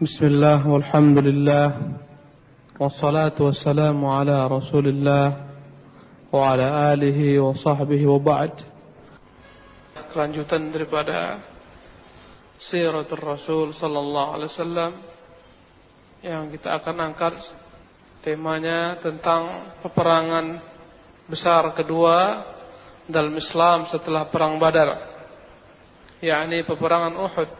بسم 0.00 0.22
الله 0.26 0.60
والحمد 0.68 1.18
لله 1.18 1.66
والصلاة 2.80 3.36
والسلام 3.36 3.98
على 4.06 4.36
رسول 4.48 4.88
الله 4.88 5.26
وعلى 6.32 6.66
آله 6.96 7.20
وصحبه 7.44 8.02
وبعد 8.06 8.52
kelanjutan 10.10 10.72
daripada 10.72 11.38
siratul 12.56 13.20
Rasul 13.20 13.76
sallallahu 13.76 14.40
alaihi 14.40 14.50
wasallam 14.50 14.92
yang 16.24 16.48
kita 16.48 16.80
akan 16.80 16.96
angkat 17.12 17.36
temanya 18.24 18.96
tentang 18.98 19.70
peperangan 19.84 20.64
besar 21.28 21.76
kedua 21.76 22.42
dalam 23.04 23.36
Islam 23.36 23.84
setelah 23.86 24.26
perang 24.32 24.56
Badar 24.56 24.96
yakni 26.24 26.64
peperangan 26.64 27.14
Uhud 27.16 27.50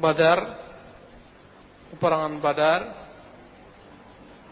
Badar 0.00 0.38
peperangan 1.93 2.33
Badar 2.41 2.81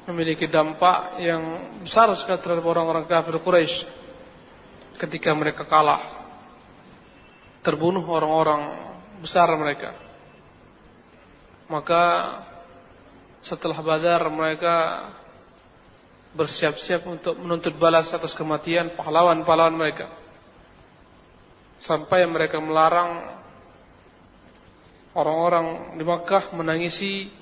memiliki 0.07 0.47
dampak 0.47 1.19
yang 1.19 1.43
besar 1.83 2.07
sekali 2.15 2.39
terhadap 2.39 2.63
orang-orang 2.63 3.05
kafir 3.05 3.35
Quraisy 3.43 3.83
ketika 4.97 5.35
mereka 5.35 5.67
kalah 5.67 5.99
terbunuh 7.61 8.07
orang-orang 8.07 8.61
besar 9.19 9.51
mereka. 9.59 9.91
Maka 11.67 12.03
setelah 13.43 13.77
Badar 13.83 14.31
mereka 14.31 14.75
bersiap-siap 16.31 17.03
untuk 17.03 17.35
menuntut 17.35 17.75
balas 17.75 18.07
atas 18.15 18.31
kematian 18.31 18.95
pahlawan-pahlawan 18.95 19.75
mereka. 19.75 20.07
Sampai 21.77 22.25
mereka 22.25 22.57
melarang 22.57 23.36
orang-orang 25.17 25.97
di 25.97 26.03
Makkah 26.05 26.53
menangisi 26.53 27.33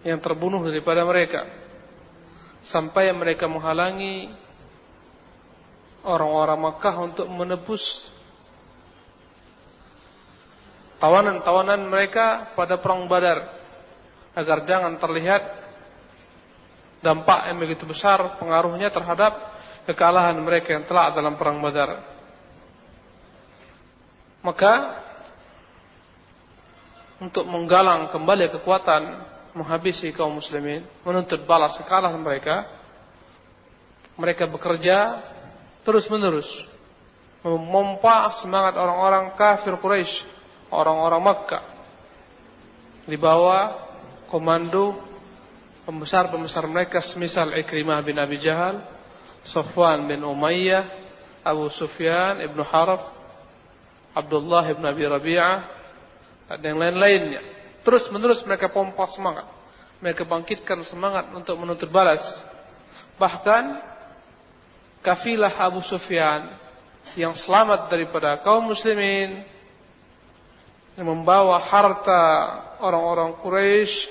yang 0.00 0.16
terbunuh 0.24 0.64
daripada 0.64 1.04
mereka 1.04 1.44
sampai 2.64 3.12
mereka 3.12 3.44
menghalangi 3.44 4.32
orang-orang 6.00 6.58
Makkah 6.72 6.94
untuk 7.04 7.28
menebus 7.28 8.08
tawanan-tawanan 10.96 11.84
mereka 11.92 12.56
pada 12.56 12.80
perang 12.80 13.04
Badar 13.04 13.52
agar 14.32 14.64
jangan 14.64 14.96
terlihat 14.96 15.42
dampak 17.04 17.52
yang 17.52 17.60
begitu 17.60 17.84
besar 17.84 18.40
pengaruhnya 18.40 18.88
terhadap 18.88 19.52
kekalahan 19.84 20.40
mereka 20.40 20.72
yang 20.72 20.88
telah 20.88 21.12
dalam 21.12 21.36
perang 21.36 21.60
Badar. 21.60 22.00
Maka 24.40 25.05
untuk 27.22 27.48
menggalang 27.48 28.12
kembali 28.12 28.52
kekuatan 28.52 29.02
menghabisi 29.56 30.12
kaum 30.12 30.36
muslimin, 30.36 30.84
menuntut 31.00 31.48
balas 31.48 31.80
kekalahan 31.80 32.20
mereka. 32.20 32.68
Mereka 34.16 34.48
bekerja 34.48 35.20
terus-menerus 35.84 36.48
memompa 37.44 38.32
semangat 38.40 38.74
orang-orang 38.74 39.36
kafir 39.38 39.76
Quraisy, 39.78 40.24
orang-orang 40.72 41.20
Makkah. 41.22 41.64
Di 43.06 43.14
bawah 43.14 43.86
komando 44.26 44.98
pembesar-pembesar 45.86 46.66
mereka 46.66 46.98
semisal 46.98 47.54
Ikrimah 47.54 48.02
bin 48.02 48.18
Abi 48.18 48.42
Jahal, 48.42 48.82
Safwan 49.46 50.10
bin 50.10 50.26
Umayyah, 50.26 50.90
Abu 51.46 51.70
Sufyan 51.70 52.42
ibn 52.42 52.58
Harb, 52.66 53.14
Abdullah 54.10 54.66
ibn 54.66 54.82
Abi 54.82 55.06
Rabi'ah, 55.06 55.75
dan 56.46 56.62
yang 56.62 56.78
lain-lainnya. 56.78 57.42
Terus 57.82 58.06
menerus 58.10 58.42
mereka 58.46 58.70
pompa 58.70 59.06
semangat. 59.10 59.46
Mereka 60.02 60.26
bangkitkan 60.26 60.82
semangat 60.86 61.30
untuk 61.34 61.58
menuntut 61.58 61.90
balas. 61.90 62.22
Bahkan 63.18 63.80
kafilah 65.02 65.54
Abu 65.54 65.82
Sufyan 65.86 66.50
yang 67.14 67.32
selamat 67.38 67.86
daripada 67.86 68.42
kaum 68.42 68.66
muslimin 68.66 69.46
yang 70.98 71.06
membawa 71.06 71.62
harta 71.62 72.22
orang-orang 72.82 73.38
Quraisy 73.40 74.10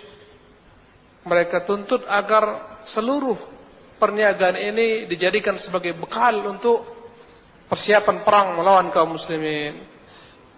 mereka 1.26 1.66
tuntut 1.66 2.06
agar 2.06 2.78
seluruh 2.86 3.36
perniagaan 3.98 4.56
ini 4.56 5.09
dijadikan 5.09 5.58
sebagai 5.58 5.98
bekal 5.98 6.46
untuk 6.46 6.86
persiapan 7.66 8.22
perang 8.22 8.48
melawan 8.62 8.94
kaum 8.94 9.18
muslimin. 9.18 9.95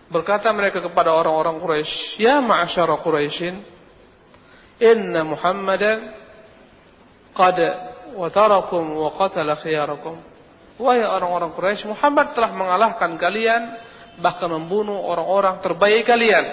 Berkata 0.08 0.48
mereka 0.56 0.80
kepada 0.80 1.12
orang-orang 1.12 1.60
Quraisy, 1.60 2.24
"Ya 2.24 2.40
ma'asyara 2.40 3.04
Quraisyin, 3.04 3.60
inna 4.80 5.28
Muhammadan 5.28 6.16
qad 7.36 7.58
watarakum 8.16 8.96
wa 8.96 9.12
qatala 9.12 9.60
khiyarakum." 9.60 10.16
Wahai 10.80 11.04
orang-orang 11.04 11.52
Quraisy, 11.52 11.92
Muhammad 11.92 12.32
telah 12.32 12.56
mengalahkan 12.56 13.20
kalian 13.20 13.84
bahkan 14.22 14.50
membunuh 14.50 14.98
orang-orang 14.98 15.62
terbaik 15.62 16.08
kalian. 16.08 16.46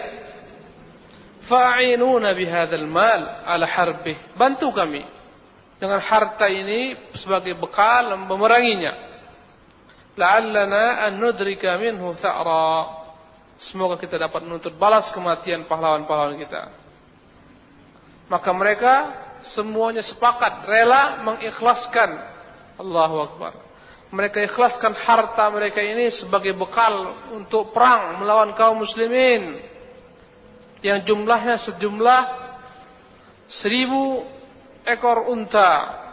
Fa'inuna 1.45 2.33
bihadzal 2.33 2.89
mal 2.89 3.45
ala 3.45 3.69
harbih. 3.69 4.17
Bantu 4.33 4.73
kami 4.73 5.05
dengan 5.77 6.01
harta 6.01 6.49
ini 6.49 6.97
sebagai 7.13 7.53
bekal 7.61 8.17
memeranginya. 8.17 8.93
La'allana 10.17 11.05
an 11.05 11.21
nudrika 11.21 11.77
minhu 11.77 12.17
tha'ra. 12.17 13.04
Semoga 13.65 13.97
kita 13.97 14.21
dapat 14.21 14.45
menuntut 14.45 14.77
balas 14.77 15.09
kematian 15.17 15.65
pahlawan-pahlawan 15.65 16.37
kita. 16.37 16.69
Maka 18.29 18.51
mereka 18.53 18.95
semuanya 19.41 20.05
sepakat 20.05 20.69
rela 20.69 21.25
mengikhlaskan 21.25 22.13
Allahu 22.77 23.17
Akbar. 23.25 23.53
Mereka 24.13 24.45
ikhlaskan 24.47 24.93
harta 24.95 25.49
mereka 25.49 25.81
ini 25.81 26.13
sebagai 26.13 26.53
bekal 26.53 27.17
untuk 27.33 27.73
perang 27.73 28.21
melawan 28.21 28.53
kaum 28.53 28.85
muslimin 28.85 29.59
yang 30.85 31.01
jumlahnya 31.03 31.57
sejumlah 31.57 32.23
seribu 33.49 34.23
ekor 34.85 35.25
unta 35.33 36.05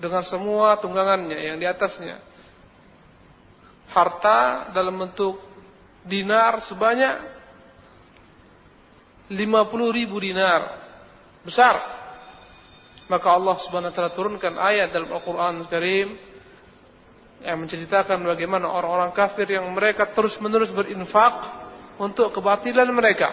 dengan 0.00 0.24
semua 0.24 0.80
tunggangannya 0.80 1.52
yang 1.52 1.56
di 1.60 1.66
atasnya 1.68 2.33
harta 3.94 4.68
dalam 4.74 4.98
bentuk 4.98 5.38
dinar 6.02 6.58
sebanyak 6.60 7.14
50 9.30 9.38
ribu 9.94 10.18
dinar 10.18 10.82
besar. 11.46 11.94
Maka 13.06 13.36
Allah 13.36 13.56
subhanahu 13.60 13.92
wa 13.92 13.96
ta'ala 13.96 14.12
turunkan 14.16 14.54
ayat 14.56 14.90
dalam 14.90 15.12
Al-Quran 15.12 15.68
Karim 15.68 16.08
yang 17.44 17.60
menceritakan 17.60 18.24
bagaimana 18.24 18.64
orang-orang 18.68 19.12
kafir 19.12 19.44
yang 19.52 19.68
mereka 19.76 20.08
terus 20.08 20.40
menerus 20.40 20.72
berinfak 20.72 21.44
untuk 22.00 22.32
kebatilan 22.32 22.88
mereka. 22.90 23.32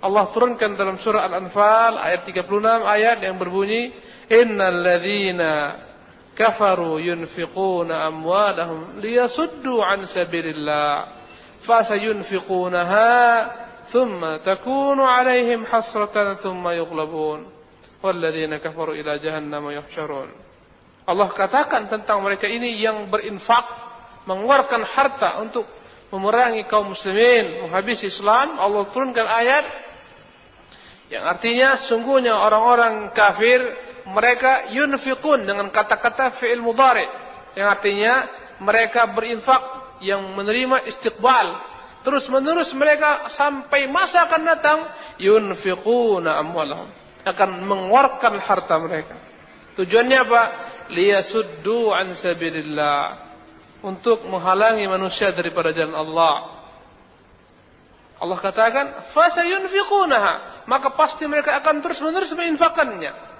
Allah 0.00 0.28
turunkan 0.32 0.76
dalam 0.76 0.96
surah 0.96 1.28
Al-Anfal 1.28 2.00
ayat 2.00 2.24
36 2.24 2.48
ayat 2.84 3.18
yang 3.24 3.36
berbunyi 3.36 3.92
innal 4.28 4.80
ladzina 4.80 5.85
kafaru 6.36 7.00
yunfiquna 7.00 8.06
amwalahum 8.06 9.00
liyasuddu 9.00 9.80
an 9.80 10.04
sabilillah. 10.04 11.16
Fasayunfiqunaha 11.64 13.10
thumma 13.90 14.38
takunu 14.44 15.02
alaihim 15.02 15.64
hasratan 15.64 16.36
thumma 16.38 16.76
yughlabun. 16.76 17.48
Walladzina 18.04 18.60
kafaru 18.60 18.94
ila 18.94 19.16
jahannam 19.18 19.72
yuhsyarun. 19.72 20.30
Allah 21.06 21.28
katakan 21.32 21.88
tentang 21.88 22.20
mereka 22.20 22.44
ini 22.46 22.76
yang 22.78 23.08
berinfak 23.08 23.64
mengeluarkan 24.26 24.82
harta 24.82 25.38
untuk 25.38 25.64
memerangi 26.10 26.66
kaum 26.66 26.92
muslimin 26.92 27.66
menghabisi 27.66 28.10
Islam. 28.10 28.58
Allah 28.58 28.84
turunkan 28.90 29.26
ayat 29.26 29.64
yang 31.06 31.22
artinya 31.22 31.78
sungguhnya 31.78 32.34
orang-orang 32.34 33.14
kafir 33.14 33.62
mereka 34.06 34.70
yunfiqun 34.70 35.42
dengan 35.42 35.66
kata-kata 35.66 36.38
fi'il 36.38 36.62
mudhari 36.62 37.06
yang 37.58 37.66
artinya 37.66 38.14
mereka 38.62 39.10
berinfak 39.10 39.98
yang 40.04 40.22
menerima 40.36 40.86
istiqbal. 40.86 41.74
Terus 42.06 42.30
menerus 42.30 42.70
mereka 42.78 43.26
sampai 43.26 43.90
masa 43.90 44.30
akan 44.30 44.42
datang 44.46 44.78
yunfiquna 45.18 46.38
amwalahum. 46.38 46.86
Akan 47.26 47.66
mengeluarkan 47.66 48.38
harta 48.38 48.78
mereka. 48.78 49.18
Tujuannya 49.74 50.18
apa? 50.22 50.42
Liyasuddu 50.94 51.90
an 51.90 52.14
sabilillah. 52.14 53.26
Untuk 53.82 54.22
menghalangi 54.22 54.86
manusia 54.86 55.34
daripada 55.34 55.74
jalan 55.74 55.98
Allah. 55.98 56.36
Allah 58.22 58.38
katakan 58.38 58.86
fasayunfiqunaha. 59.10 60.62
Maka 60.70 60.94
pasti 60.94 61.26
mereka 61.26 61.58
akan 61.58 61.82
terus 61.82 61.98
menerus 61.98 62.30
menginfakannya 62.38 63.34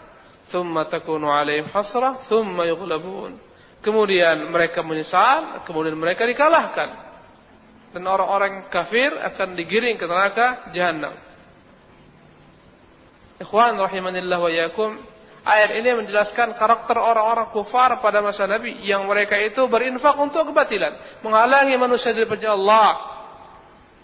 thumma 0.51 0.87
takunu 0.87 1.31
alaihim 1.31 1.67
hasrah 1.71 2.23
thumma 2.31 2.67
yughlabun 2.67 3.39
kemudian 3.83 4.51
mereka 4.51 4.83
menyesal 4.83 5.63
kemudian 5.67 5.95
mereka 5.99 6.27
dikalahkan 6.27 7.07
dan 7.97 8.05
orang-orang 8.05 8.69
kafir 8.69 9.09
akan 9.09 9.57
digiring 9.57 9.97
ke 9.97 10.05
neraka 10.05 10.69
jahanam. 10.77 11.17
Ikhwan 13.41 13.73
rahimanillah 13.81 14.37
wa 14.37 14.53
yakum. 14.53 15.01
Ayat 15.41 15.81
ini 15.81 16.05
menjelaskan 16.05 16.61
karakter 16.61 16.93
orang-orang 17.01 17.49
kufar 17.57 17.97
pada 18.05 18.21
masa 18.21 18.45
Nabi 18.45 18.85
yang 18.85 19.09
mereka 19.09 19.41
itu 19.41 19.65
berinfak 19.65 20.13
untuk 20.21 20.53
kebatilan, 20.53 21.25
menghalangi 21.25 21.73
manusia 21.81 22.13
dari 22.13 22.29
Allah. 22.45 23.17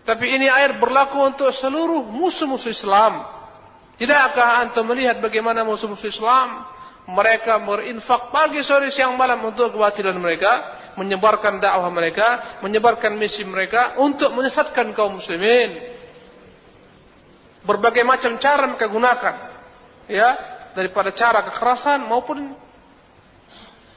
Tapi 0.09 0.41
ini 0.41 0.49
ayat 0.49 0.81
berlaku 0.81 1.19
untuk 1.29 1.53
seluruh 1.53 2.01
musuh-musuh 2.09 2.73
Islam. 2.73 3.42
Tidakkah 4.01 4.65
antum 4.65 4.89
melihat 4.89 5.21
bagaimana 5.21 5.63
musuh-musuh 5.63 6.09
Islam 6.09 6.65
mereka 7.03 7.59
berinfak 7.59 8.31
pagi 8.31 8.63
sore 8.63 8.89
siang 8.89 9.19
malam 9.19 9.43
untuk 9.43 9.75
kebatilan 9.75 10.15
mereka, 10.17 10.53
menyebarkan 10.95 11.59
dakwah 11.59 11.91
mereka, 11.91 12.59
menyebarkan 12.63 13.19
misi 13.19 13.43
mereka 13.43 13.99
untuk 13.99 14.31
menyesatkan 14.33 14.95
kaum 14.95 15.19
muslimin. 15.19 15.93
Berbagai 17.63 18.03
macam 18.07 18.39
cara 18.39 18.71
mereka 18.71 18.87
gunakan. 18.91 19.35
Ya, 20.11 20.35
daripada 20.75 21.15
cara 21.15 21.47
kekerasan 21.47 22.07
maupun 22.09 22.55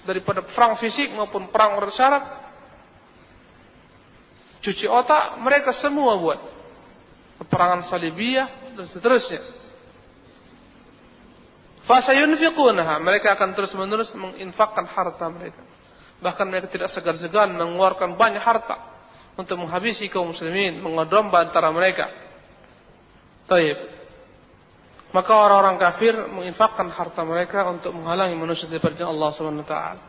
daripada 0.06 0.46
perang 0.46 0.78
fisik 0.78 1.10
maupun 1.18 1.50
perang 1.50 1.82
bersyarat 1.82 2.46
cuci 4.62 4.86
otak 4.86 5.42
mereka 5.42 5.74
semua 5.74 6.14
buat 6.22 6.40
peperangan 7.42 7.82
salibiyah 7.82 8.78
dan 8.78 8.86
seterusnya 8.86 9.42
fasayunfiqunaha. 11.86 12.98
Mereka 13.00 13.38
akan 13.38 13.54
terus-menerus 13.54 14.12
menginfakkan 14.18 14.86
harta 14.90 15.26
mereka. 15.30 15.62
Bahkan 16.20 16.46
mereka 16.50 16.68
tidak 16.70 16.90
segan-segan 16.90 17.54
mengeluarkan 17.54 18.18
banyak 18.18 18.42
harta 18.42 18.82
untuk 19.36 19.62
menghabisi 19.62 20.10
kaum 20.10 20.32
muslimin 20.34 20.82
mengodomba 20.82 21.46
antara 21.46 21.70
mereka. 21.70 22.10
Taib. 23.46 23.78
Maka 25.14 25.32
orang-orang 25.32 25.80
kafir 25.80 26.12
menginfakkan 26.28 26.92
harta 26.92 27.24
mereka 27.24 27.64
untuk 27.72 27.96
menghalangi 27.96 28.36
manusia 28.36 28.68
dari 28.68 28.84
Allah 29.00 29.30
Subhanahu 29.32 29.64
wa 29.64 29.70
taala. 29.70 30.04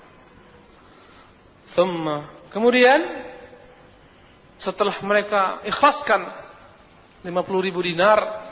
Kemudian 2.50 3.00
setelah 4.56 4.96
mereka 5.04 5.60
ikhlaskan 5.68 6.24
50 7.22 7.66
ribu 7.68 7.84
dinar, 7.84 8.48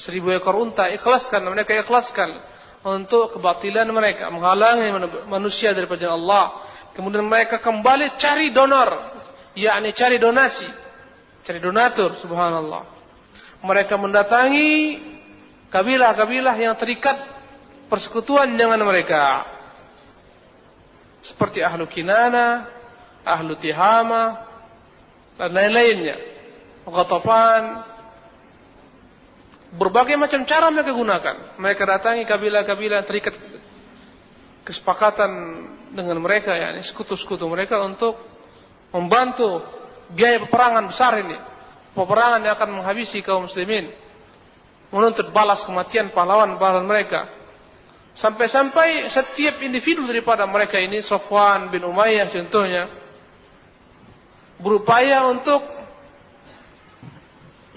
1000 0.00 0.40
ekor 0.40 0.56
unta, 0.56 0.88
ikhlaskan 0.88 1.44
mereka 1.52 1.76
ikhlaskan 1.76 2.40
untuk 2.82 3.38
kebatilan 3.38 3.86
mereka, 3.94 4.26
menghalangi 4.30 4.90
manusia 5.30 5.70
dari 5.70 5.86
jalan 5.86 6.18
Allah. 6.26 6.46
Kemudian 6.92 7.24
mereka 7.24 7.62
kembali 7.62 8.18
cari 8.18 8.50
donor, 8.50 8.90
yakni 9.54 9.94
cari 9.94 10.18
donasi, 10.18 10.66
cari 11.46 11.62
donatur, 11.62 12.18
subhanallah. 12.18 12.84
Mereka 13.62 13.94
mendatangi 13.94 14.98
kabilah-kabilah 15.70 16.54
yang 16.58 16.74
terikat 16.74 17.16
persekutuan 17.86 18.50
dengan 18.58 18.82
mereka. 18.82 19.46
Seperti 21.22 21.62
ahlu 21.62 21.86
Kinana, 21.86 22.66
ahlu 23.22 23.54
Tihama, 23.54 24.42
dan 25.38 25.54
lain-lainnya. 25.54 26.16
Ghatafan. 26.82 27.91
Berbagai 29.72 30.20
macam 30.20 30.44
cara 30.44 30.68
mereka 30.68 30.92
gunakan. 30.92 31.36
Mereka 31.56 31.82
datangi 31.88 32.28
kabilah-kabilah 32.28 33.08
terikat 33.08 33.34
kesepakatan 34.68 35.30
dengan 35.96 36.20
mereka, 36.20 36.52
ya, 36.52 36.76
sekutu-sekutu 36.84 37.48
mereka 37.48 37.80
untuk 37.80 38.20
membantu 38.92 39.64
biaya 40.12 40.44
peperangan 40.44 40.84
besar 40.92 41.24
ini. 41.24 41.36
Peperangan 41.92 42.40
yang 42.44 42.54
akan 42.56 42.70
menghabisi 42.80 43.20
kaum 43.24 43.48
muslimin 43.48 43.92
menuntut 44.92 45.32
balas 45.32 45.64
kematian 45.64 46.12
pahlawan-pahlawan 46.12 46.84
mereka. 46.84 47.28
Sampai-sampai 48.12 49.08
setiap 49.08 49.56
individu 49.64 50.04
daripada 50.04 50.44
mereka 50.44 50.76
ini, 50.76 51.00
Sofwan 51.00 51.72
bin 51.72 51.80
Umayyah 51.88 52.28
contohnya, 52.28 52.92
berupaya 54.60 55.24
untuk 55.32 55.64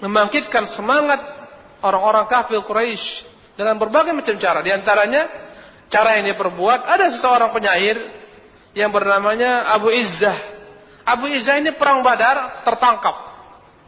membangkitkan 0.04 0.68
semangat 0.68 1.35
orang-orang 1.84 2.28
kafir 2.28 2.60
Quraisy 2.64 3.24
dengan 3.56 3.80
berbagai 3.80 4.12
macam 4.12 4.36
cara. 4.36 4.60
Di 4.60 4.72
antaranya, 4.72 5.28
cara 5.88 6.20
yang 6.20 6.32
dia 6.32 6.36
perbuat, 6.38 6.80
ada 6.84 7.12
seseorang 7.12 7.50
penyair 7.52 7.96
yang 8.76 8.92
bernamanya 8.92 9.64
Abu 9.72 9.88
Izzah. 9.92 10.36
Abu 11.06 11.32
Izzah 11.32 11.56
ini 11.56 11.72
perang 11.72 12.04
badar 12.04 12.66
tertangkap 12.66 13.26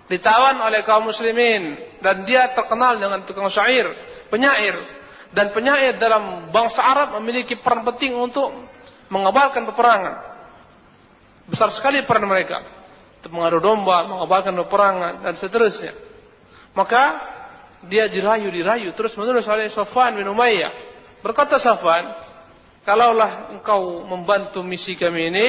ditawan 0.08 0.56
oleh 0.64 0.80
kaum 0.88 1.12
muslimin 1.12 1.76
dan 2.00 2.24
dia 2.24 2.48
terkenal 2.56 2.96
dengan 2.96 3.22
tukang 3.28 3.52
syair, 3.52 3.92
penyair 4.32 4.80
dan 5.36 5.52
penyair 5.52 6.00
dalam 6.00 6.48
bangsa 6.48 6.80
Arab 6.80 7.20
memiliki 7.20 7.60
peran 7.60 7.84
penting 7.84 8.16
untuk 8.16 8.48
mengabalkan 9.12 9.68
peperangan. 9.68 10.24
Besar 11.48 11.68
sekali 11.76 12.04
peran 12.08 12.24
mereka 12.24 12.64
untuk 13.20 13.32
mengadu 13.36 13.60
domba, 13.60 14.08
mengabalkan 14.08 14.56
peperangan 14.64 15.28
dan 15.28 15.34
seterusnya. 15.36 15.92
Maka 16.72 17.36
dia 17.86 18.10
dirayu-dirayu 18.10 18.90
terus 18.98 19.14
menerus 19.14 19.46
oleh 19.46 19.70
Safwan 19.70 20.18
bin 20.18 20.26
Umayyah. 20.26 20.72
Berkata 21.22 21.62
Safwan, 21.62 22.10
kalaulah 22.82 23.54
engkau 23.54 24.02
membantu 24.06 24.66
misi 24.66 24.98
kami 24.98 25.30
ini 25.30 25.46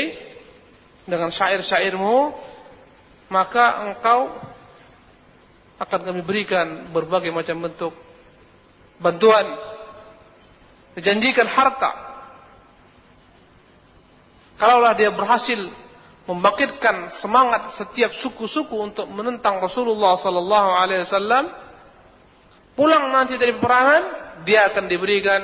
dengan 1.09 1.33
syair-syairmu, 1.33 2.35
maka 3.33 3.89
engkau 3.89 4.29
akan 5.79 5.99
kami 6.05 6.21
berikan 6.21 6.91
berbagai 6.93 7.33
macam 7.33 7.65
bentuk 7.65 7.93
bantuan. 8.99 9.47
Dijanjikan 10.93 11.47
harta. 11.47 11.91
Kalaulah 14.59 14.91
dia 14.91 15.07
berhasil 15.15 15.55
membangkitkan 16.27 17.07
semangat 17.09 17.73
setiap 17.79 18.11
suku-suku 18.11 18.75
untuk 18.75 19.07
menentang 19.07 19.63
Rasulullah 19.63 20.19
sallallahu 20.19 20.69
alaihi 20.75 21.07
wasallam, 21.07 21.47
pulang 22.79 23.11
nanti 23.11 23.35
dari 23.35 23.51
peperangan, 23.59 24.03
dia 24.47 24.71
akan 24.71 24.87
diberikan 24.87 25.41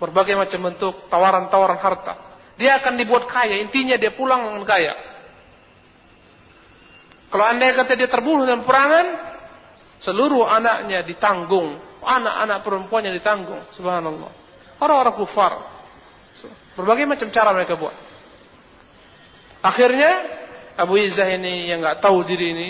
berbagai 0.00 0.32
macam 0.32 0.72
bentuk 0.72 1.12
tawaran-tawaran 1.12 1.76
harta. 1.76 2.14
Dia 2.56 2.80
akan 2.80 2.96
dibuat 2.96 3.28
kaya, 3.28 3.60
intinya 3.60 4.00
dia 4.00 4.16
pulang 4.16 4.48
dengan 4.48 4.64
kaya. 4.64 4.96
Kalau 7.28 7.44
anda 7.44 7.68
kata 7.68 8.00
dia 8.00 8.08
terbunuh 8.08 8.48
dalam 8.48 8.64
perangan, 8.64 9.06
seluruh 10.00 10.48
anaknya 10.48 11.04
ditanggung, 11.04 11.76
anak-anak 12.00 12.64
perempuannya 12.64 13.12
ditanggung. 13.12 13.60
Subhanallah. 13.76 14.32
Orang-orang 14.80 15.14
kufar. 15.20 15.52
Berbagai 16.72 17.04
macam 17.04 17.28
cara 17.28 17.52
mereka 17.52 17.76
buat. 17.76 17.92
Akhirnya 19.60 20.12
Abu 20.80 20.96
Izzah 21.00 21.28
ini 21.28 21.68
yang 21.68 21.84
nggak 21.84 22.00
tahu 22.00 22.24
diri 22.24 22.52
ini 22.52 22.68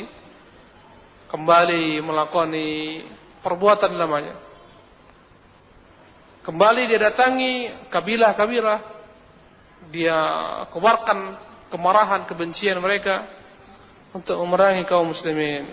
kembali 1.30 2.00
melakoni 2.02 3.02
perbuatan 3.42 3.92
namanya. 3.94 4.34
Kembali 6.46 6.86
dia 6.86 7.10
datangi 7.10 7.70
kabilah-kabilah, 7.90 8.78
dia 9.90 10.18
keluarkan 10.70 11.34
kemarahan, 11.74 12.22
kebencian 12.30 12.78
mereka 12.78 13.26
untuk 14.14 14.38
memerangi 14.46 14.86
kaum 14.86 15.10
muslimin. 15.10 15.66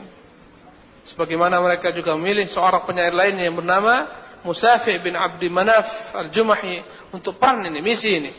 Sebagaimana 1.04 1.62
mereka 1.62 1.94
juga 1.94 2.18
memilih 2.18 2.50
seorang 2.50 2.90
penyair 2.90 3.14
lainnya 3.14 3.46
yang 3.46 3.60
bernama 3.60 4.08
Musafi 4.44 4.98
bin 5.00 5.16
Abdi 5.16 5.48
Manaf 5.48 6.12
al-Jumahi 6.16 6.84
untuk 7.16 7.40
peran 7.40 7.64
ini, 7.64 7.80
misi 7.80 8.12
ini. 8.12 8.32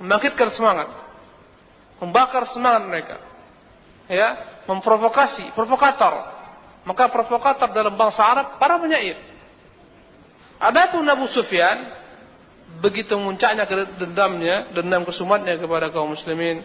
Membangkitkan 0.00 0.48
semangat. 0.50 0.88
Membakar 2.00 2.48
semangat 2.48 2.82
mereka. 2.88 3.16
Ya, 4.10 4.49
memprovokasi, 4.68 5.52
provokator. 5.56 6.40
Maka 6.84 7.12
provokator 7.12 7.70
dalam 7.70 7.94
bangsa 7.94 8.24
Arab 8.24 8.46
para 8.56 8.80
penyair. 8.80 9.20
Adapun 10.60 11.04
Abu 11.08 11.28
Sufyan 11.28 11.96
begitu 12.80 13.16
muncaknya 13.16 13.64
dendamnya, 13.96 14.72
dendam 14.72 15.04
kesumatnya 15.04 15.60
kepada 15.60 15.92
kaum 15.92 16.12
muslimin, 16.12 16.64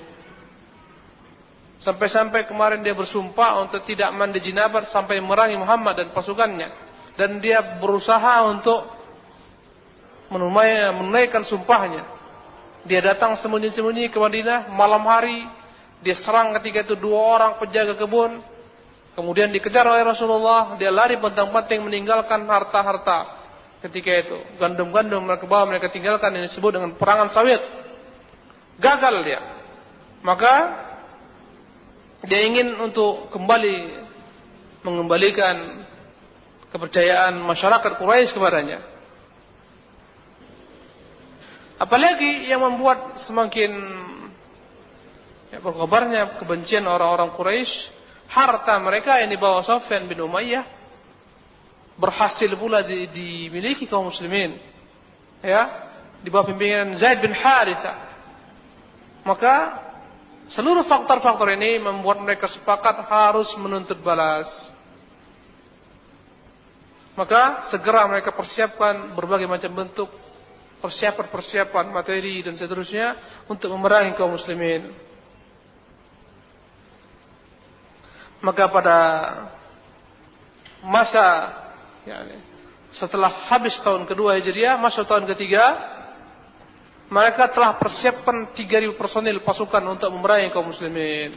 Sampai-sampai 1.75 2.47
kemarin 2.47 2.79
dia 2.81 2.95
bersumpah 2.95 3.67
untuk 3.67 3.83
tidak 3.83 4.07
mandi 4.15 4.39
jinabat 4.39 4.87
sampai 4.87 5.19
merangi 5.19 5.59
Muhammad 5.59 5.99
dan 5.99 6.07
pasukannya. 6.15 6.71
Dan 7.19 7.39
dia 7.43 7.79
berusaha 7.79 8.47
untuk 8.47 8.89
menunaikan 10.31 11.43
sumpahnya. 11.43 12.03
Dia 12.89 13.05
datang 13.05 13.37
sembunyi-sembunyi 13.37 14.09
ke 14.11 14.17
Madinah 14.19 14.71
malam 14.71 15.03
hari. 15.05 15.45
Dia 16.03 16.15
serang 16.17 16.51
ketika 16.59 16.83
itu 16.83 16.95
dua 16.99 17.19
orang 17.39 17.51
penjaga 17.61 17.95
kebun. 17.95 18.43
Kemudian 19.15 19.51
dikejar 19.51 19.87
oleh 19.87 20.03
Rasulullah. 20.03 20.75
Dia 20.75 20.91
lari 20.91 21.15
penting-penting 21.19 21.79
meninggalkan 21.85 22.43
harta-harta 22.47 23.47
ketika 23.87 24.11
itu. 24.11 24.37
Gandum-gandum 24.59 25.23
mereka 25.23 25.47
bawa 25.47 25.69
mereka 25.69 25.87
tinggalkan 25.87 26.35
yang 26.35 26.45
disebut 26.45 26.75
dengan 26.75 26.91
perangan 26.99 27.31
sawit. 27.31 27.63
Gagal 28.75 29.15
dia. 29.23 29.41
Maka 30.19 30.53
dia 32.25 32.43
ingin 32.43 32.75
untuk 32.81 33.29
kembali 33.31 34.03
mengembalikan 34.83 35.85
kepercayaan 36.73 37.39
masyarakat 37.39 37.91
Quraisy 37.95 38.35
kepadanya. 38.35 38.83
Apalagi 41.75 42.47
yang 42.47 42.63
membuat 42.63 43.19
semakin 43.27 43.71
ya, 45.55 45.63
berkabarnya 45.63 46.35
kebencian 46.35 46.83
orang-orang 46.83 47.31
Quraisy, 47.31 47.87
harta 48.27 48.75
mereka 48.83 49.23
yang 49.23 49.31
dibawa 49.31 49.63
Sofyan 49.63 50.03
bin 50.11 50.19
Umayyah 50.19 50.67
berhasil 51.95 52.51
pula 52.59 52.83
di, 52.83 53.07
dimiliki 53.07 53.87
kaum 53.87 54.11
muslimin. 54.11 54.59
Ya, 55.39 55.71
di 56.19 56.27
bawah 56.33 56.51
pimpinan 56.51 56.91
Zaid 56.97 57.23
bin 57.23 57.31
Haritha. 57.31 57.93
Maka 59.23 59.79
seluruh 60.51 60.83
faktor-faktor 60.85 61.53
ini 61.55 61.79
membuat 61.79 62.19
mereka 62.19 62.49
sepakat 62.49 63.05
harus 63.07 63.53
menuntut 63.55 64.01
balas. 64.01 64.49
Maka 67.15 67.63
segera 67.71 68.03
mereka 68.11 68.35
persiapkan 68.35 69.15
berbagai 69.15 69.47
macam 69.47 69.71
bentuk 69.71 70.11
persiapan-persiapan 70.83 71.95
materi 71.95 72.43
dan 72.43 72.59
seterusnya 72.59 73.15
untuk 73.47 73.71
memerangi 73.71 74.19
kaum 74.19 74.35
muslimin. 74.35 74.91
Maka 78.43 78.67
pada 78.67 78.97
masa 80.83 81.53
setelah 82.93 83.31
habis 83.51 83.75
tahun 83.81 84.07
kedua 84.07 84.39
Hijriah, 84.39 84.79
masuk 84.79 85.03
tahun 85.09 85.27
ketiga, 85.35 85.75
mereka 87.11 87.51
telah 87.51 87.75
persiapkan 87.77 88.55
3000 88.55 88.95
personil 88.97 89.43
pasukan 89.43 89.83
untuk 89.85 90.09
memerangi 90.15 90.49
kaum 90.49 90.69
muslimin. 90.71 91.35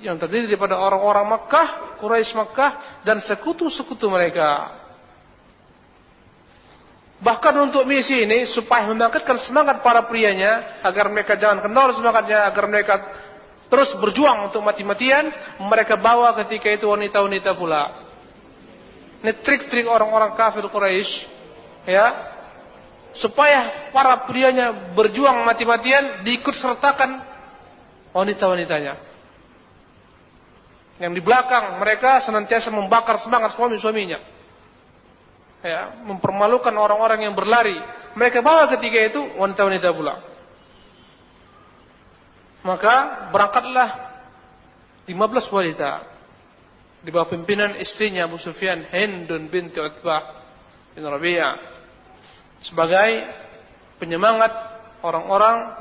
Yang 0.00 0.16
terdiri 0.24 0.44
daripada 0.48 0.80
orang-orang 0.80 1.28
Makkah, 1.28 2.00
Quraisy 2.00 2.32
Makkah 2.32 3.04
dan 3.04 3.20
sekutu-sekutu 3.20 4.08
mereka. 4.08 4.80
Bahkan 7.20 7.54
untuk 7.68 7.84
misi 7.84 8.24
ini 8.24 8.48
supaya 8.48 8.88
membangkitkan 8.88 9.36
semangat 9.36 9.84
para 9.84 10.08
prianya 10.08 10.80
agar 10.80 11.12
mereka 11.12 11.36
jangan 11.36 11.60
kendor 11.60 11.92
semangatnya, 11.92 12.48
agar 12.48 12.64
mereka 12.64 12.94
terus 13.70 13.94
berjuang 13.96 14.50
untuk 14.50 14.60
mati-matian, 14.66 15.30
mereka 15.62 15.94
bawa 15.94 16.34
ketika 16.42 16.68
itu 16.68 16.90
wanita-wanita 16.90 17.54
pula. 17.54 18.10
Ini 19.22 19.32
trik-trik 19.40 19.86
orang-orang 19.86 20.34
kafir 20.34 20.66
Quraisy, 20.66 21.24
ya, 21.86 22.10
supaya 23.14 23.90
para 23.94 24.26
prianya 24.26 24.92
berjuang 24.92 25.46
mati-matian 25.46 26.26
diikut 26.26 26.52
sertakan 26.52 27.22
wanita-wanitanya. 28.10 28.98
Yang 31.00 31.12
di 31.16 31.22
belakang 31.24 31.80
mereka 31.80 32.20
senantiasa 32.20 32.68
membakar 32.68 33.16
semangat 33.16 33.56
suami-suaminya. 33.56 34.20
Ya, 35.60 35.92
mempermalukan 36.04 36.72
orang-orang 36.72 37.28
yang 37.28 37.36
berlari. 37.36 37.76
Mereka 38.16 38.40
bawa 38.40 38.68
ketika 38.72 38.98
itu 39.12 39.20
wanita-wanita 39.36 39.92
pula. 39.92 40.29
Maka 42.60 43.28
berangkatlah 43.32 43.90
15 45.08 45.16
wanita 45.56 46.04
di 47.00 47.08
bawah 47.08 47.32
pimpinan 47.32 47.80
istrinya 47.80 48.28
Abu 48.28 48.36
Sufyan 48.36 48.84
Hindun 48.84 49.48
binti 49.48 49.80
Utbah 49.80 50.44
bin 50.92 51.08
Rabi'ah 51.08 51.56
sebagai 52.60 53.24
penyemangat 53.96 54.52
orang-orang 55.00 55.80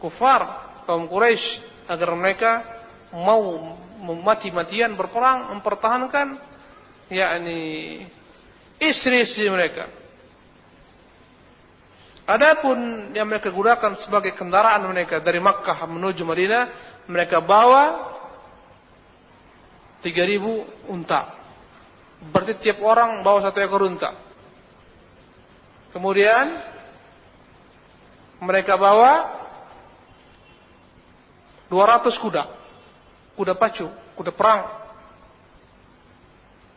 kufar 0.00 0.40
kaum 0.88 1.04
Quraisy 1.06 1.60
agar 1.92 2.08
mereka 2.16 2.52
mau 3.12 3.76
mati-matian 4.00 4.96
berperang 4.96 5.52
mempertahankan 5.52 6.40
yakni 7.12 7.60
istri-istri 8.80 9.52
mereka. 9.52 9.92
Adapun 12.32 13.12
yang 13.12 13.28
mereka 13.28 13.52
gunakan 13.52 13.92
sebagai 13.92 14.32
kendaraan 14.32 14.88
mereka 14.88 15.20
dari 15.20 15.36
Makkah 15.36 15.84
menuju 15.84 16.24
Madinah, 16.24 16.64
mereka 17.04 17.44
bawa 17.44 18.08
3000 20.00 20.88
unta. 20.88 21.28
Berarti 22.32 22.56
tiap 22.56 22.80
orang 22.80 23.20
bawa 23.20 23.44
satu 23.44 23.60
ekor 23.60 23.84
unta. 23.84 24.16
Kemudian 25.92 26.56
mereka 28.40 28.80
bawa 28.80 29.28
200 31.68 32.16
kuda. 32.16 32.44
Kuda 33.36 33.60
pacu, 33.60 33.92
kuda 34.16 34.32
perang. 34.32 34.72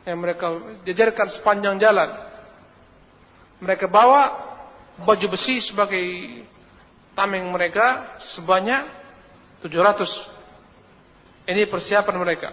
Yang 0.03 0.19
mereka 0.19 0.45
jajarkan 0.83 1.27
sepanjang 1.31 1.79
jalan. 1.79 2.11
Mereka 3.63 3.87
bawa 3.87 4.44
baju 5.03 5.25
besi 5.35 5.59
sebagai 5.59 6.05
tameng 7.17 7.51
mereka 7.51 8.15
sebanyak 8.21 8.87
700. 9.65 11.51
Ini 11.51 11.67
persiapan 11.67 12.15
mereka. 12.15 12.49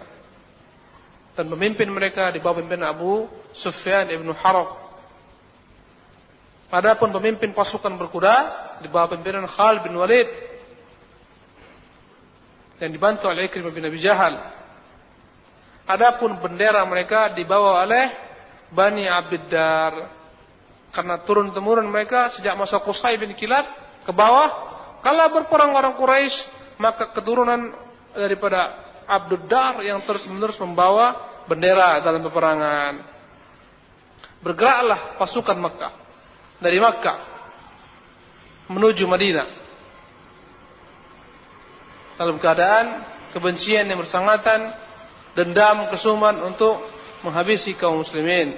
Dan 1.33 1.49
pemimpin 1.49 1.89
mereka 1.89 2.29
di 2.29 2.37
bawah 2.37 2.61
pimpinan 2.61 2.93
Abu 2.93 3.25
Sufyan 3.57 4.05
ibn 4.13 4.29
Harab 4.37 4.83
Adapun 6.73 7.13
pemimpin 7.13 7.53
pasukan 7.53 7.93
berkuda 8.01 8.33
di 8.81 8.89
bawah 8.89 9.13
pimpinan 9.13 9.45
Khalid 9.45 9.85
bin 9.85 9.93
Walid 9.93 10.25
yang 12.81 12.89
dibantu 12.89 13.29
oleh 13.29 13.45
Ikrimah 13.45 13.69
bin 13.69 13.85
Abi 13.85 14.01
Jahal. 14.01 14.41
Adapun 15.85 16.33
bendera 16.41 16.81
mereka 16.89 17.29
dibawa 17.29 17.85
oleh 17.85 18.09
Bani 18.73 19.05
Abiddar 19.05 20.09
karena 20.93 21.17
turun 21.25 21.49
temurun 21.49 21.89
mereka 21.89 22.29
sejak 22.29 22.53
masa 22.53 22.77
Qusay 22.77 23.17
bin 23.17 23.33
Kilab 23.33 23.65
ke 24.05 24.13
bawah. 24.13 24.71
Kalau 25.01 25.25
berperang 25.35 25.73
orang 25.73 25.97
Quraisy 25.97 26.47
maka 26.79 27.11
keturunan 27.11 27.73
daripada 28.13 28.79
Abduddar 29.03 29.83
yang 29.83 29.99
terus 30.07 30.23
menerus 30.31 30.55
membawa 30.61 31.43
bendera 31.49 31.99
dalam 31.99 32.23
peperangan. 32.23 33.03
Bergeraklah 34.39 35.19
pasukan 35.19 35.57
Makkah 35.59 35.93
dari 36.61 36.79
Makkah 36.79 37.19
menuju 38.71 39.03
Madinah 39.09 39.49
dalam 42.15 42.39
keadaan 42.39 43.03
kebencian 43.35 43.89
yang 43.89 43.99
bersangatan 43.99 44.71
dendam 45.33 45.89
kesuman 45.91 46.37
untuk 46.47 46.79
menghabisi 47.25 47.73
kaum 47.75 47.99
muslimin 47.99 48.55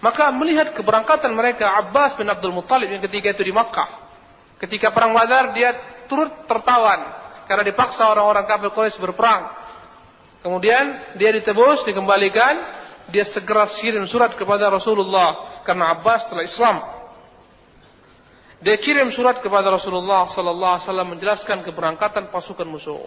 maka 0.00 0.32
melihat 0.32 0.72
keberangkatan 0.72 1.32
mereka 1.32 1.76
Abbas 1.76 2.16
bin 2.16 2.28
Abdul 2.28 2.56
Muttalib 2.56 2.88
yang 2.88 3.04
ketika 3.04 3.36
itu 3.36 3.44
di 3.46 3.54
Makkah 3.54 3.88
ketika 4.60 4.92
perang 4.92 5.12
Badar 5.12 5.52
dia 5.56 5.76
turut 6.08 6.48
tertawan 6.48 7.00
karena 7.44 7.64
dipaksa 7.64 8.08
orang-orang 8.08 8.44
kafir 8.48 8.72
Quraisy 8.72 8.98
berperang 9.00 9.52
kemudian 10.40 11.16
dia 11.20 11.30
ditebus 11.36 11.84
dikembalikan 11.84 12.80
dia 13.10 13.26
segera 13.26 13.66
kirim 13.66 14.06
surat 14.06 14.38
kepada 14.38 14.70
Rasulullah 14.70 15.60
karena 15.66 15.92
Abbas 15.92 16.30
telah 16.30 16.46
Islam. 16.46 16.76
Dia 18.60 18.76
kirim 18.78 19.10
surat 19.10 19.40
kepada 19.42 19.72
Rasulullah 19.72 20.30
sallallahu 20.30 20.74
alaihi 20.78 20.86
wasallam 20.86 21.08
menjelaskan 21.16 21.58
keberangkatan 21.66 22.28
pasukan 22.30 22.68
musuh. 22.68 23.00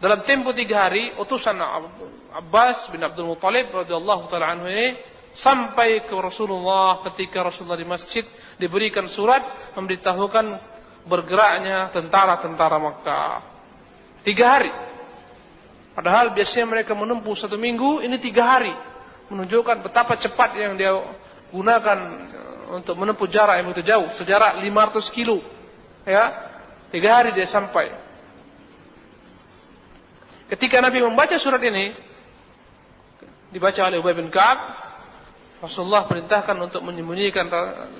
Dalam 0.00 0.24
tempo 0.24 0.50
tiga 0.56 0.88
hari, 0.88 1.14
utusan 1.20 1.56
Abbas 2.32 2.88
bin 2.90 3.04
Abdul 3.04 3.28
Muttalib 3.28 3.70
radhiyallahu 3.70 4.32
taala 4.32 4.56
anhu 4.56 4.66
ini 4.66 4.96
sampai 5.34 6.04
ke 6.06 6.14
Rasulullah 6.16 7.00
ketika 7.10 7.46
Rasulullah 7.46 7.78
di 7.78 7.86
masjid 7.86 8.26
diberikan 8.58 9.06
surat 9.06 9.72
memberitahukan 9.78 10.46
bergeraknya 11.06 11.88
tentara-tentara 11.94 12.76
Makkah. 12.76 13.38
Tiga 14.20 14.58
hari. 14.58 14.72
Padahal 15.96 16.32
biasanya 16.36 16.66
mereka 16.68 16.92
menempuh 16.92 17.34
satu 17.34 17.56
minggu, 17.56 18.04
ini 18.04 18.20
tiga 18.20 18.46
hari. 18.46 18.72
Menunjukkan 19.32 19.80
betapa 19.86 20.18
cepat 20.18 20.58
yang 20.58 20.74
dia 20.74 20.92
gunakan 21.50 21.98
eh, 22.30 22.76
untuk 22.78 22.94
menempuh 22.98 23.26
jarak 23.30 23.58
yang 23.62 23.66
begitu 23.70 23.84
jauh. 23.90 24.08
Sejarak 24.14 24.60
500 24.60 25.16
kilo. 25.16 25.42
Ya, 26.04 26.30
tiga 26.94 27.20
hari 27.20 27.36
dia 27.36 27.46
sampai. 27.46 27.92
Ketika 30.50 30.82
Nabi 30.82 30.98
membaca 31.06 31.38
surat 31.38 31.62
ini, 31.62 31.94
dibaca 33.54 33.86
oleh 33.86 34.02
Ubay 34.02 34.18
bin 34.18 34.34
Ka'ab, 34.34 34.58
Rasulullah 35.60 36.08
perintahkan 36.08 36.56
untuk 36.56 36.80
menyembunyikan 36.80 37.44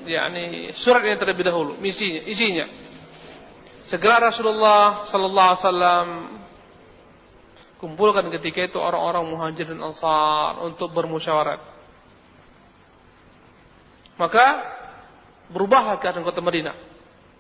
yakni 0.09 0.73
surat 0.73 1.05
ini 1.05 1.21
terlebih 1.21 1.45
dahulu, 1.45 1.77
misinya, 1.77 2.25
isinya. 2.25 2.67
Segera 3.85 4.33
Rasulullah 4.33 5.05
sallallahu 5.05 5.49
alaihi 5.53 5.61
wasallam 5.61 6.09
kumpulkan 7.77 8.33
ketika 8.33 8.65
itu 8.65 8.79
orang-orang 8.81 9.29
muhajir 9.29 9.69
dan 9.69 9.81
ansar 9.85 10.57
untuk 10.65 10.89
bermusyawarat. 10.97 11.61
Maka 14.17 14.47
berubahlah 15.53 16.01
keadaan 16.01 16.25
kota 16.25 16.41
Madinah 16.41 16.77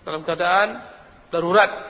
dalam 0.04 0.20
keadaan 0.20 0.84
darurat. 1.32 1.88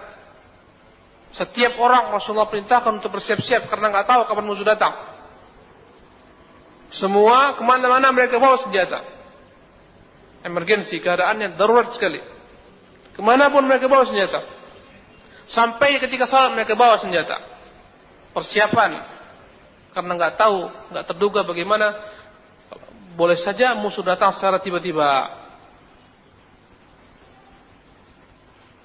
Setiap 1.34 1.78
orang 1.82 2.14
Rasulullah 2.14 2.50
perintahkan 2.50 2.94
untuk 2.94 3.14
bersiap-siap 3.14 3.66
karena 3.66 3.90
nggak 3.90 4.06
tahu 4.06 4.22
kapan 4.26 4.46
musuh 4.46 4.66
datang. 4.66 5.09
Semua 6.90 7.54
ke 7.54 7.62
mana-mana 7.62 8.10
mereka 8.10 8.42
bawa 8.42 8.58
senjata. 8.58 8.98
Emergensi, 10.42 10.98
keadaannya 10.98 11.54
darurat 11.54 11.86
sekali. 11.94 12.18
Ke 13.14 13.20
mana 13.22 13.46
pun 13.52 13.62
mereka 13.62 13.86
bawa 13.86 14.02
senjata. 14.02 14.42
Sampai 15.46 15.98
ketika 16.02 16.26
salat 16.26 16.54
mereka 16.54 16.74
bawa 16.74 16.98
senjata. 16.98 17.38
Persiapan. 18.34 19.06
Karena 19.90 20.12
nggak 20.18 20.34
tahu, 20.38 20.58
nggak 20.94 21.04
terduga 21.14 21.40
bagaimana. 21.46 21.94
Boleh 23.14 23.38
saja 23.38 23.74
musuh 23.74 24.02
datang 24.02 24.34
secara 24.34 24.58
tiba-tiba. 24.58 25.06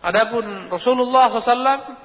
Adapun 0.05 0.69
Rasulullah 0.69 1.33
SAW 1.33 1.97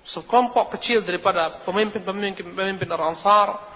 sekelompok 0.00 0.72
kecil 0.80 1.04
daripada 1.04 1.60
pemimpin-pemimpin 1.68 2.56
pemimpin 2.56 2.88
orang 2.88 3.12
Ansar 3.12 3.69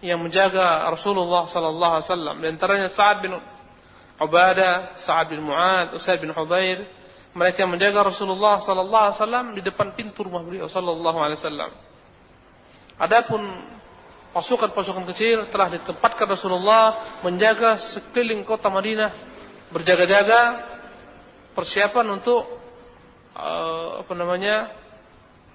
yang 0.00 0.20
menjaga 0.20 0.88
Rasulullah 0.88 1.44
sallallahu 1.48 1.92
alaihi 2.00 2.08
wasallam. 2.08 2.36
Di 2.40 2.48
antaranya 2.48 2.88
Sa'ad 2.88 3.20
bin 3.20 3.36
Ubadah, 4.20 4.96
Sa'ad 5.00 5.32
bin 5.32 5.44
Mu'ad, 5.44 5.96
Usaid 5.96 6.20
bin 6.20 6.32
Hudair. 6.32 6.84
Mereka 7.30 7.62
menjaga 7.68 8.10
Rasulullah 8.10 8.58
sallallahu 8.58 9.04
alaihi 9.06 9.18
wasallam 9.22 9.46
di 9.54 9.62
depan 9.62 9.94
pintu 9.94 10.26
rumah 10.26 10.42
beliau 10.42 10.66
sallallahu 10.66 11.18
alaihi 11.20 11.38
wasallam. 11.38 11.70
Adapun 13.00 13.40
pasukan-pasukan 14.34 15.04
kecil 15.14 15.46
telah 15.48 15.72
ditempatkan 15.72 16.26
Rasulullah 16.26 17.16
menjaga 17.22 17.78
sekeliling 17.80 18.42
kota 18.42 18.68
Madinah 18.68 19.14
berjaga-jaga 19.70 20.68
persiapan 21.54 22.18
untuk 22.18 22.46
uh, 23.34 24.02
apa 24.02 24.12
namanya 24.18 24.74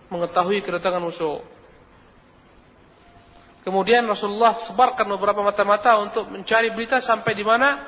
mengetahui 0.07 0.63
kedatangan 0.63 1.03
musuh. 1.03 1.43
Kemudian 3.65 4.05
Rasulullah 4.05 4.61
sebarkan 4.61 5.09
beberapa 5.17 5.41
mata-mata 5.41 5.97
untuk 5.97 6.29
mencari 6.29 6.69
berita 6.69 7.01
sampai 7.01 7.33
di 7.33 7.41
mana 7.41 7.81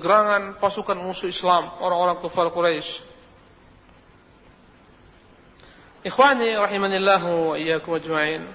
gerangan 0.00 0.56
pasukan 0.56 0.96
musuh 0.96 1.28
Islam, 1.28 1.76
orang-orang 1.84 2.16
kafir 2.24 2.48
Quraisy. 2.48 2.90
Ikhwani 6.00 6.56
rahimanillahu 6.56 7.52
wa 7.52 7.54
iyyakum 7.60 7.92
ajma'in. 8.00 8.48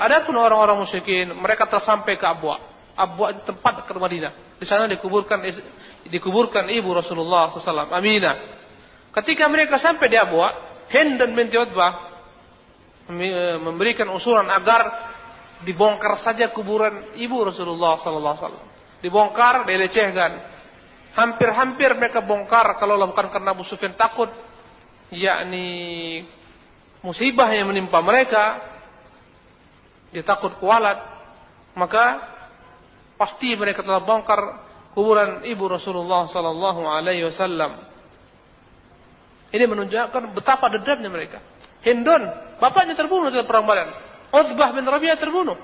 Adapun 0.00 0.40
orang-orang 0.40 0.80
musyrikin, 0.80 1.36
mereka 1.36 1.68
telah 1.68 1.84
sampai 1.84 2.16
ke 2.16 2.24
Abwa. 2.24 2.56
Abwa 2.96 3.28
itu 3.28 3.44
tempat 3.44 3.84
ke 3.84 3.92
Madinah. 3.92 4.56
Di 4.56 4.64
sana 4.64 4.88
dikuburkan 4.88 5.44
dikuburkan 6.08 6.72
ibu 6.72 6.96
Rasulullah 6.96 7.52
SAW, 7.52 7.92
Aminah. 7.92 8.40
Ketika 9.12 9.52
mereka 9.52 9.76
sampai 9.76 10.08
di 10.08 10.16
Abwa, 10.16 10.48
Hind 10.88 11.20
dan 11.20 11.36
binti 11.36 11.60
Utbah 11.60 12.13
memberikan 13.60 14.08
usulan 14.12 14.48
agar 14.48 15.12
dibongkar 15.64 16.16
saja 16.20 16.48
kuburan 16.52 17.16
ibu 17.16 17.44
Rasulullah 17.44 18.00
sallallahu 18.00 18.34
alaihi 18.34 18.44
wasallam. 18.48 18.66
Dibongkar, 19.04 19.54
dilecehkan. 19.68 20.32
Hampir-hampir 21.14 21.94
mereka 21.94 22.24
bongkar 22.24 22.74
kalau 22.80 22.98
bukan 23.06 23.30
karena 23.30 23.54
Abu 23.54 23.62
Sufyan 23.62 23.94
takut 23.94 24.32
yakni 25.14 26.24
musibah 27.04 27.46
yang 27.54 27.70
menimpa 27.70 28.02
mereka 28.02 28.58
dia 30.10 30.26
takut 30.26 30.58
kualat 30.58 30.98
maka 31.78 32.18
pasti 33.14 33.54
mereka 33.54 33.86
telah 33.86 34.02
bongkar 34.02 34.40
kuburan 34.96 35.46
ibu 35.46 35.70
Rasulullah 35.70 36.26
sallallahu 36.26 36.82
alaihi 36.82 37.30
wasallam 37.30 37.94
ini 39.54 39.70
menunjukkan 39.70 40.34
betapa 40.34 40.66
dendamnya 40.66 41.06
mereka. 41.06 41.38
Hindun, 41.86 42.26
bapaknya 42.64 42.96
terbunuh 42.96 43.28
dalam 43.28 43.44
perang 43.44 43.68
Badar. 43.68 43.92
Uthbah 44.32 44.72
bin 44.72 44.88
Rabi'ah 44.88 45.20
terbunuh. 45.20 45.60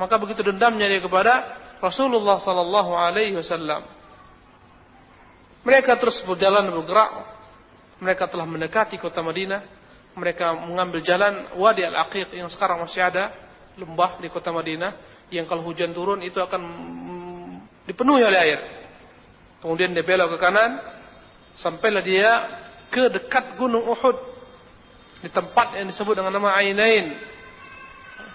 Maka 0.00 0.16
begitu 0.16 0.40
dendamnya 0.40 0.88
dia 0.88 1.04
kepada 1.04 1.60
Rasulullah 1.84 2.40
sallallahu 2.40 2.96
alaihi 2.96 3.36
wasallam. 3.36 3.84
Mereka 5.62 6.00
terus 6.00 6.24
berjalan 6.24 6.72
bergerak. 6.72 7.28
Mereka 8.00 8.26
telah 8.32 8.48
mendekati 8.48 8.96
kota 8.96 9.20
Madinah. 9.20 9.62
Mereka 10.16 10.66
mengambil 10.66 11.04
jalan 11.04 11.52
Wadi 11.54 11.84
Al-Aqiq 11.86 12.34
yang 12.34 12.48
sekarang 12.48 12.82
masih 12.82 13.04
ada 13.04 13.30
lembah 13.76 14.18
di 14.18 14.28
kota 14.32 14.50
Madinah 14.50 14.96
yang 15.32 15.48
kalau 15.48 15.64
hujan 15.64 15.96
turun 15.96 16.20
itu 16.20 16.36
akan 16.40 16.60
dipenuhi 17.86 18.24
oleh 18.24 18.40
air. 18.40 18.60
Kemudian 19.62 19.94
dia 19.94 20.02
belok 20.02 20.36
ke 20.36 20.38
kanan, 20.42 20.82
Sampailah 21.56 22.00
dia 22.00 22.30
ke 22.88 23.12
dekat 23.12 23.60
gunung 23.60 23.84
Uhud. 23.84 24.31
Di 25.22 25.30
tempat 25.30 25.78
yang 25.78 25.86
disebut 25.86 26.18
dengan 26.18 26.34
nama 26.34 26.58
Ainain. 26.58 27.14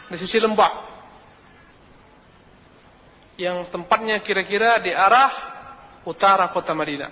Di 0.08 0.18
sisi 0.18 0.40
lembah. 0.40 0.88
Yang 3.38 3.70
tempatnya 3.70 4.24
kira-kira 4.24 4.80
di 4.80 4.96
arah 4.96 5.30
utara 6.08 6.48
kota 6.50 6.72
Madinah. 6.72 7.12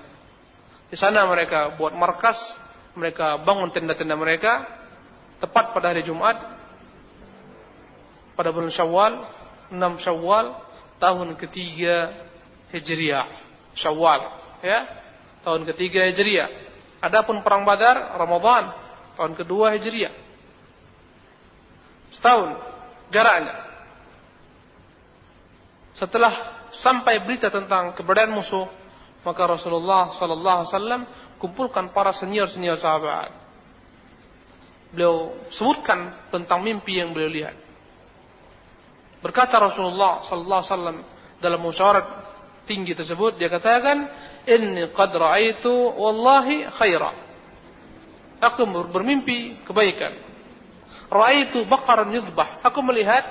Di 0.88 0.96
sana 0.96 1.28
mereka 1.28 1.76
buat 1.76 1.92
markas. 1.92 2.40
Mereka 2.96 3.44
bangun 3.44 3.70
tenda-tenda 3.76 4.16
mereka. 4.16 4.64
Tepat 5.44 5.76
pada 5.76 5.92
hari 5.92 6.08
Jumat. 6.08 6.40
Pada 8.40 8.50
bulan 8.56 8.72
Syawal. 8.72 9.20
6 9.70 9.76
Syawal. 10.00 10.56
Tahun 10.98 11.28
ketiga 11.36 12.16
Hijriah. 12.72 13.28
Syawal. 13.76 14.24
Ya 14.64 15.06
tahun 15.46 15.62
ketiga 15.70 16.10
Hijriah. 16.10 16.50
Adapun 17.06 17.46
perang 17.46 17.62
Badar 17.62 18.18
Ramadan 18.18 18.74
tahun 19.16 19.34
kedua 19.36 19.76
Hijriah. 19.76 20.14
Setahun 22.14 22.56
jaraknya. 23.12 23.56
Setelah 25.96 26.34
sampai 26.76 27.24
berita 27.24 27.48
tentang 27.48 27.96
keberadaan 27.96 28.36
musuh, 28.36 28.68
maka 29.24 29.42
Rasulullah 29.48 30.12
sallallahu 30.12 30.58
alaihi 30.64 30.72
wasallam 30.72 31.02
kumpulkan 31.40 31.92
para 31.92 32.12
senior-senior 32.12 32.76
sahabat. 32.76 33.32
Beliau 34.92 35.36
sebutkan 35.52 36.30
tentang 36.32 36.64
mimpi 36.64 37.00
yang 37.00 37.12
beliau 37.12 37.32
lihat. 37.32 37.56
Berkata 39.20 39.58
Rasulullah 39.58 40.24
sallallahu 40.24 40.62
alaihi 40.62 40.72
wasallam 40.72 40.98
dalam 41.42 41.60
musyawarah 41.64 42.06
tinggi 42.70 42.94
tersebut 42.98 43.38
dia 43.38 43.50
katakan 43.50 44.10
inni 44.50 44.90
qad 44.94 45.14
ra'aitu 45.14 45.72
wallahi 45.96 46.66
khaira 46.70 47.25
aku 48.42 48.66
bermimpi 48.92 49.60
kebaikan. 49.64 50.14
Ra'aitu 51.10 51.64
baqaran 51.70 52.10
yuzbah. 52.12 52.60
Aku 52.66 52.82
melihat 52.82 53.24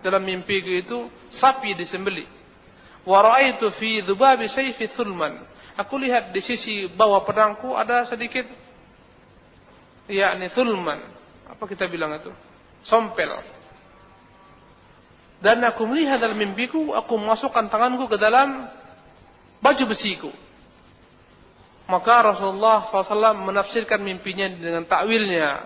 dalam 0.00 0.24
mimpiku 0.24 0.70
itu 0.72 0.98
sapi 1.28 1.76
disembeli. 1.76 2.24
Wa 3.04 3.20
ra'aitu 3.20 3.68
fi 3.74 4.00
dhubabi 4.00 4.48
sayfi 4.48 4.88
thulman. 4.90 5.38
Aku 5.78 5.94
lihat 6.00 6.34
di 6.34 6.42
sisi 6.42 6.90
bawah 6.90 7.22
pedangku 7.22 7.76
ada 7.76 8.02
sedikit 8.08 8.48
yakni 10.10 10.50
thulman. 10.50 10.98
Apa 11.46 11.64
kita 11.68 11.86
bilang 11.86 12.16
itu? 12.16 12.32
Sompel. 12.82 13.30
Dan 15.38 15.62
aku 15.62 15.86
melihat 15.86 16.18
dalam 16.18 16.34
mimpiku 16.34 16.96
aku 16.98 17.14
masukkan 17.14 17.70
tanganku 17.70 18.10
ke 18.10 18.18
dalam 18.18 18.66
baju 19.62 19.84
besiku 19.86 20.30
maka 21.88 22.20
Rasulullah 22.20 22.84
SAW 22.84 23.48
menafsirkan 23.48 24.04
mimpinya 24.04 24.44
dengan 24.52 24.84
takwilnya. 24.84 25.64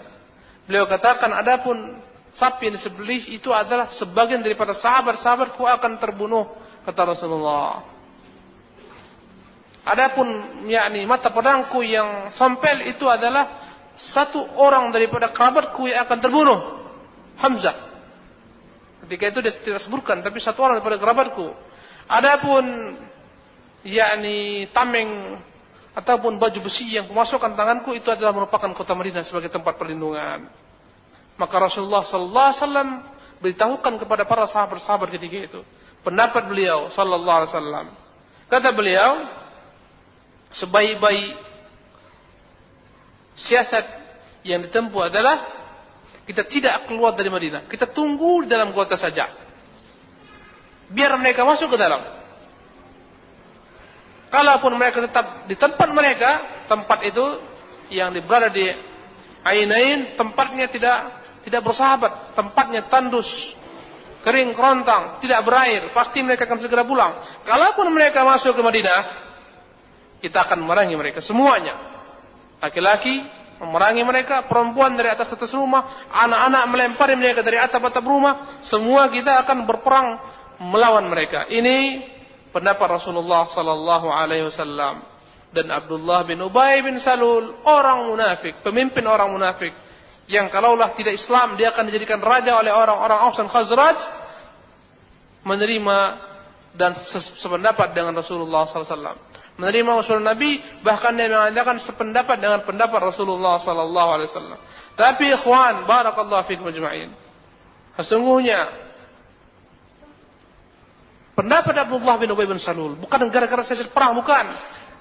Beliau 0.70 0.86
katakan, 0.86 1.34
adapun 1.34 1.98
sapi 2.30 2.70
yang 2.70 2.78
disembelih 2.78 3.26
itu 3.34 3.50
adalah 3.50 3.90
sebagian 3.90 4.38
daripada 4.38 4.70
sahabat-sahabatku 4.72 5.66
akan 5.66 5.98
terbunuh, 5.98 6.46
kata 6.86 7.02
Rasulullah. 7.10 7.82
Adapun 9.82 10.62
yakni 10.70 11.02
mata 11.10 11.34
pedangku 11.34 11.82
yang 11.82 12.30
sampel 12.30 12.86
itu 12.86 13.02
adalah 13.10 13.58
satu 13.98 14.46
orang 14.54 14.94
daripada 14.94 15.34
kerabatku 15.34 15.90
yang 15.90 16.06
akan 16.06 16.18
terbunuh, 16.22 16.58
Hamzah. 17.42 17.90
Ketika 19.02 19.24
itu 19.26 19.38
dia 19.42 19.52
tidak 19.58 19.82
sebutkan, 19.82 20.22
tapi 20.22 20.38
satu 20.38 20.62
orang 20.62 20.78
daripada 20.78 21.02
kerabatku. 21.02 21.50
Adapun 22.06 22.94
yakni 23.82 24.70
tameng 24.70 25.42
ataupun 25.92 26.40
baju 26.40 26.58
besi 26.64 26.88
yang 26.96 27.04
kumasukkan 27.04 27.52
tanganku 27.52 27.92
itu 27.92 28.08
adalah 28.08 28.32
merupakan 28.32 28.72
kota 28.72 28.96
Madinah 28.96 29.24
sebagai 29.24 29.52
tempat 29.52 29.76
perlindungan. 29.76 30.48
Maka 31.36 31.54
Rasulullah 31.60 32.04
sallallahu 32.04 32.48
alaihi 32.48 32.60
wasallam 32.64 32.88
beritahukan 33.42 33.94
kepada 34.00 34.22
para 34.24 34.44
sahabat-sahabat 34.48 35.08
ketika 35.12 35.36
itu 35.36 35.60
pendapat 36.00 36.48
beliau 36.48 36.88
sallallahu 36.88 37.38
alaihi 37.44 37.52
wasallam. 37.52 37.86
Kata 38.48 38.68
beliau, 38.72 39.12
sebaik-baik 40.52 41.40
siasat 43.32 43.84
yang 44.44 44.60
ditempuh 44.68 45.08
adalah 45.08 45.40
kita 46.28 46.46
tidak 46.46 46.86
keluar 46.86 47.16
dari 47.16 47.32
Madinah. 47.32 47.66
Kita 47.66 47.88
tunggu 47.90 48.44
di 48.44 48.48
dalam 48.52 48.70
kota 48.76 48.94
saja. 48.94 49.32
Biar 50.92 51.16
mereka 51.16 51.42
masuk 51.48 51.72
ke 51.72 51.78
dalam. 51.80 52.21
Kalaupun 54.32 54.72
mereka 54.80 55.04
tetap 55.04 55.44
di 55.44 55.52
tempat 55.52 55.92
mereka, 55.92 56.64
tempat 56.64 57.04
itu 57.04 57.24
yang 57.92 58.16
berada 58.24 58.48
di 58.48 58.64
Ainain 59.42 60.16
tempatnya 60.16 60.70
tidak 60.72 60.98
tidak 61.42 61.60
bersahabat, 61.66 62.32
tempatnya 62.38 62.86
tandus, 62.86 63.28
kering 64.22 64.54
kerontang, 64.54 65.18
tidak 65.18 65.42
berair, 65.42 65.90
pasti 65.90 66.22
mereka 66.22 66.46
akan 66.46 66.58
segera 66.62 66.86
pulang. 66.86 67.18
Kalaupun 67.42 67.90
mereka 67.90 68.22
masuk 68.22 68.54
ke 68.54 68.62
Madinah, 68.62 69.00
kita 70.22 70.46
akan 70.46 70.62
memerangi 70.62 70.94
mereka 70.94 71.18
semuanya. 71.18 71.74
Laki-laki 72.62 73.18
memerangi 73.58 74.06
mereka, 74.06 74.46
perempuan 74.46 74.94
dari 74.94 75.10
atas 75.10 75.34
atas 75.34 75.50
rumah, 75.50 76.06
anak-anak 76.08 76.62
melempari 76.70 77.14
mereka 77.18 77.42
dari 77.42 77.58
atap-atap 77.58 78.06
rumah, 78.06 78.62
semua 78.62 79.10
kita 79.10 79.42
akan 79.42 79.66
berperang 79.66 80.22
melawan 80.62 81.10
mereka. 81.10 81.50
Ini 81.50 82.06
pendapat 82.52 83.00
Rasulullah 83.00 83.48
sallallahu 83.48 84.12
alaihi 84.12 84.46
wasallam 84.46 85.02
dan 85.52 85.68
Abdullah 85.68 86.24
bin 86.24 86.40
Ubay 86.40 86.80
bin 86.80 86.96
Salul 87.00 87.52
orang 87.64 88.08
munafik, 88.08 88.60
pemimpin 88.64 89.04
orang 89.04 89.32
munafik 89.32 89.72
yang 90.30 90.48
kalaulah 90.48 90.96
tidak 90.96 91.18
Islam 91.18 91.60
dia 91.60 91.74
akan 91.74 91.84
dijadikan 91.92 92.22
raja 92.22 92.56
oleh 92.56 92.72
orang-orang 92.72 93.18
Aus 93.28 93.36
dan 93.36 93.50
Khazraj 93.52 93.98
menerima 95.42 95.98
dan 96.72 96.96
sependapat 97.36 97.92
dengan 97.92 98.16
Rasulullah 98.16 98.64
SAW. 98.64 99.20
Menerima 99.60 99.90
usul 100.00 100.24
Nabi 100.24 100.64
bahkan 100.80 101.12
dia 101.12 101.28
mengatakan 101.28 101.76
sependapat 101.76 102.40
dengan 102.40 102.64
pendapat 102.64 103.12
Rasulullah 103.12 103.60
SAW. 103.60 104.56
Tapi 104.96 105.36
ikhwan, 105.36 105.84
barakallahu 105.84 106.48
fikum 106.48 106.72
ajma'in. 106.72 107.12
Sesungguhnya 108.00 108.81
pendapat 111.32 111.74
Abdullah 111.76 112.16
bin 112.20 112.32
Ubay 112.32 112.48
bin 112.48 112.60
Salul 112.60 112.96
bukan 112.96 113.28
gara-gara 113.32 113.62
saya 113.64 113.84
perang, 113.88 114.16
bukan 114.16 114.52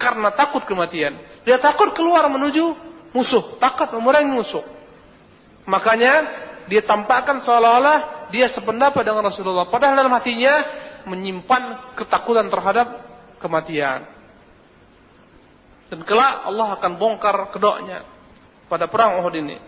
karena 0.02 0.34
takut 0.34 0.66
kematian. 0.66 1.22
Dia 1.46 1.62
takut 1.62 1.94
keluar 1.94 2.26
menuju 2.26 2.74
musuh, 3.14 3.60
takut 3.62 3.94
memerangi 3.94 4.34
musuh. 4.34 4.66
Makanya 5.70 6.26
dia 6.66 6.82
tampakkan 6.82 7.44
seolah-olah 7.46 8.30
dia 8.34 8.50
sependapat 8.50 9.06
dengan 9.06 9.28
Rasulullah. 9.28 9.70
Padahal 9.70 9.94
dalam 9.94 10.14
hatinya 10.16 10.66
menyimpan 11.06 11.94
ketakutan 12.00 12.50
terhadap 12.50 12.88
kematian. 13.38 14.10
Dan 15.92 16.08
kelak 16.08 16.48
Allah 16.48 16.80
akan 16.80 16.92
bongkar 16.96 17.36
kedoknya 17.52 18.08
pada 18.72 18.88
perang 18.88 19.20
Uhud 19.20 19.36
ini. 19.36 19.60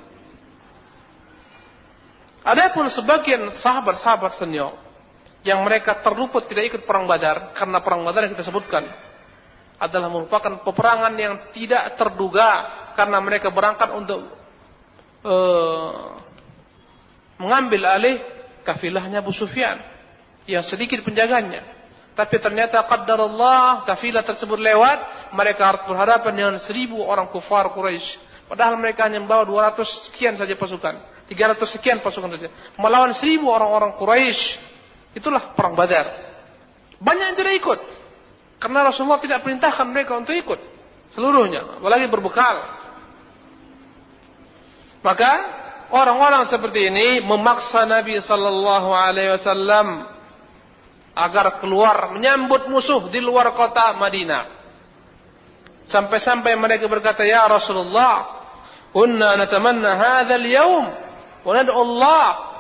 Adapun 2.44 2.88
sebagian 2.88 3.52
sahabat-sahabat 3.60 4.40
senior 4.40 4.76
yang 5.44 5.60
mereka 5.64 6.00
terluput 6.00 6.48
tidak 6.48 6.74
ikut 6.74 6.82
perang 6.88 7.08
Badar 7.08 7.52
karena 7.56 7.84
perang 7.84 8.04
Badar 8.08 8.28
yang 8.28 8.34
kita 8.36 8.48
sebutkan 8.48 8.88
adalah 9.80 10.08
merupakan 10.08 10.64
peperangan 10.64 11.14
yang 11.20 11.52
tidak 11.52 12.00
terduga 12.00 12.50
karena 12.96 13.20
mereka 13.20 13.52
berangkat 13.52 13.92
untuk 13.92 14.32
uh, 15.28 16.16
mengambil 17.36 17.92
alih 17.92 18.24
kafilahnya 18.64 19.20
Abu 19.20 19.36
Sufyan 19.36 19.84
yang 20.48 20.64
sedikit 20.64 21.04
penjaganya. 21.04 21.64
Tapi 22.14 22.38
ternyata 22.38 22.78
Allah 22.86 23.82
kafilah 23.90 24.22
tersebut 24.22 24.62
lewat, 24.62 25.34
mereka 25.34 25.74
harus 25.74 25.82
berhadapan 25.84 26.32
dengan 26.32 26.56
seribu 26.62 27.02
orang 27.02 27.26
kufar 27.34 27.74
Quraisy. 27.74 28.22
Padahal 28.46 28.78
mereka 28.78 29.10
hanya 29.10 29.18
membawa 29.18 29.42
200 29.50 29.82
sekian 30.14 30.38
saja 30.38 30.54
pasukan, 30.54 31.26
300 31.26 31.58
sekian 31.74 31.98
pasukan 32.06 32.38
saja. 32.38 32.54
Melawan 32.78 33.18
seribu 33.18 33.50
orang-orang 33.50 33.98
Quraisy. 33.98 34.73
Itulah 35.14 35.54
perang 35.54 35.78
Badar. 35.78 36.10
Banyak 36.98 37.26
yang 37.34 37.38
tidak 37.38 37.54
ikut. 37.62 37.80
Karena 38.58 38.88
Rasulullah 38.88 39.20
tidak 39.20 39.44
perintahkan 39.44 39.86
mereka 39.92 40.16
untuk 40.16 40.34
ikut 40.34 40.60
seluruhnya, 41.14 41.84
apalagi 41.84 42.08
berbekal. 42.10 42.56
Maka 45.04 45.32
orang-orang 45.92 46.48
seperti 46.48 46.88
ini 46.88 47.20
memaksa 47.22 47.84
Nabi 47.84 48.18
sallallahu 48.18 48.90
alaihi 48.96 49.36
wasallam 49.36 50.08
agar 51.14 51.62
keluar 51.62 52.16
menyambut 52.16 52.72
musuh 52.72 53.12
di 53.12 53.20
luar 53.22 53.52
kota 53.54 53.94
Madinah. 54.00 54.64
Sampai-sampai 55.86 56.56
mereka 56.56 56.88
berkata, 56.88 57.28
"Ya 57.28 57.44
Rasulullah, 57.46 58.48
kunna 58.96 59.36
natamanna 59.36 59.92
hadzal 60.00 60.48
yaum 60.48 60.86
wa 61.44 61.52
nad'u 61.52 61.76
Allah." 61.76 62.53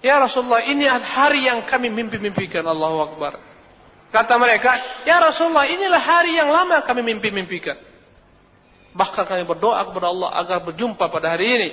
Ya 0.00 0.16
Rasulullah, 0.16 0.64
ini 0.64 0.88
hari 0.88 1.44
yang 1.44 1.68
kami 1.68 1.92
mimpi-mimpikan. 1.92 2.64
Allahu 2.64 2.98
Akbar. 3.04 3.36
Kata 4.10 4.34
mereka, 4.40 5.04
ya 5.06 5.22
Rasulullah 5.22 5.68
inilah 5.70 6.00
hari 6.00 6.34
yang 6.34 6.50
lama 6.50 6.82
kami 6.82 7.04
mimpi-mimpikan. 7.04 7.78
Bahkan 8.90 9.22
kami 9.22 9.46
berdoa 9.46 9.86
kepada 9.86 10.10
Allah 10.10 10.34
agar 10.34 10.58
berjumpa 10.66 11.04
pada 11.06 11.36
hari 11.36 11.46
ini. 11.46 11.70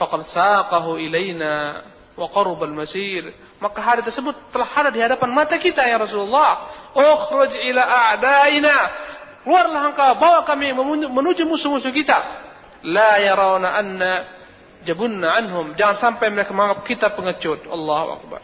Faqad 0.00 0.24
saqahu 0.24 0.96
ilaina 0.96 1.84
wa 2.16 2.26
qarubal 2.30 2.72
masir. 2.72 3.36
Maka 3.60 3.78
hari 3.84 4.00
tersebut 4.00 4.32
telah 4.48 4.70
ada 4.70 4.88
di 4.88 5.02
hadapan 5.02 5.28
mata 5.34 5.60
kita 5.60 5.84
ya 5.84 6.00
Rasulullah. 6.00 6.72
Ukhruj 6.96 7.52
ila 7.58 7.82
a'daina. 7.84 8.76
Keluarlah 9.44 9.92
engkau 9.92 10.16
bawa 10.16 10.40
kami 10.48 10.72
menuju 11.10 11.44
musuh-musuh 11.44 11.92
kita. 11.92 12.16
La 12.80 13.20
yarawna 13.20 13.76
anna 13.76 14.33
jabunna 14.84 15.40
anhum. 15.40 15.74
Jangan 15.74 15.96
sampai 15.96 16.30
mereka 16.30 16.52
menganggap 16.52 16.84
kita 16.84 17.10
pengecut. 17.12 17.66
Allahu 17.66 18.08
Akbar. 18.20 18.40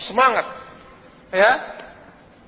Semangat 0.00 0.60
Ya, 1.30 1.78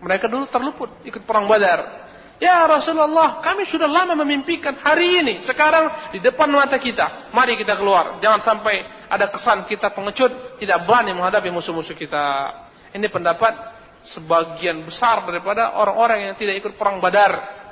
mereka 0.03 0.27
dulu 0.27 0.51
terluput 0.51 0.91
ikut 1.07 1.23
perang 1.23 1.47
Badar. 1.47 2.03
Ya 2.43 2.67
Rasulullah, 2.67 3.39
kami 3.39 3.63
sudah 3.63 3.87
lama 3.87 4.19
memimpikan 4.19 4.75
hari 4.83 5.23
ini. 5.23 5.35
Sekarang 5.47 6.11
di 6.11 6.19
depan 6.19 6.51
mata 6.51 6.75
kita. 6.75 7.31
Mari 7.31 7.55
kita 7.55 7.79
keluar. 7.79 8.19
Jangan 8.19 8.43
sampai 8.43 8.83
ada 9.07 9.31
kesan 9.31 9.63
kita 9.71 9.95
pengecut. 9.95 10.59
Tidak 10.59 10.83
berani 10.83 11.15
menghadapi 11.15 11.55
musuh-musuh 11.55 11.95
kita. 11.95 12.51
Ini 12.91 13.07
pendapat 13.07 13.55
sebagian 14.03 14.83
besar 14.83 15.23
daripada 15.23 15.79
orang-orang 15.79 16.27
yang 16.27 16.35
tidak 16.35 16.59
ikut 16.59 16.75
perang 16.75 16.99
badar. 16.99 17.63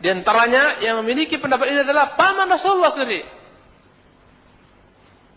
Di 0.00 0.08
antaranya 0.08 0.80
yang 0.80 1.04
memiliki 1.04 1.36
pendapat 1.36 1.68
ini 1.68 1.84
adalah 1.84 2.16
paman 2.16 2.48
Rasulullah 2.48 2.96
sendiri. 2.96 3.39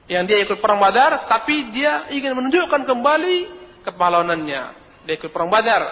Yang 0.03 0.23
dia 0.27 0.37
ikut 0.43 0.59
perang 0.59 0.83
badar, 0.83 1.27
tapi 1.31 1.71
dia 1.71 2.11
ingin 2.11 2.35
menunjukkan 2.35 2.83
kembali 2.83 3.63
kepahlawanannya. 3.87 4.63
Dia 5.03 5.13
ikut 5.19 5.29
perang 5.31 5.51
Badar. 5.51 5.83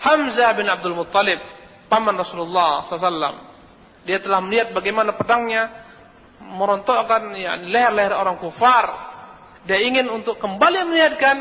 Hamzah 0.00 0.50
bin 0.56 0.66
Abdul 0.66 0.96
Muttalib, 0.96 1.38
paman 1.86 2.16
Rasulullah 2.16 2.82
SAW. 2.88 3.52
Dia 4.02 4.18
telah 4.18 4.42
melihat 4.42 4.74
bagaimana 4.74 5.14
pedangnya 5.14 5.70
merontokkan 6.42 7.30
ya, 7.38 7.54
leher-leher 7.60 8.18
orang 8.18 8.40
kufar. 8.42 9.12
Dia 9.62 9.78
ingin 9.78 10.10
untuk 10.10 10.42
kembali 10.42 10.90
melihatkan 10.90 11.36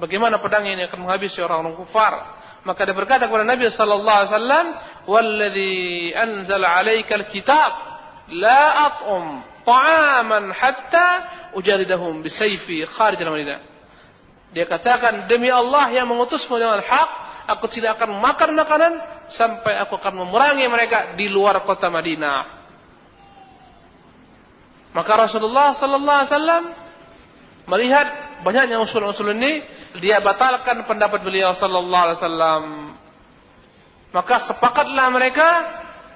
bagaimana 0.00 0.40
pedang 0.40 0.64
ini 0.64 0.88
akan 0.88 1.04
menghabisi 1.04 1.44
orang-orang 1.44 1.76
kufar. 1.76 2.14
Maka 2.64 2.88
dia 2.88 2.96
berkata 2.96 3.28
kepada 3.28 3.44
Nabi 3.44 3.68
sallallahu 3.68 4.16
alaihi 4.16 4.32
wasallam, 4.32 4.66
"Walladzi 5.04 5.76
anzala 6.16 6.66
'alaikal 6.72 7.28
kitab 7.28 7.70
la 8.32 8.90
at'um 8.90 9.44
ta'aman 9.66 10.54
hatta 10.54 11.08
ujaridahum 11.58 12.22
bisayfi 12.22 12.86
kharij 12.86 13.18
al-Madinah. 13.18 13.60
Dia 14.54 14.64
katakan 14.64 15.26
demi 15.26 15.50
Allah 15.50 15.90
yang 15.90 16.06
mengutusmu 16.06 16.54
dengan 16.54 16.78
hak, 16.78 17.10
aku 17.50 17.66
tidak 17.66 17.98
akan 17.98 18.22
makan 18.22 18.54
makanan 18.54 18.92
sampai 19.26 19.74
aku 19.82 19.98
akan 19.98 20.22
memerangi 20.22 20.70
mereka 20.70 21.18
di 21.18 21.26
luar 21.26 21.66
kota 21.66 21.90
Madinah. 21.90 22.54
Maka 24.94 25.12
Rasulullah 25.28 25.76
sallallahu 25.76 26.18
alaihi 26.24 26.32
wasallam 26.32 26.64
melihat 27.68 28.06
banyaknya 28.46 28.80
usul-usul 28.80 29.34
ini, 29.34 29.60
dia 29.98 30.22
batalkan 30.22 30.86
pendapat 30.88 31.20
beliau 31.20 31.52
sallallahu 31.52 32.04
alaihi 32.06 32.18
wasallam. 32.22 32.64
Maka 34.14 34.48
sepakatlah 34.48 35.06
mereka 35.12 35.48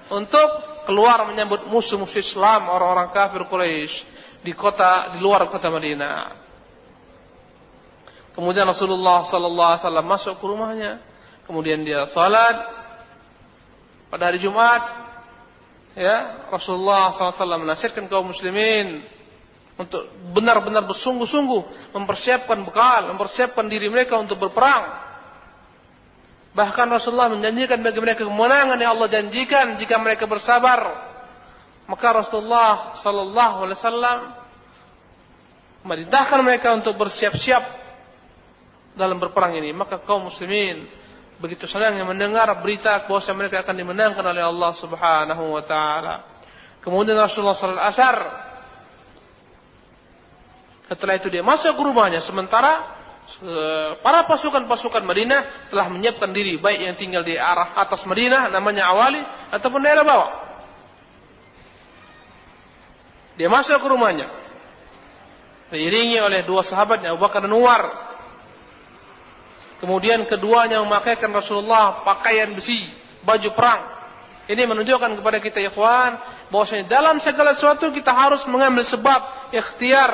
untuk 0.08 0.69
keluar 0.90 1.22
menyambut 1.22 1.70
musuh-musuh 1.70 2.18
Islam 2.18 2.66
orang-orang 2.66 3.14
kafir 3.14 3.46
Quraisy 3.46 4.02
di 4.42 4.50
kota 4.50 5.14
di 5.14 5.22
luar 5.22 5.46
kota 5.46 5.70
Madinah. 5.70 6.34
Kemudian 8.34 8.66
Rasulullah 8.66 9.22
sallallahu 9.22 9.70
alaihi 9.70 9.82
wasallam 9.86 10.06
masuk 10.10 10.34
ke 10.42 10.44
rumahnya. 10.50 10.92
Kemudian 11.46 11.86
dia 11.86 12.10
salat 12.10 12.58
pada 14.10 14.34
hari 14.34 14.42
Jumat. 14.42 14.98
Ya, 15.90 16.46
Rasulullah 16.54 17.10
SAW 17.18 17.66
menasihatkan 17.66 18.06
kaum 18.06 18.30
muslimin 18.30 19.02
untuk 19.74 20.06
benar-benar 20.30 20.86
bersungguh-sungguh 20.86 21.90
mempersiapkan 21.90 22.62
bekal, 22.62 23.10
mempersiapkan 23.10 23.66
diri 23.66 23.90
mereka 23.90 24.14
untuk 24.14 24.38
berperang. 24.38 25.09
Bahkan 26.60 26.92
Rasulullah 26.92 27.32
menjanjikan 27.32 27.80
bagi 27.80 28.04
mereka 28.04 28.28
kemenangan 28.28 28.76
yang 28.76 28.92
Allah 28.92 29.08
janjikan 29.08 29.80
jika 29.80 29.96
mereka 29.96 30.28
bersabar. 30.28 31.08
Maka 31.88 32.06
Rasulullah 32.12 33.00
sallallahu 33.00 33.64
alaihi 33.64 33.78
wasallam 33.80 34.18
merintahkan 35.88 36.36
mereka 36.44 36.76
untuk 36.76 37.00
bersiap-siap 37.00 37.64
dalam 38.92 39.16
berperang 39.16 39.56
ini. 39.56 39.72
Maka 39.72 40.04
kaum 40.04 40.28
muslimin 40.28 40.84
begitu 41.40 41.64
senangnya 41.64 42.04
mendengar 42.04 42.52
berita 42.60 43.08
bahwa 43.08 43.24
mereka 43.40 43.64
akan 43.64 43.76
dimenangkan 43.80 44.20
oleh 44.20 44.44
Allah 44.44 44.76
Subhanahu 44.76 45.56
wa 45.56 45.64
taala. 45.64 46.44
Kemudian 46.84 47.16
Rasulullah 47.16 47.56
sallallahu 47.56 47.80
alaihi 47.88 47.96
asar 47.96 48.16
setelah 50.92 51.16
itu 51.16 51.32
dia 51.32 51.40
masuk 51.40 51.72
ke 51.72 51.82
rumahnya 51.88 52.20
sementara 52.20 52.99
para 54.02 54.26
pasukan-pasukan 54.26 55.06
Madinah 55.06 55.70
telah 55.70 55.86
menyiapkan 55.88 56.30
diri 56.34 56.58
baik 56.58 56.80
yang 56.82 56.96
tinggal 56.98 57.22
di 57.22 57.38
arah 57.38 57.78
atas 57.78 58.02
Madinah 58.04 58.50
namanya 58.50 58.90
Awali 58.90 59.22
ataupun 59.54 59.80
daerah 59.80 60.04
bawah. 60.04 60.30
Dia 63.38 63.48
masuk 63.48 63.80
ke 63.80 63.88
rumahnya. 63.88 64.28
Diiringi 65.70 66.18
oleh 66.18 66.42
dua 66.42 66.66
sahabatnya 66.66 67.14
Abu 67.14 67.22
Bakar 67.22 67.46
dan 67.46 67.54
Umar 67.54 68.10
Kemudian 69.80 70.28
keduanya 70.28 70.84
memakaikan 70.84 71.32
Rasulullah 71.32 72.04
pakaian 72.04 72.52
besi, 72.52 72.76
baju 73.24 73.48
perang. 73.56 73.82
Ini 74.44 74.68
menunjukkan 74.68 75.16
kepada 75.16 75.40
kita 75.40 75.56
ikhwan 75.72 76.20
bahwasanya 76.52 76.84
dalam 76.84 77.16
segala 77.16 77.56
sesuatu 77.56 77.88
kita 77.88 78.12
harus 78.12 78.44
mengambil 78.44 78.84
sebab 78.84 79.50
ikhtiar. 79.56 80.12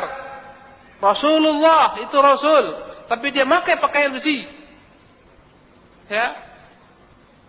Rasulullah 1.03 1.99
itu 1.99 2.15
Rasul, 2.15 2.65
tapi 3.07 3.31
dia 3.31 3.47
pakai 3.47 3.79
pakaian 3.79 4.11
besi. 4.14 4.47
Ya. 6.07 6.35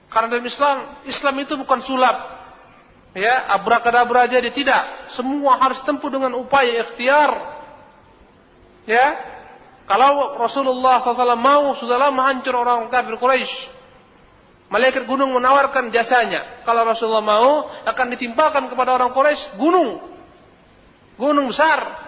Karena 0.08 0.38
dalam 0.38 0.48
Islam, 0.48 0.78
Islam 1.04 1.36
itu 1.44 1.54
bukan 1.60 1.80
sulap. 1.84 2.38
Ya, 3.18 3.50
abrakadabra 3.50 4.30
aja 4.30 4.38
dia 4.38 4.54
tidak. 4.54 5.10
Semua 5.12 5.58
harus 5.58 5.82
tempuh 5.84 6.08
dengan 6.08 6.38
upaya 6.38 6.86
ikhtiar. 6.86 7.32
Ya, 8.88 9.06
kalau 9.88 10.36
Rasulullah 10.36 11.00
SAW 11.00 11.40
mau, 11.40 11.72
sudah 11.80 11.96
lama 11.96 12.28
hancur 12.28 12.56
orang 12.56 12.92
kafir 12.92 13.16
Quraisy. 13.16 13.72
Malaikat 14.68 15.08
gunung 15.08 15.32
menawarkan 15.32 15.96
jasanya. 15.96 16.60
Kalau 16.68 16.84
Rasulullah 16.84 17.24
mau, 17.24 17.72
akan 17.88 18.06
ditimpakan 18.16 18.68
kepada 18.68 19.00
orang 19.00 19.16
Quraisy 19.16 19.56
gunung. 19.56 20.04
Gunung 21.16 21.48
besar. 21.48 22.04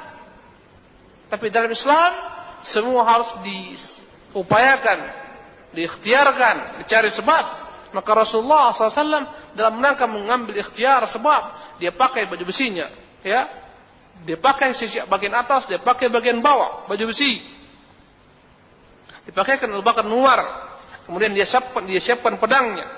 Tapi 1.32 1.48
dalam 1.50 1.72
Islam, 1.72 2.12
semua 2.66 3.06
harus 3.08 3.30
diupayakan, 3.42 5.00
diikhtiarkan, 5.76 6.84
dicari 6.84 7.12
sebab. 7.14 7.70
Maka 7.90 8.12
Rasulullah 8.14 8.70
SAW 8.70 9.58
dalam 9.58 9.82
rangka 9.82 10.06
mengambil 10.06 10.62
ikhtiar 10.62 11.10
sebab 11.10 11.42
dia 11.82 11.90
pakai 11.90 12.30
baju 12.30 12.46
besinya, 12.46 12.86
ya, 13.26 13.50
dia 14.30 14.38
pakai 14.38 14.78
sisi 14.78 15.02
bagian 15.10 15.34
atas, 15.34 15.66
dia 15.66 15.82
pakai 15.82 16.06
bagian 16.12 16.38
bawah 16.38 16.86
baju 16.86 17.10
besi 17.10 17.60
Dipakaikan 19.30 19.70
Abu 19.70 19.86
Nuwar. 20.10 20.42
Kemudian 21.06 21.38
dia 21.38 21.46
siapkan, 21.46 21.86
dia 21.86 22.02
siapkan 22.02 22.42
pedangnya. 22.42 22.90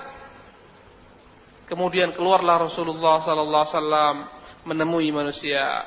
Kemudian 1.68 2.16
keluarlah 2.16 2.68
Rasulullah 2.68 3.20
wasallam 3.20 4.28
menemui 4.64 5.12
manusia. 5.12 5.84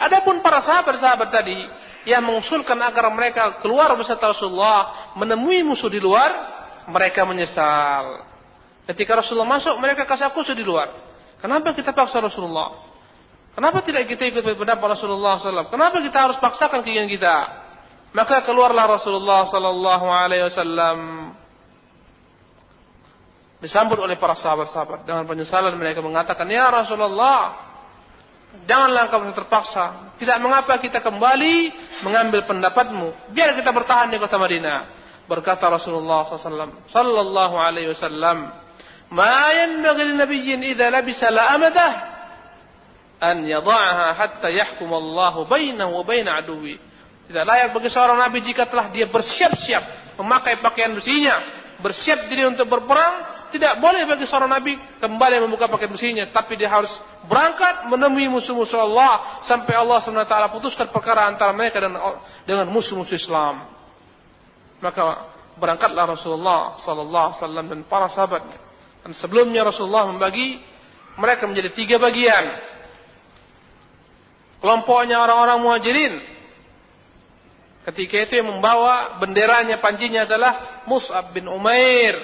Adapun 0.00 0.40
para 0.40 0.64
sahabat-sahabat 0.64 1.28
tadi 1.28 1.56
yang 2.04 2.24
mengusulkan 2.24 2.76
agar 2.80 3.08
mereka 3.12 3.42
keluar 3.64 3.92
beserta 3.96 4.32
Rasulullah 4.32 5.12
menemui 5.16 5.64
musuh 5.64 5.88
di 5.88 6.00
luar, 6.00 6.30
mereka 6.88 7.24
menyesal. 7.24 8.24
Ketika 8.84 9.16
Rasulullah 9.16 9.48
masuk, 9.48 9.80
mereka 9.80 10.04
kasih 10.04 10.28
kusuk 10.36 10.52
di 10.52 10.64
luar. 10.64 10.92
Kenapa 11.40 11.72
kita 11.72 11.96
paksa 11.96 12.20
Rasulullah? 12.20 12.84
Kenapa 13.56 13.80
tidak 13.80 14.10
kita 14.10 14.28
ikut 14.28 14.44
pendapat 14.44 14.98
Rasulullah 14.98 15.40
SAW? 15.40 15.72
Kenapa 15.72 15.96
kita 16.04 16.18
harus 16.28 16.36
paksakan 16.36 16.84
keinginan 16.84 17.08
kita? 17.08 17.36
Maka 18.12 18.44
keluarlah 18.44 18.86
Rasulullah 18.86 19.46
sallallahu 19.48 20.06
alaihi 20.06 20.46
disambut 23.64 23.96
oleh 23.96 24.20
para 24.20 24.36
sahabat-sahabat 24.36 25.08
dengan 25.08 25.24
penyesalan 25.24 25.72
mereka 25.80 26.04
mengatakan, 26.04 26.44
"Ya 26.52 26.68
Rasulullah, 26.68 27.56
janganlah 28.64 29.10
kamu 29.10 29.34
terpaksa. 29.34 30.14
Tidak 30.18 30.38
mengapa 30.38 30.78
kita 30.78 31.02
kembali 31.02 31.74
mengambil 32.06 32.46
pendapatmu. 32.46 33.34
Biar 33.34 33.58
kita 33.58 33.74
bertahan 33.74 34.10
di 34.10 34.16
kota 34.22 34.38
Madinah." 34.38 35.02
Berkata 35.24 35.72
Rasulullah 35.72 36.28
sallallahu 36.28 36.84
sallallahu 36.86 37.54
alaihi 37.56 37.88
wasallam, 37.90 38.52
"Ma 39.08 39.50
yanbaghi 39.56 40.12
linabiyyin 40.12 40.60
idza 40.76 40.92
labisa 40.92 41.32
la'amadah 41.32 41.92
an 43.24 43.48
yadha'aha 43.48 44.08
hatta 44.20 44.52
yahkum 44.52 44.92
Allahu 44.92 45.48
bainahu 45.48 45.96
wa 45.96 46.04
bain 46.04 46.28
aduwwi." 46.28 46.76
Tidak 47.24 47.40
layak 47.40 47.72
bagi 47.72 47.88
seorang 47.88 48.20
nabi 48.20 48.44
jika 48.44 48.68
telah 48.68 48.92
dia 48.92 49.08
bersiap-siap 49.08 50.14
memakai 50.20 50.60
pakaian 50.60 50.92
besinya, 50.92 51.34
bersiap 51.80 52.28
diri 52.28 52.44
untuk 52.44 52.68
berperang, 52.68 53.33
tidak 53.54 53.78
boleh 53.78 54.02
bagi 54.10 54.26
seorang 54.26 54.50
nabi 54.50 54.74
kembali 54.98 55.46
membuka 55.46 55.70
pakaian 55.70 55.94
besinya, 55.94 56.26
tapi 56.34 56.58
dia 56.58 56.66
harus 56.66 56.90
berangkat 57.30 57.86
menemui 57.86 58.26
musuh-musuh 58.26 58.82
Allah 58.82 59.38
sampai 59.46 59.78
Allah 59.78 60.02
SWT 60.02 60.34
putuskan 60.50 60.90
perkara 60.90 61.30
antara 61.30 61.54
mereka 61.54 61.78
dan 61.78 61.94
dengan 62.42 62.66
musuh-musuh 62.74 63.14
Islam. 63.14 63.70
Maka 64.82 65.30
berangkatlah 65.54 66.18
Rasulullah 66.18 66.74
sallallahu 66.82 67.26
alaihi 67.30 67.40
wasallam 67.40 67.66
dan 67.70 67.80
para 67.86 68.10
sahabatnya. 68.10 68.58
Dan 69.06 69.14
sebelumnya 69.14 69.62
Rasulullah 69.62 70.10
membagi 70.10 70.58
mereka 71.14 71.46
menjadi 71.46 71.70
tiga 71.70 71.96
bagian. 72.02 72.58
Kelompoknya 74.58 75.22
orang-orang 75.22 75.58
muhajirin 75.62 76.14
Ketika 77.84 78.16
itu 78.16 78.40
yang 78.40 78.48
membawa 78.48 79.20
benderanya 79.20 79.76
pancinya 79.76 80.24
adalah 80.24 80.82
Mus'ab 80.88 81.36
bin 81.36 81.44
Umair 81.52 82.16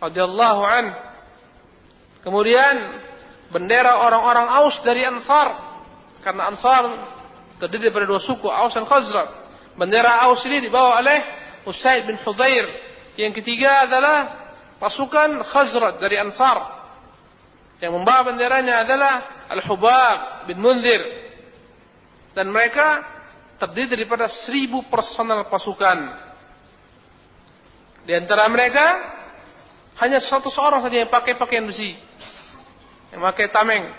radhiyallahu 0.00 0.62
an. 0.64 0.86
Kemudian 2.24 2.74
bendera 3.52 4.00
orang-orang 4.00 4.48
Aus 4.60 4.80
dari 4.84 5.04
Ansar 5.04 5.56
karena 6.20 6.52
Ansar 6.52 6.84
terdiri 7.60 7.92
dari 7.92 8.08
dua 8.08 8.20
suku 8.20 8.48
Aus 8.48 8.76
dan 8.76 8.88
Khazraj. 8.88 9.28
Bendera 9.76 10.24
Aus 10.28 10.44
ini 10.48 10.64
dibawa 10.64 11.00
oleh 11.00 11.18
Usaid 11.68 12.08
bin 12.08 12.16
Hudzair. 12.20 12.66
Yang 13.16 13.44
ketiga 13.44 13.84
adalah 13.84 14.16
pasukan 14.80 15.44
Khazraj 15.44 16.00
dari 16.00 16.16
Ansar. 16.16 16.80
Yang 17.80 17.92
membawa 17.96 18.32
benderanya 18.32 18.84
adalah 18.84 19.12
Al-Hubab 19.48 20.48
bin 20.48 20.60
Munzir. 20.60 21.00
Dan 22.36 22.52
mereka 22.52 23.00
terdiri 23.56 23.96
daripada 23.96 24.28
seribu 24.28 24.84
personal 24.88 25.48
pasukan. 25.48 26.28
Di 28.04 28.12
antara 28.16 28.48
mereka 28.48 29.19
hanya 30.00 30.18
satu 30.18 30.48
seorang 30.48 30.80
saja 30.80 31.04
yang 31.04 31.12
pakai 31.12 31.36
pakaian 31.36 31.64
besi, 31.68 31.92
yang 33.12 33.20
pakai 33.20 33.52
tameng. 33.52 33.92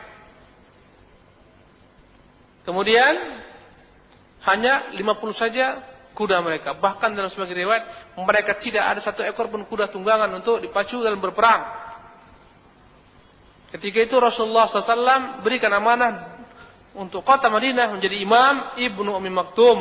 Kemudian 2.66 3.42
hanya 4.46 4.90
50 4.94 5.34
saja 5.34 5.82
kuda 6.18 6.42
mereka. 6.42 6.74
Bahkan 6.78 7.14
dalam 7.14 7.30
sebagian 7.30 7.66
riwayat 7.66 7.84
mereka 8.18 8.58
tidak 8.58 8.86
ada 8.86 9.00
satu 9.02 9.22
ekor 9.26 9.50
pun 9.50 9.66
kuda 9.66 9.90
tunggangan 9.90 10.30
untuk 10.34 10.62
dipacu 10.62 11.02
dalam 11.02 11.22
berperang. 11.22 11.62
Ketika 13.72 14.04
itu 14.04 14.16
Rasulullah 14.20 14.68
SAW 14.68 15.40
berikan 15.46 15.72
amanah 15.72 16.44
untuk 16.92 17.24
kota 17.24 17.48
Madinah 17.48 17.88
menjadi 17.88 18.20
imam 18.20 18.76
Ibnu 18.76 19.16
Umi 19.16 19.32
Maktum 19.32 19.80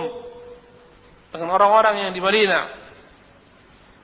dengan 1.35 1.51
orang-orang 1.59 2.07
yang 2.07 2.13
di 2.15 2.23
Madinah. 2.23 2.90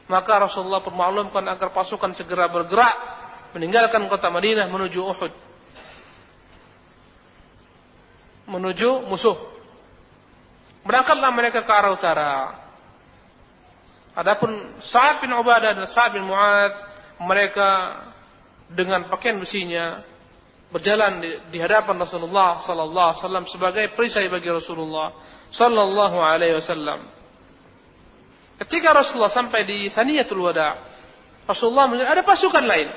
Maka 0.06 0.46
Rasulullah 0.46 0.82
permaklumkan 0.82 1.42
agar 1.50 1.74
pasukan 1.74 2.14
segera 2.14 2.46
bergerak 2.46 2.94
meninggalkan 3.56 4.06
kota 4.06 4.30
Madinah 4.30 4.70
menuju 4.70 5.00
Uhud. 5.02 5.32
Menuju 8.46 9.10
musuh. 9.10 9.34
Berangkatlah 10.86 11.30
mereka 11.34 11.66
ke 11.66 11.72
arah 11.74 11.90
utara. 11.90 12.32
Adapun 14.14 14.78
Sa'ad 14.78 15.26
bin 15.26 15.34
Ubadah 15.34 15.74
dan 15.74 15.86
Sa'ad 15.90 16.14
bin 16.14 16.24
Mu'ad 16.24 16.72
mereka 17.20 18.00
dengan 18.70 19.10
pakaian 19.10 19.36
besinya 19.36 20.00
berjalan 20.70 21.22
di, 21.22 21.30
di 21.52 21.58
hadapan 21.58 21.98
Rasulullah 21.98 22.62
sallallahu 22.62 23.08
alaihi 23.12 23.22
wasallam 23.22 23.46
sebagai 23.46 23.84
perisai 23.94 24.26
bagi 24.30 24.50
Rasulullah 24.50 25.14
sallallahu 25.50 26.18
alaihi 26.22 26.54
wasallam. 26.58 27.15
Ketika 28.56 28.96
Rasulullah 28.96 29.32
sampai 29.32 29.68
di 29.68 29.78
Saniyatul 29.92 30.40
Wada, 30.40 30.80
Rasulullah 31.44 31.86
melihat 31.86 32.16
ada 32.16 32.24
pasukan 32.24 32.64
lain. 32.64 32.88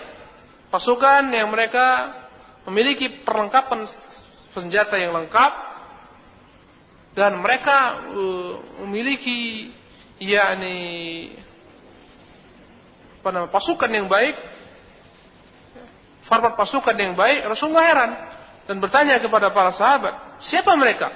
Pasukan 0.72 1.34
yang 1.34 1.52
mereka 1.52 2.16
memiliki 2.64 3.26
perlengkapan 3.26 3.90
senjata 4.56 4.96
yang 4.96 5.12
lengkap 5.14 5.52
dan 7.18 7.42
mereka 7.42 8.06
uh, 8.14 8.54
memiliki 8.86 9.72
yakni 10.22 10.78
apa 13.20 13.30
nama 13.36 13.48
pasukan 13.52 13.90
yang 13.92 14.08
baik 14.08 14.38
format 16.30 16.54
pasukan 16.54 16.94
yang 16.94 17.18
baik, 17.18 17.50
Rasulullah 17.50 17.86
heran 17.90 18.12
dan 18.70 18.78
bertanya 18.78 19.18
kepada 19.18 19.50
para 19.50 19.74
sahabat, 19.74 20.38
siapa 20.38 20.78
mereka? 20.78 21.10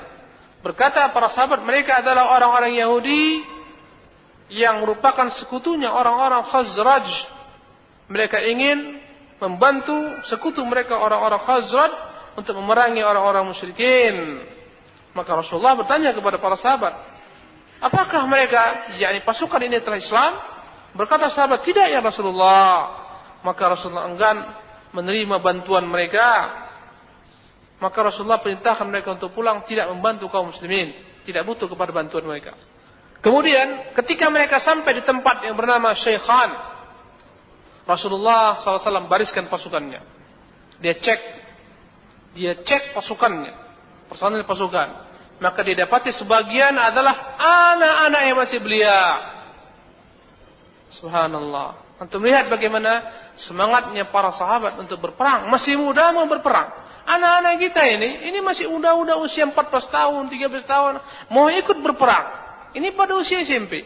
Berkata 0.65 1.05
para 1.13 1.29
sahabat, 1.29 1.61
mereka 1.61 2.01
adalah 2.01 2.33
orang-orang 2.33 2.73
Yahudi 2.81 3.45
yang 4.53 4.85
merupakan 4.85 5.33
sekutunya 5.33 5.89
orang-orang 5.89 6.45
Khazraj. 6.45 7.09
Mereka 8.05 8.37
ingin 8.45 9.01
membantu 9.41 9.97
sekutu 10.29 10.61
mereka 10.61 11.01
orang-orang 11.01 11.41
Khazraj 11.41 11.91
untuk 12.37 12.53
memerangi 12.61 13.01
orang-orang 13.01 13.49
musyrikin. 13.49 14.45
Maka 15.17 15.33
Rasulullah 15.33 15.73
bertanya 15.77 16.13
kepada 16.13 16.37
para 16.37 16.57
sahabat, 16.57 16.93
apakah 17.81 18.25
mereka, 18.29 18.93
yakni 18.97 19.21
pasukan 19.25 19.61
ini 19.61 19.77
telah 19.81 19.97
Islam? 20.01 20.31
Berkata 20.93 21.29
sahabat, 21.29 21.65
tidak 21.65 21.89
ya 21.89 22.01
Rasulullah. 22.01 23.01
Maka 23.41 23.73
Rasulullah 23.73 24.09
enggan 24.09 24.37
menerima 24.93 25.41
bantuan 25.41 25.85
mereka. 25.89 26.61
Maka 27.81 27.99
Rasulullah 28.05 28.39
perintahkan 28.39 28.85
mereka 28.85 29.17
untuk 29.17 29.33
pulang 29.33 29.65
tidak 29.65 29.89
membantu 29.89 30.29
kaum 30.29 30.53
muslimin. 30.53 30.93
Tidak 31.25 31.41
butuh 31.41 31.65
kepada 31.69 31.89
bantuan 31.89 32.25
mereka. 32.25 32.53
Kemudian 33.23 33.95
ketika 33.95 34.27
mereka 34.27 34.59
sampai 34.59 34.99
di 34.99 35.03
tempat 35.07 35.47
yang 35.47 35.55
bernama 35.55 35.95
Syekhan, 35.95 36.51
Rasulullah 37.87 38.59
SAW 38.59 39.07
bariskan 39.07 39.47
pasukannya. 39.47 40.03
Dia 40.83 40.99
cek, 40.99 41.21
dia 42.35 42.59
cek 42.59 42.91
pasukannya, 42.91 43.55
personil 44.11 44.43
pasukan. 44.43 45.15
Maka 45.39 45.59
dia 45.63 45.87
dapati 45.87 46.11
sebagian 46.11 46.75
adalah 46.75 47.39
anak-anak 47.39 48.21
yang 48.27 48.37
masih 48.43 48.59
belia. 48.59 48.99
Subhanallah. 50.91 51.79
Untuk 52.03 52.19
melihat 52.19 52.51
bagaimana 52.51 53.07
semangatnya 53.39 54.11
para 54.11 54.35
sahabat 54.35 54.75
untuk 54.83 54.99
berperang. 54.99 55.47
Masih 55.47 55.79
muda 55.79 56.11
mau 56.11 56.27
berperang. 56.27 56.75
Anak-anak 57.07 57.59
kita 57.59 57.83
ini, 57.87 58.27
ini 58.31 58.39
masih 58.43 58.67
muda-muda 58.67 59.15
usia 59.19 59.47
14 59.47 59.55
tahun, 59.87 60.23
13 60.27 60.63
tahun. 60.67 60.93
Mau 61.31 61.47
ikut 61.51 61.79
berperang. 61.79 62.42
Ini 62.73 62.97
pada 62.97 63.17
usia 63.17 63.41
SMP. 63.41 63.85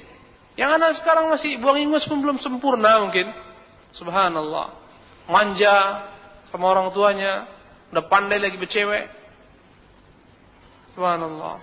Yang 0.57 0.69
anak 0.79 0.91
sekarang 0.97 1.29
masih 1.29 1.59
buang 1.61 1.77
ingus 1.77 2.07
pun 2.09 2.23
belum 2.23 2.41
sempurna 2.41 3.03
mungkin. 3.03 3.29
Subhanallah. 3.93 4.73
Manja 5.29 6.07
sama 6.49 6.71
orang 6.71 6.89
tuanya. 6.95 7.45
Udah 7.93 8.03
pandai 8.07 8.39
lagi 8.41 8.57
bercewek. 8.57 9.11
Subhanallah. 10.95 11.61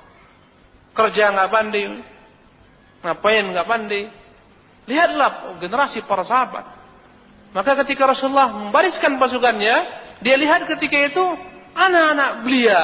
Kerja 0.94 1.34
nggak 1.34 1.50
pandai. 1.50 1.84
Ngapain 3.02 3.44
nggak 3.50 3.66
pandai. 3.66 4.02
Lihatlah 4.84 5.58
generasi 5.58 6.04
para 6.04 6.22
sahabat. 6.22 6.64
Maka 7.56 7.78
ketika 7.87 8.10
Rasulullah 8.10 8.50
membariskan 8.50 9.16
pasukannya, 9.16 9.76
dia 10.20 10.37
lihat 10.37 10.66
ketika 10.66 10.98
itu 10.98 11.24
anak-anak 11.74 12.30
belia 12.42 12.82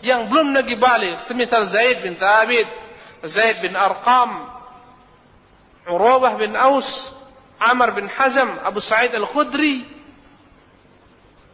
yang 0.00 0.30
belum 0.32 0.54
lagi 0.54 0.78
balik, 0.80 1.28
semisal 1.28 1.68
Zaid 1.68 2.00
bin 2.00 2.16
Thabit, 2.16 2.87
Zaid 3.26 3.58
bin 3.64 3.74
Arqam, 3.74 4.30
Urwah 5.88 6.38
bin 6.38 6.54
Aus, 6.54 6.86
Amr 7.58 7.96
bin 7.98 8.06
Hazm, 8.06 8.62
Abu 8.62 8.78
Sa'id 8.78 9.10
Al-Khudri, 9.10 9.82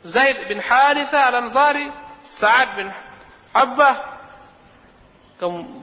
Zaid 0.05 0.44
bin 0.50 0.61
Haritha 0.61 1.33
Al-Ansari, 1.33 1.88
Sa'ad 2.37 2.68
bin 2.77 2.88
Habbah, 3.57 3.94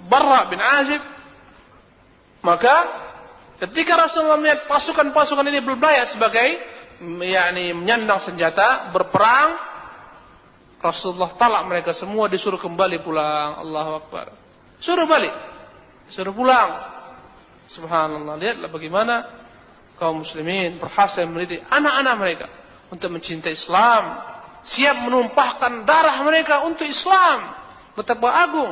Barra 0.05 0.49
bin 0.49 0.61
Azib. 0.61 1.01
Maka 2.41 2.75
ketika 3.61 3.97
Rasulullah 3.97 4.37
melihat 4.37 4.65
pasukan-pasukan 4.69 5.45
ini 5.45 5.61
berbayat 5.61 6.13
sebagai 6.13 6.57
yakni 7.25 7.73
menyandang 7.73 8.21
senjata, 8.21 8.93
berperang, 8.93 9.57
Rasulullah 10.81 11.37
talak 11.37 11.69
mereka 11.69 11.93
semua 11.93 12.25
disuruh 12.25 12.57
kembali 12.57 13.05
pulang. 13.05 13.61
Allahu 13.61 13.91
Akbar. 14.01 14.33
Suruh 14.81 15.05
balik. 15.05 15.50
Suruh 16.11 16.35
pulang. 16.35 16.69
Subhanallah. 17.71 18.35
Lihatlah 18.35 18.69
bagaimana 18.69 19.15
kaum 19.95 20.21
muslimin 20.21 20.75
berhasil 20.75 21.23
mendidik 21.23 21.63
anak-anak 21.71 22.15
mereka 22.19 22.47
untuk 22.91 23.09
mencintai 23.15 23.55
Islam. 23.55 24.03
Siap 24.61 25.07
menumpahkan 25.07 25.87
darah 25.87 26.19
mereka 26.21 26.67
untuk 26.67 26.85
Islam. 26.85 27.55
Betapa 27.95 28.27
agung. 28.29 28.71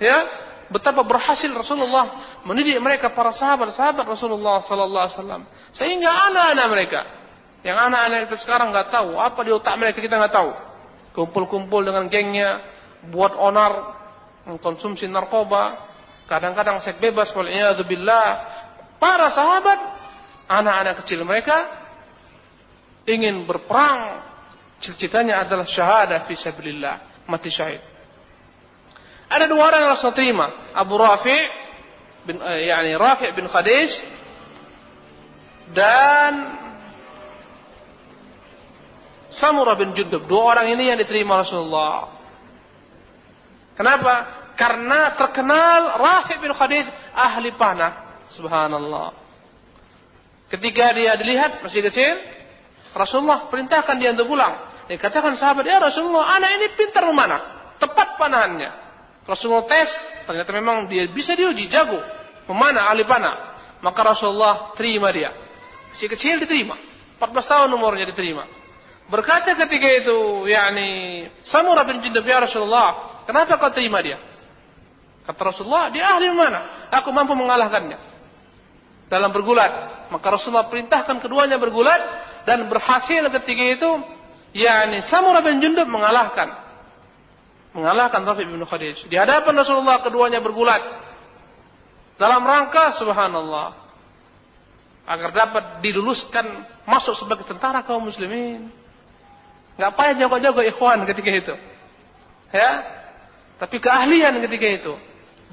Ya, 0.00 0.26
betapa 0.72 1.04
berhasil 1.04 1.52
Rasulullah 1.52 2.40
mendidik 2.48 2.80
mereka 2.80 3.12
para 3.12 3.30
sahabat-sahabat 3.30 4.08
Rasulullah 4.08 4.58
sallallahu 4.64 5.04
alaihi 5.04 5.16
wasallam 5.20 5.42
sehingga 5.76 6.10
anak-anak 6.32 6.66
mereka 6.72 7.00
yang 7.62 7.76
anak-anak 7.78 8.26
kita 8.26 8.36
sekarang 8.40 8.74
nggak 8.74 8.88
tahu 8.90 9.14
apa 9.20 9.40
di 9.44 9.52
otak 9.52 9.76
mereka 9.78 10.00
kita 10.00 10.16
nggak 10.18 10.34
tahu 10.34 10.50
kumpul-kumpul 11.12 11.84
dengan 11.84 12.08
gengnya 12.08 12.64
buat 13.12 13.36
onar 13.36 14.00
konsumsi 14.58 15.06
narkoba 15.06 15.91
Kadang-kadang 16.32 16.80
seks 16.80 16.96
bebas 16.96 17.28
wal'iyadzubillah. 17.36 18.26
Para 18.96 19.28
sahabat, 19.28 19.76
anak-anak 20.48 21.04
kecil 21.04 21.28
mereka 21.28 21.68
ingin 23.04 23.44
berperang. 23.44 24.24
Cita-citanya 24.80 25.44
adalah 25.44 25.68
syahadah 25.68 26.24
fi 26.24 26.32
sabilillah, 26.32 27.28
mati 27.28 27.52
syahid. 27.52 27.84
Ada 29.28 29.44
dua 29.44 29.68
orang 29.68 29.84
yang 29.84 29.92
Rasul 29.92 30.16
terima, 30.16 30.72
Abu 30.72 30.96
Rafi 30.96 31.36
bin 32.24 32.40
eh, 32.40 32.72
yani 32.72 32.96
Rafi 32.96 33.28
bin 33.36 33.44
Khadij 33.44 33.92
dan 35.76 36.32
Samurah 39.36 39.76
bin 39.76 39.92
Jundub. 39.92 40.24
Dua 40.24 40.56
orang 40.56 40.72
ini 40.72 40.88
yang 40.88 40.96
diterima 40.96 41.44
Rasulullah. 41.44 42.08
Kenapa? 43.76 44.41
Karena 44.54 45.16
terkenal 45.16 45.96
Rafi 45.98 46.36
bin 46.38 46.52
Khadij 46.52 46.86
ahli 47.16 47.52
panah. 47.56 48.24
Subhanallah. 48.28 49.12
Ketika 50.52 50.92
dia 50.92 51.16
dilihat 51.16 51.64
masih 51.64 51.80
kecil, 51.88 52.20
Rasulullah 52.92 53.48
perintahkan 53.48 53.96
dia 53.96 54.12
untuk 54.12 54.28
pulang. 54.36 54.68
Dia 54.84 55.00
katakan 55.00 55.32
sahabat, 55.32 55.64
ya 55.64 55.80
Rasulullah, 55.80 56.36
anak 56.36 56.50
ini 56.60 56.66
pintar 56.76 57.08
memanah. 57.08 57.72
Tepat 57.80 58.20
panahannya. 58.20 58.70
Rasulullah 59.24 59.64
tes, 59.64 59.88
ternyata 60.28 60.50
memang 60.52 60.90
dia 60.92 61.08
bisa 61.08 61.32
diuji, 61.32 61.72
jago. 61.72 61.96
Memanah, 62.52 62.92
ahli 62.92 63.06
panah. 63.08 63.36
Maka 63.80 64.00
Rasulullah 64.14 64.76
terima 64.76 65.08
dia. 65.08 65.32
Masih 65.94 66.12
kecil 66.12 66.42
diterima. 66.42 66.76
14 67.16 67.32
tahun 67.48 67.70
umurnya 67.72 68.04
diterima. 68.10 68.44
Berkata 69.08 69.54
ketika 69.56 69.88
itu, 69.92 70.48
yakni 70.48 70.90
Samurah 71.42 71.84
bin 71.84 72.00
Jindab, 72.02 72.26
ya 72.26 72.44
Rasulullah, 72.44 73.22
kenapa 73.24 73.56
kau 73.56 73.72
terima 73.72 74.00
dia? 74.04 74.31
Kata 75.22 75.54
Rasulullah, 75.54 75.90
dia 75.94 76.02
ahli 76.02 76.34
mana? 76.34 76.90
Aku 76.90 77.14
mampu 77.14 77.38
mengalahkannya. 77.38 77.98
Dalam 79.06 79.30
bergulat. 79.30 80.06
Maka 80.10 80.26
Rasulullah 80.34 80.66
perintahkan 80.66 81.22
keduanya 81.22 81.62
bergulat. 81.62 82.00
Dan 82.42 82.66
berhasil 82.66 83.22
ketika 83.38 83.64
itu. 83.78 83.90
yakni 84.52 84.98
Samurah 85.06 85.40
bin 85.40 85.62
Jundub 85.62 85.86
mengalahkan. 85.86 86.50
Mengalahkan 87.72 88.20
Rafi 88.26 88.44
bin 88.44 88.60
Khadij. 88.66 89.06
Di 89.06 89.14
hadapan 89.14 89.54
Rasulullah 89.62 90.02
keduanya 90.02 90.42
bergulat. 90.42 90.82
Dalam 92.18 92.42
rangka 92.42 92.98
subhanallah. 92.98 93.78
Agar 95.06 95.30
dapat 95.34 95.64
diluluskan 95.82 96.66
masuk 96.82 97.14
sebagai 97.14 97.46
tentara 97.46 97.86
kaum 97.86 98.02
muslimin. 98.02 98.70
Gak 99.78 99.94
payah 99.94 100.14
jago-jago 100.26 100.62
ikhwan 100.66 101.06
ketika 101.06 101.30
itu. 101.30 101.54
Ya, 102.52 102.84
tapi 103.56 103.80
keahlian 103.80 104.36
ketika 104.44 104.68
itu 104.68 104.94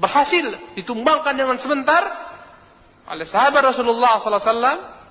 berhasil 0.00 0.72
ditumbangkan 0.74 1.36
dengan 1.36 1.60
sebentar 1.60 2.02
oleh 3.04 3.28
sahabat 3.28 3.76
Rasulullah 3.76 4.16
SAW 4.18 4.48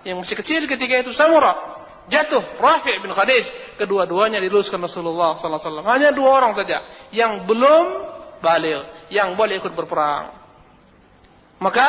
yang 0.02 0.18
masih 0.20 0.36
kecil 0.40 0.66
ketika 0.66 1.06
itu 1.06 1.14
Samurah 1.14 1.80
jatuh 2.10 2.42
Rafi' 2.58 2.98
bin 3.00 3.14
Khadij. 3.14 3.78
Kedua-duanya 3.78 4.42
diluluskan 4.42 4.82
Rasulullah 4.82 5.38
SAW 5.38 5.86
hanya 5.86 6.10
dua 6.12 6.42
orang 6.42 6.58
saja 6.58 6.84
yang 7.14 7.46
belum 7.46 7.86
balik 8.42 9.08
yang 9.14 9.38
boleh 9.38 9.62
ikut 9.62 9.72
berperang. 9.78 10.36
Maka 11.62 11.88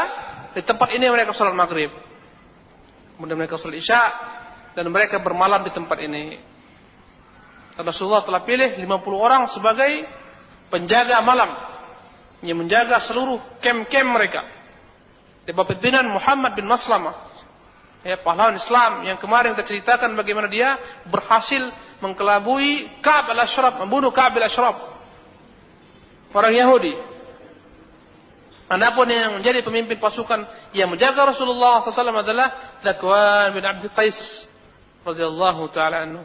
di 0.52 0.62
tempat 0.62 0.92
ini 0.92 1.08
mereka 1.08 1.32
sholat 1.32 1.56
maghrib. 1.56 1.90
Kemudian 3.16 3.38
mereka 3.38 3.56
sholat 3.56 3.80
isya 3.80 4.02
dan 4.76 4.86
mereka 4.92 5.22
bermalam 5.22 5.62
di 5.62 5.72
tempat 5.72 5.98
ini. 6.04 6.36
Dan 7.78 7.86
Rasulullah 7.86 8.26
telah 8.26 8.42
pilih 8.44 8.76
50 8.76 8.86
orang 9.14 9.42
sebagai 9.46 10.04
penjaga 10.68 11.22
malam 11.22 11.69
yang 12.40 12.56
menjaga 12.60 13.00
seluruh 13.04 13.40
kem-kem 13.60 14.06
mereka. 14.08 14.44
Di 15.44 15.52
bawah 15.52 15.68
pimpinan 15.68 16.08
Muhammad 16.08 16.56
bin 16.56 16.68
Maslamah. 16.68 17.28
Ya, 18.00 18.16
pahlawan 18.16 18.56
Islam 18.56 19.04
yang 19.04 19.20
kemarin 19.20 19.52
kita 19.52 19.68
ceritakan 19.68 20.16
bagaimana 20.16 20.48
dia 20.48 20.80
berhasil 21.04 21.60
mengkelabui 22.00 23.04
Ka'ab 23.04 23.28
al-Ashraf, 23.36 23.76
membunuh 23.76 24.08
Ka'ab 24.08 24.40
al-Ashraf. 24.40 24.76
Orang 26.32 26.56
Yahudi. 26.56 26.96
Adapun 28.70 29.10
yang 29.10 29.42
menjadi 29.42 29.66
pemimpin 29.66 29.98
pasukan 29.98 30.46
yang 30.70 30.86
menjaga 30.88 31.34
Rasulullah 31.34 31.82
SAW 31.82 32.22
adalah 32.22 32.78
Zakwan 32.80 33.50
bin 33.50 33.66
Abdul 33.66 33.90
Qais 33.90 34.46
radhiyallahu 35.02 35.66
taala 35.74 36.06
anhu. 36.06 36.22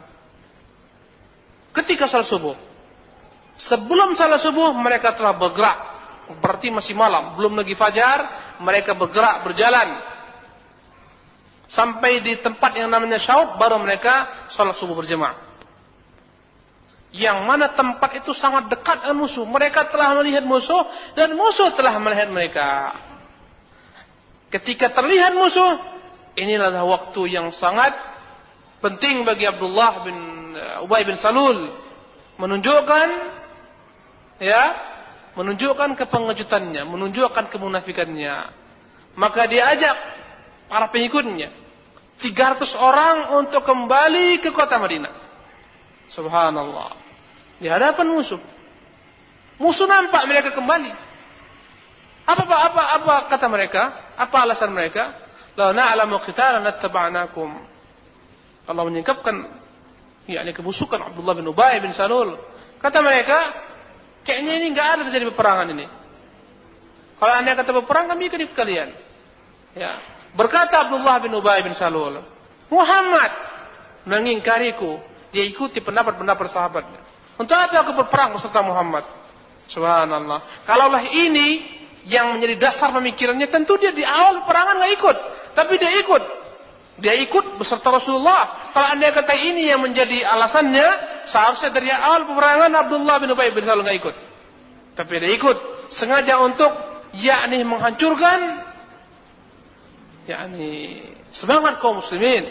Ketika 1.74 2.06
salat 2.06 2.30
subuh, 2.30 2.54
sebelum 3.58 4.14
salat 4.14 4.40
subuh 4.40 4.72
mereka 4.78 5.12
telah 5.12 5.34
bergerak 5.34 5.95
berarti 6.42 6.70
masih 6.74 6.94
malam, 6.98 7.38
belum 7.38 7.54
lagi 7.54 7.74
fajar, 7.78 8.18
mereka 8.58 8.94
bergerak 8.98 9.46
berjalan 9.46 10.16
sampai 11.66 12.22
di 12.22 12.38
tempat 12.38 12.78
yang 12.78 12.90
namanya 12.90 13.18
Syaud 13.18 13.58
baru 13.58 13.78
mereka 13.82 14.46
sholat 14.50 14.78
subuh 14.78 14.94
berjemaah. 14.94 15.46
Yang 17.14 17.38
mana 17.48 17.72
tempat 17.72 18.18
itu 18.18 18.36
sangat 18.36 18.68
dekat 18.68 19.06
dengan 19.06 19.24
musuh. 19.24 19.46
Mereka 19.46 19.88
telah 19.88 20.20
melihat 20.20 20.44
musuh 20.44 20.84
dan 21.16 21.32
musuh 21.32 21.72
telah 21.72 21.96
melihat 21.96 22.28
mereka. 22.28 22.92
Ketika 24.52 24.92
terlihat 24.92 25.32
musuh, 25.32 25.80
inilah 26.36 26.76
waktu 26.84 27.20
yang 27.32 27.50
sangat 27.50 27.96
penting 28.84 29.24
bagi 29.24 29.48
Abdullah 29.48 29.92
bin 30.04 30.16
uh, 30.54 30.84
Ubay 30.84 31.08
bin 31.08 31.16
Salul 31.16 31.72
menunjukkan 32.36 33.08
ya, 34.38 34.62
menunjukkan 35.36 35.94
kepengejutannya, 36.00 36.82
menunjukkan 36.88 37.52
kemunafikannya. 37.52 38.36
Maka 39.16 39.48
dia 39.48 39.68
ajak 39.72 39.96
para 40.68 40.88
pengikutnya 40.88 41.52
300 42.20 42.64
orang 42.76 43.16
untuk 43.36 43.60
kembali 43.62 44.40
ke 44.40 44.50
kota 44.52 44.80
Madinah. 44.80 45.12
Subhanallah. 46.08 46.96
Di 47.60 47.68
hadapan 47.68 48.08
musuh. 48.08 48.40
Musuh 49.60 49.88
nampak 49.88 50.24
mereka 50.28 50.52
kembali. 50.52 50.92
Apa 52.26 52.42
apa 52.42 52.56
apa 52.72 52.82
apa 53.00 53.14
kata 53.30 53.46
mereka? 53.46 53.82
Apa 54.18 54.44
alasan 54.44 54.72
mereka? 54.72 55.14
La 55.56 55.72
na'lamu 55.72 56.20
qitalan 56.20 56.60
nattaba'nakum. 56.64 57.48
Allah 58.66 58.82
menyingkapkan 58.82 59.36
yakni 60.26 60.50
kebusukan 60.52 61.00
Abdullah 61.00 61.38
bin 61.38 61.46
Ubay 61.48 61.78
bin 61.80 61.94
Salul. 61.94 62.36
Kata 62.82 63.00
mereka, 63.00 63.54
kayaknya 64.26 64.52
ini 64.60 64.66
enggak 64.74 64.88
ada 64.98 65.02
terjadi 65.08 65.30
peperangan 65.32 65.66
ini. 65.72 65.86
Kalau 67.16 67.32
anda 67.32 67.56
kata 67.56 67.70
berperang, 67.72 68.12
kami 68.12 68.28
ikut 68.28 68.52
kalian. 68.52 68.92
Ya. 69.72 69.96
Berkata 70.36 70.84
Abdullah 70.84 71.16
bin 71.24 71.32
Ubay 71.32 71.64
bin 71.64 71.72
Salul, 71.72 72.20
Muhammad 72.68 73.32
mengingkariku. 74.04 75.00
Dia 75.32 75.44
ikuti 75.48 75.80
pendapat-pendapat 75.80 76.46
sahabatnya. 76.48 77.00
Untuk 77.36 77.52
apa 77.52 77.84
aku 77.84 77.92
berperang 77.92 78.36
beserta 78.36 78.64
Muhammad? 78.64 79.04
Subhanallah. 79.68 80.64
Kalaulah 80.64 81.04
ini 81.12 81.76
yang 82.06 82.38
menjadi 82.38 82.56
dasar 82.56 82.94
pemikirannya, 82.94 83.50
tentu 83.50 83.76
dia 83.76 83.90
di 83.90 84.06
awal 84.06 84.46
perangan 84.46 84.78
nggak 84.78 84.92
ikut, 84.96 85.16
tapi 85.58 85.74
dia 85.76 85.90
ikut. 86.00 86.22
Dia 86.96 87.12
ikut 87.20 87.60
beserta 87.60 87.92
Rasulullah. 87.92 88.72
Kalau 88.72 88.88
anda 88.96 89.12
kata 89.12 89.36
ini 89.36 89.68
yang 89.68 89.84
menjadi 89.84 90.24
alasannya, 90.24 90.88
seharusnya 91.28 91.68
dari 91.68 91.92
awal 91.92 92.24
peperangan 92.24 92.72
Abdullah 92.72 93.16
bin 93.20 93.28
Ubay 93.36 93.52
bin 93.52 93.64
Salul 93.64 93.84
nggak 93.84 93.98
ikut. 94.00 94.16
Tapi 94.96 95.12
dia 95.20 95.32
ikut 95.36 95.56
sengaja 95.92 96.40
untuk 96.40 96.72
yakni 97.12 97.62
menghancurkan 97.68 98.64
yakni 100.26 101.04
semangat 101.30 101.78
kaum 101.84 102.00
muslimin. 102.00 102.48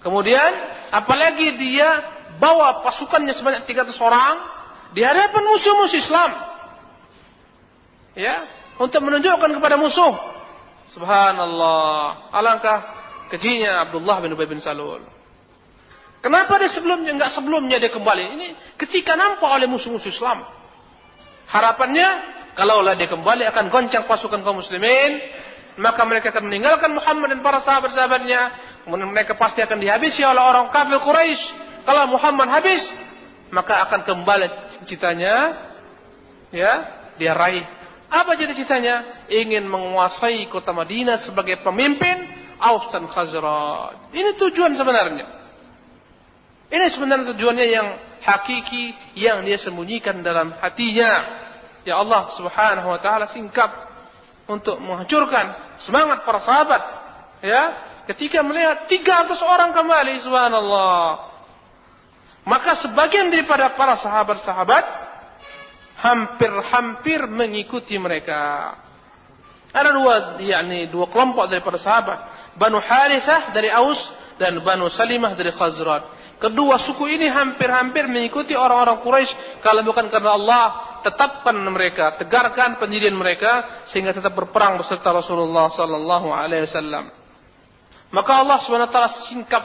Kemudian 0.00 0.50
apalagi 0.94 1.58
dia 1.58 2.14
bawa 2.38 2.86
pasukannya 2.86 3.34
sebanyak 3.34 3.66
300 3.66 3.90
orang 3.98 4.34
di 4.94 5.02
hadapan 5.02 5.42
musuh-musuh 5.50 5.98
Islam. 5.98 6.30
Ya, 8.16 8.48
untuk 8.80 9.04
menunjukkan 9.04 9.50
kepada 9.60 9.76
musuh. 9.76 10.35
Subhanallah, 10.90 12.30
alangkah 12.30 12.78
kejinya 13.32 13.86
Abdullah 13.86 14.22
bin 14.22 14.34
Ubay 14.34 14.46
bin 14.46 14.62
Salul. 14.62 15.02
Kenapa 16.22 16.58
dia 16.58 16.70
sebelumnya 16.70 17.14
enggak 17.14 17.30
sebelumnya 17.34 17.78
dia 17.78 17.90
kembali? 17.90 18.24
Ini 18.34 18.46
ketika 18.78 19.14
nampak 19.14 19.46
oleh 19.46 19.70
musuh-musuh 19.70 20.10
Islam. 20.10 20.42
Harapannya 21.46 22.08
kalaulah 22.58 22.98
dia 22.98 23.06
kembali 23.06 23.46
akan 23.46 23.70
goncang 23.70 24.10
pasukan 24.10 24.42
kaum 24.42 24.58
muslimin 24.58 25.22
maka 25.76 26.02
mereka 26.08 26.32
akan 26.32 26.48
meninggalkan 26.48 26.90
Muhammad 26.96 27.36
dan 27.36 27.40
para 27.44 27.60
sahabat-sahabatnya. 27.60 28.42
Kemudian 28.84 29.12
mereka 29.12 29.36
pasti 29.36 29.60
akan 29.60 29.76
dihabisi 29.76 30.24
oleh 30.24 30.40
orang 30.40 30.72
kafir 30.72 30.96
Quraisy. 31.00 31.44
Kalau 31.84 32.08
Muhammad 32.10 32.48
habis, 32.50 32.82
maka 33.52 33.84
akan 33.86 34.00
kembali 34.02 34.46
cita-citanya, 34.72 35.34
ya, 36.50 36.72
dia 37.20 37.32
raih. 37.36 37.62
Apa 38.06 38.38
cita-citanya? 38.38 39.26
Ingin 39.26 39.66
menguasai 39.66 40.46
kota 40.46 40.70
Madinah 40.70 41.18
sebagai 41.18 41.58
pemimpin 41.62 42.22
Aus 42.56 42.88
dan 42.88 43.10
Khazraj. 43.10 44.14
Ini 44.14 44.38
tujuan 44.38 44.72
sebenarnya. 44.78 45.26
Ini 46.66 46.86
sebenarnya 46.90 47.34
tujuannya 47.34 47.66
yang 47.66 47.88
hakiki 48.22 49.14
yang 49.18 49.46
dia 49.46 49.58
sembunyikan 49.58 50.22
dalam 50.22 50.54
hatinya. 50.58 51.44
Ya 51.86 52.02
Allah 52.02 52.26
Subhanahu 52.34 52.88
wa 52.90 52.98
taala 52.98 53.30
singkap 53.30 53.70
untuk 54.50 54.78
menghancurkan 54.82 55.78
semangat 55.78 56.26
para 56.26 56.40
sahabat. 56.42 56.82
Ya, 57.44 57.62
ketika 58.10 58.40
melihat 58.42 58.88
300 58.88 59.38
orang 59.44 59.70
kembali, 59.70 60.18
subhanallah. 60.24 61.30
Maka 62.46 62.78
sebagian 62.78 63.28
daripada 63.28 63.74
para 63.74 63.98
sahabat-sahabat 63.98 65.05
hampir-hampir 65.96 67.24
mengikuti 67.28 67.96
mereka. 67.96 68.74
Ada 69.72 69.92
dua, 69.92 70.14
yakni 70.40 70.88
dua 70.88 71.08
kelompok 71.12 71.48
daripada 71.52 71.76
sahabat. 71.76 72.18
Banu 72.56 72.80
Harithah 72.80 73.52
dari 73.52 73.68
Aus 73.68 74.00
dan 74.40 74.60
Banu 74.64 74.88
Salimah 74.88 75.36
dari 75.36 75.52
Khazraj. 75.52 76.16
Kedua 76.36 76.76
suku 76.76 77.08
ini 77.08 77.32
hampir-hampir 77.32 78.04
mengikuti 78.12 78.52
orang-orang 78.52 79.00
Quraisy 79.00 79.64
kalau 79.64 79.80
bukan 79.88 80.12
karena 80.12 80.36
Allah 80.36 80.64
tetapkan 81.00 81.56
mereka, 81.56 82.12
tegarkan 82.20 82.76
pendirian 82.76 83.16
mereka 83.16 83.84
sehingga 83.88 84.12
tetap 84.12 84.36
berperang 84.36 84.76
beserta 84.76 85.16
Rasulullah 85.16 85.72
sallallahu 85.72 86.28
alaihi 86.28 86.68
wasallam. 86.68 87.08
Maka 88.12 88.32
Allah 88.44 88.60
Subhanahu 88.60 88.88
wa 88.88 88.92
taala 88.92 89.10
singkap 89.24 89.64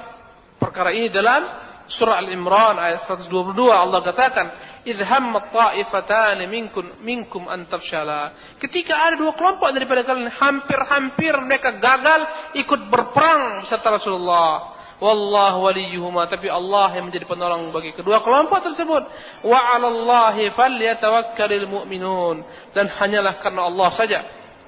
perkara 0.55 0.95
ini 0.95 1.11
dalam 1.11 1.43
surah 1.91 2.23
Al-Imran 2.23 2.79
ayat 2.79 3.03
122 3.03 3.51
Allah 3.67 3.99
katakan, 3.99 4.70
"Idh 4.81 5.01
hammat 5.05 5.53
ta'ifatan 5.53 6.41
minkum 6.49 6.85
minkum 7.05 7.45
an 7.45 7.69
tafshala." 7.69 8.33
Ketika 8.57 8.97
ada 8.97 9.15
dua 9.17 9.33
kelompok 9.37 9.69
daripada 9.73 10.01
kalian 10.01 10.33
hampir-hampir 10.33 11.33
mereka 11.41 11.77
gagal 11.77 12.53
ikut 12.57 12.89
berperang 12.89 13.65
beserta 13.65 13.93
Rasulullah. 13.93 14.79
Wallahu 15.01 15.65
waliyuhuma. 15.65 16.29
Tapi 16.29 16.45
Allah 16.45 16.93
yang 16.93 17.09
menjadi 17.09 17.25
penolong 17.25 17.73
bagi 17.73 17.89
kedua 17.97 18.21
kelompok 18.21 18.69
tersebut. 18.69 19.01
Wa 19.41 19.59
'alallahi 19.73 20.53
falyatawakkalul 20.53 21.65
mu'minun. 21.65 22.45
Dan 22.73 22.85
hanyalah 22.85 23.41
karena 23.41 23.65
Allah 23.65 23.89
saja. 23.89 24.19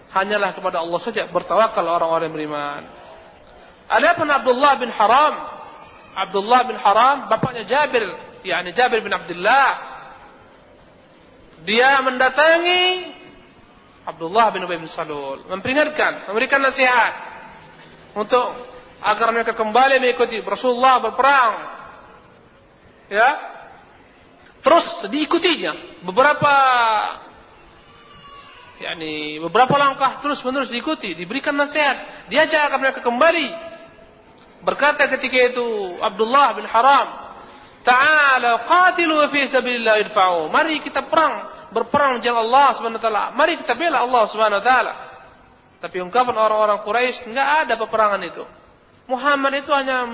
Hanyalah 0.09 0.53
kepada 0.57 0.81
Allah 0.81 0.99
saja 1.01 1.29
bertawakal 1.29 1.85
orang-orang 1.85 2.33
beriman. 2.33 2.81
Adapun 3.89 4.25
Abdullah 4.29 4.73
bin 4.81 4.89
Haram 4.89 5.33
Abdullah 6.13 6.61
bin 6.69 6.77
Haram 6.77 7.29
bapaknya 7.29 7.65
Jabir 7.65 8.05
yakni 8.45 8.71
Jabir 8.73 9.01
bin 9.01 9.11
Abdullah 9.11 9.92
dia 11.63 11.99
mendatangi 12.03 13.11
Abdullah 14.03 14.51
bin 14.51 14.67
Ubay 14.67 14.79
bin 14.79 14.91
Salul 14.91 15.47
memperingatkan 15.47 16.27
memberikan 16.27 16.59
nasihat 16.59 17.13
untuk 18.13 18.73
agar 19.03 19.35
mereka 19.35 19.51
kembali 19.51 19.99
mengikuti 19.99 20.39
Rasulullah 20.39 21.03
berperang. 21.03 21.53
Ya. 23.11 23.29
Terus 24.63 25.11
diikutinya 25.11 26.03
beberapa 26.07 26.55
yakni 28.79 29.43
beberapa 29.43 29.75
langkah 29.75 30.23
terus 30.23 30.39
menerus 30.39 30.71
diikuti, 30.71 31.19
diberikan 31.19 31.51
nasihat, 31.51 32.27
diajak 32.31 32.71
agar 32.71 32.79
mereka 32.79 32.99
kembali. 33.03 33.75
Berkata 34.63 35.11
ketika 35.11 35.51
itu 35.51 35.99
Abdullah 35.99 36.55
bin 36.55 36.63
Haram, 36.63 37.22
"Ta'ala 37.83 38.63
qatilu 38.63 39.27
fi 39.29 39.45
sabilillah 39.45 39.99
idfa'u." 40.07 40.49
Mari 40.49 40.79
kita 40.81 41.05
perang, 41.05 41.67
berperang 41.69 42.23
jalan 42.23 42.47
Allah 42.49 42.67
Subhanahu 42.79 42.99
wa 42.99 43.05
taala. 43.05 43.25
Mari 43.35 43.59
kita 43.59 43.75
bela 43.75 44.01
Allah 44.01 44.23
Subhanahu 44.31 44.59
wa 44.59 44.65
taala. 44.65 44.93
Tapi 45.83 45.99
ungkapan 45.99 46.35
orang-orang 46.39 46.79
Quraisy 46.79 47.27
enggak 47.27 47.67
ada 47.67 47.73
peperangan 47.75 48.23
itu. 48.23 48.43
Muhammad 49.03 49.59
itu 49.59 49.67
hanya 49.75 50.07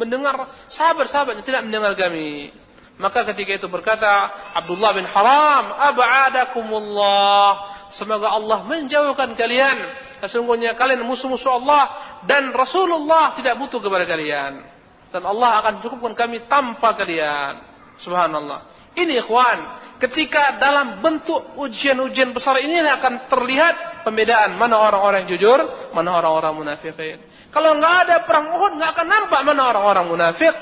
mendengar 0.00 0.48
sahabat-sahabatnya 0.72 1.44
tidak 1.44 1.68
mendengar 1.68 1.92
kami. 1.92 2.56
Maka 2.96 3.28
ketika 3.34 3.60
itu 3.60 3.68
berkata 3.68 4.32
Abdullah 4.56 4.96
bin 4.96 5.04
Haram, 5.04 5.76
"Ab'adakumullah." 5.76 7.48
Semoga 7.92 8.32
Allah 8.32 8.64
menjauhkan 8.64 9.36
kalian. 9.36 9.76
Sesungguhnya 10.24 10.72
kalian 10.72 11.04
musuh-musuh 11.04 11.52
Allah 11.60 11.84
dan 12.24 12.48
Rasulullah 12.56 13.36
tidak 13.36 13.60
butuh 13.60 13.84
kepada 13.84 14.08
kalian. 14.08 14.73
Dan 15.14 15.22
Allah 15.22 15.62
akan 15.62 15.74
cukupkan 15.78 16.18
kami 16.18 16.50
tanpa 16.50 16.98
kalian. 16.98 17.62
Subhanallah. 18.02 18.90
Ini 18.98 19.22
ikhwan, 19.22 19.58
ketika 20.02 20.58
dalam 20.58 20.98
bentuk 20.98 21.54
ujian-ujian 21.54 22.34
besar 22.34 22.58
ini 22.58 22.82
akan 22.82 23.30
terlihat 23.30 24.02
pembedaan 24.02 24.58
mana 24.58 24.74
orang-orang 24.82 25.30
jujur, 25.30 25.54
mana 25.94 26.18
orang-orang 26.18 26.58
munafikin. 26.58 27.22
Kalau 27.54 27.78
nggak 27.78 27.94
ada 28.10 28.16
perang 28.26 28.58
Uhud, 28.58 28.74
nggak 28.74 28.90
akan 28.90 29.06
nampak 29.06 29.40
mana 29.46 29.62
orang-orang 29.70 30.06
munafik. 30.10 30.54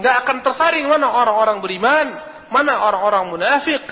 Nggak 0.00 0.16
akan 0.24 0.36
tersaring 0.40 0.88
mana 0.88 1.12
orang-orang 1.12 1.60
beriman, 1.60 2.06
mana 2.48 2.88
orang-orang 2.88 3.36
munafik. 3.36 3.84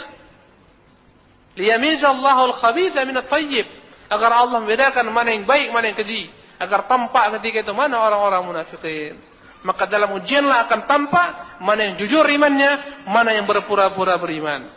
Liyamizallahu 1.60 2.48
al-khabitha 2.48 3.04
min 3.04 3.20
at-tayyib. 3.20 3.68
Agar 4.08 4.32
Allah 4.32 4.64
membedakan 4.64 5.04
mana 5.12 5.36
yang 5.36 5.44
baik, 5.44 5.68
mana 5.68 5.92
yang 5.92 6.00
keji. 6.00 6.32
Agar 6.56 6.88
tampak 6.88 7.40
ketika 7.40 7.68
itu 7.68 7.72
mana 7.76 8.00
orang-orang 8.00 8.40
munafikin. 8.48 9.33
Maka 9.63 9.91
dalam 9.91 10.15
ujianlah 10.15 10.71
akan 10.71 10.87
tampak 10.87 11.27
mana 11.59 11.91
yang 11.91 11.95
jujur 11.99 12.23
imannya, 12.23 13.03
mana 13.03 13.35
yang 13.35 13.43
berpura-pura 13.43 14.15
beriman. 14.15 14.71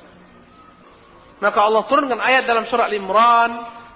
Maka 1.39 1.59
Allah 1.63 1.83
turunkan 1.87 2.19
ayat 2.19 2.47
dalam 2.47 2.67
surah 2.67 2.91
Al-Imran 2.91 3.51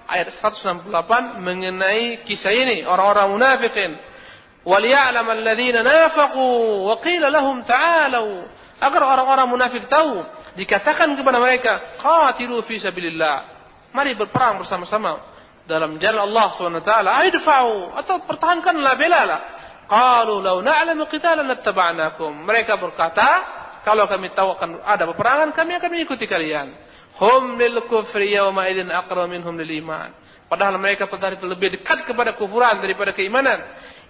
ayat 0.07 0.31
168 0.31 1.43
mengenai 1.43 2.23
kisah 2.23 2.55
ini 2.55 2.87
orang-orang 2.87 3.35
munafikin. 3.35 3.91
وَلِيَعْلَمَ 4.67 5.27
الَّذِينَ 5.31 5.79
نَافَقُوا 5.79 6.59
وَقِيلَ 6.91 7.23
لَهُمْ 7.23 7.63
تَعَالَوْا 7.63 8.39
Agar 8.77 9.01
orang-orang 9.01 9.47
munafik 9.47 9.87
tahu, 9.87 10.21
dikatakan 10.59 11.15
kepada 11.15 11.39
mereka, 11.39 11.97
"Qatilu 11.97 12.59
fi 12.61 12.75
sabilillah." 12.77 13.47
Mari 13.95 14.13
berperang 14.13 14.61
bersama-sama 14.61 15.23
dalam 15.65 15.97
jalan 15.97 16.29
Allah 16.29 16.47
SWT. 16.53 16.91
Aidfa'u 17.25 17.95
atau 17.95 18.21
pertahankanlah 18.27 18.93
belalah. 18.99 19.39
Qalu 19.92 20.40
law 20.40 20.64
na'lamu 20.64 21.04
qitalan 21.04 21.44
nattaba'nakum. 21.52 22.32
Mereka 22.48 22.80
berkata, 22.80 23.28
kalau 23.84 24.08
kami 24.08 24.32
tahu 24.32 24.56
akan 24.56 24.80
ada 24.88 25.04
peperangan, 25.04 25.52
kami 25.52 25.76
akan 25.76 25.90
mengikuti 25.92 26.24
kalian. 26.24 26.72
Hum 27.20 27.60
lil 27.60 27.84
kufri 27.84 28.32
yawma 28.32 28.72
idzin 28.72 28.88
aqra 28.88 29.28
minhum 29.28 29.52
lil 29.52 29.84
iman. 29.84 30.16
Padahal 30.48 30.80
mereka 30.80 31.08
pada 31.08 31.36
itu 31.36 31.44
lebih 31.44 31.76
dekat 31.76 32.08
kepada 32.08 32.32
kufuran 32.36 32.80
daripada 32.80 33.12
keimanan 33.12 33.60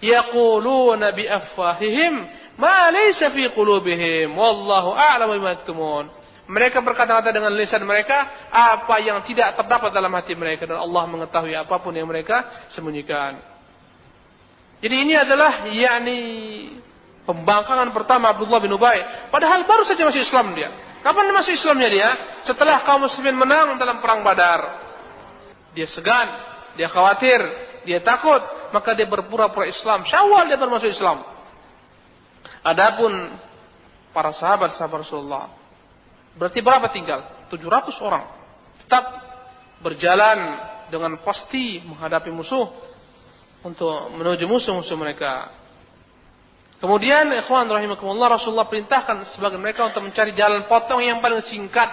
yaquluna 0.03 1.15
bi 1.15 1.23
afwahihim 1.23 2.27
ma 2.59 2.91
laysa 2.91 3.31
fi 3.31 3.47
qulubihim 3.47 4.35
wallahu 4.35 4.91
a'lamu 4.91 5.39
bima 5.39 5.55
yaktumun 5.55 6.11
mereka 6.43 6.83
berkata-kata 6.83 7.31
dengan 7.31 7.55
lisan 7.55 7.87
mereka 7.87 8.27
apa 8.51 8.99
yang 8.99 9.23
tidak 9.23 9.55
terdapat 9.55 9.95
dalam 9.95 10.11
hati 10.11 10.35
mereka 10.35 10.67
dan 10.67 10.83
Allah 10.83 11.07
mengetahui 11.07 11.55
apa 11.55 11.79
pun 11.79 11.95
yang 11.95 12.03
mereka 12.11 12.67
sembunyikan. 12.67 13.52
Jadi 14.83 14.95
ini 14.99 15.15
adalah 15.15 15.63
yakni 15.71 16.19
pembangkangan 17.23 17.87
pertama 17.95 18.35
Abdullah 18.35 18.59
bin 18.59 18.75
Ubay. 18.75 19.31
Padahal 19.31 19.63
baru 19.63 19.87
saja 19.87 20.03
masuk 20.03 20.19
Islam 20.19 20.51
dia. 20.51 20.75
Kapan 20.99 21.31
masuk 21.31 21.55
Islamnya 21.55 21.87
dia? 21.87 22.09
Setelah 22.43 22.83
kaum 22.83 23.07
muslimin 23.07 23.39
menang 23.39 23.79
dalam 23.79 24.03
perang 24.03 24.27
Badar. 24.27 24.83
Dia 25.71 25.87
segan, 25.87 26.27
dia 26.75 26.91
khawatir, 26.91 27.39
dia 27.87 28.03
takut, 28.03 28.43
maka 28.75 28.91
dia 28.91 29.07
berpura-pura 29.07 29.71
Islam. 29.71 30.03
Syawal 30.03 30.51
dia 30.51 30.59
bermasuk 30.59 30.91
Islam. 30.91 31.23
Adapun 32.63 33.11
para 34.11 34.35
sahabat-sahabat 34.35 35.03
Rasulullah, 35.03 35.47
berarti 36.35 36.59
berapa 36.59 36.87
tinggal? 36.91 37.47
700 37.51 37.99
orang. 38.03 38.23
Tetap 38.83 39.03
berjalan 39.83 40.59
dengan 40.87 41.19
pasti 41.19 41.83
menghadapi 41.83 42.31
musuh 42.31 42.71
untuk 43.63 44.11
menuju 44.19 44.43
musuh-musuh 44.45 44.99
mereka. 44.99 45.49
Kemudian 46.83 47.31
ikhwan 47.31 47.71
rahimakumullah 47.71 48.35
Rasulullah 48.35 48.67
perintahkan 48.67 49.23
sebagian 49.31 49.63
mereka 49.63 49.87
untuk 49.87 50.03
mencari 50.03 50.35
jalan 50.35 50.67
potong 50.67 50.99
yang 50.99 51.23
paling 51.23 51.39
singkat 51.39 51.87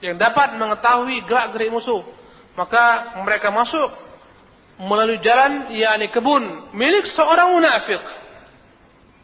yang 0.00 0.16
dapat 0.16 0.56
mengetahui 0.56 1.20
gerak-gerik 1.28 1.68
musuh. 1.68 2.00
Maka 2.56 3.12
mereka 3.20 3.52
masuk 3.52 3.92
melalui 4.80 5.20
jalan 5.20 5.68
yakni 5.76 6.08
kebun 6.08 6.72
milik 6.72 7.04
seorang 7.04 7.52
munafik 7.52 8.00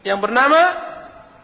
yang 0.05 0.21
bernama 0.21 0.93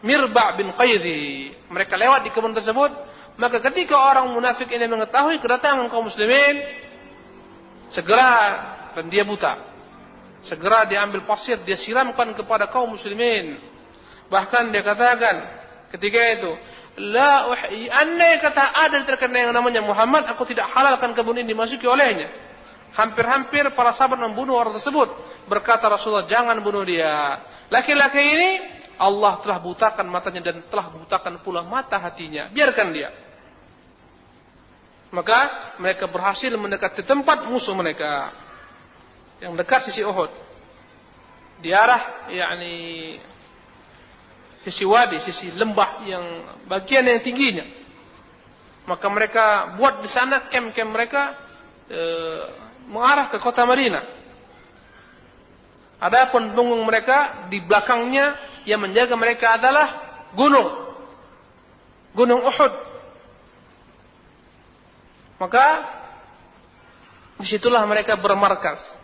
Mirba' 0.06 0.54
bin 0.62 0.70
Qaidi. 0.78 1.54
Mereka 1.70 1.98
lewat 1.98 2.26
di 2.26 2.30
kebun 2.30 2.54
tersebut, 2.54 2.94
maka 3.42 3.58
ketika 3.70 3.98
orang 3.98 4.30
munafik 4.32 4.70
ini 4.70 4.86
mengetahui 4.86 5.42
kedatangan 5.42 5.90
kaum 5.90 6.10
muslimin, 6.10 6.62
segera 7.90 8.32
dan 8.94 9.10
dia 9.10 9.26
buta. 9.26 9.69
Segera 10.40 10.88
dia 10.88 11.04
ambil 11.04 11.28
pasir, 11.28 11.60
dia 11.68 11.76
siramkan 11.76 12.32
kepada 12.32 12.72
kaum 12.72 12.96
muslimin. 12.96 13.60
Bahkan 14.32 14.72
dia 14.72 14.82
katakan 14.86 15.36
ketika 15.92 16.20
itu, 16.40 16.52
La 17.00 17.48
andai 18.04 18.44
kata 18.44 18.76
ada 18.76 19.00
terkena 19.08 19.48
yang 19.48 19.54
namanya 19.56 19.80
Muhammad, 19.80 20.28
aku 20.28 20.44
tidak 20.44 20.68
halalkan 20.72 21.16
kebun 21.16 21.40
ini 21.40 21.56
dimasuki 21.56 21.88
olehnya. 21.88 22.28
Hampir-hampir 22.92 23.72
para 23.72 23.96
sahabat 23.96 24.20
membunuh 24.20 24.60
orang 24.60 24.76
tersebut. 24.76 25.08
Berkata 25.48 25.88
Rasulullah, 25.88 26.28
jangan 26.28 26.60
bunuh 26.60 26.84
dia. 26.84 27.40
Laki-laki 27.72 28.20
ini 28.20 28.52
Allah 29.00 29.40
telah 29.40 29.64
butakan 29.64 30.12
matanya 30.12 30.52
dan 30.52 30.66
telah 30.68 30.92
butakan 30.92 31.40
pula 31.40 31.64
mata 31.64 31.96
hatinya. 31.96 32.52
Biarkan 32.52 32.88
dia. 32.92 33.10
Maka 35.10 35.74
mereka 35.80 36.06
berhasil 36.12 36.52
mendekati 36.52 37.08
tempat 37.08 37.48
musuh 37.48 37.74
mereka. 37.78 38.34
Yang 39.40 39.54
dekat 39.64 39.82
sisi 39.88 40.04
Uhud. 40.04 40.32
Di 41.60 41.72
arah 41.76 42.28
yakni 42.32 42.74
sisi 44.64 44.84
wadi, 44.84 45.20
sisi 45.24 45.52
lembah 45.52 46.04
yang 46.04 46.26
bagian 46.68 47.08
yang 47.08 47.20
tingginya. 47.24 47.66
Maka 48.88 49.08
mereka 49.08 49.46
buat 49.80 50.04
di 50.04 50.10
sana 50.10 50.48
kem-kem 50.52 50.88
mereka 50.88 51.36
eh, 51.88 52.44
mengarah 52.88 53.32
ke 53.32 53.38
kota 53.40 53.64
Madinah. 53.64 54.18
Adapun 56.00 56.56
punggung 56.56 56.80
mereka 56.88 57.48
di 57.52 57.60
belakangnya 57.60 58.40
yang 58.64 58.80
menjaga 58.80 59.20
mereka 59.20 59.60
adalah 59.60 59.88
gunung. 60.32 60.96
Gunung 62.16 62.40
Uhud. 62.44 62.74
Maka 65.40 65.66
di 67.40 67.46
situlah 67.48 67.84
mereka 67.88 68.20
bermarkas. 68.20 69.00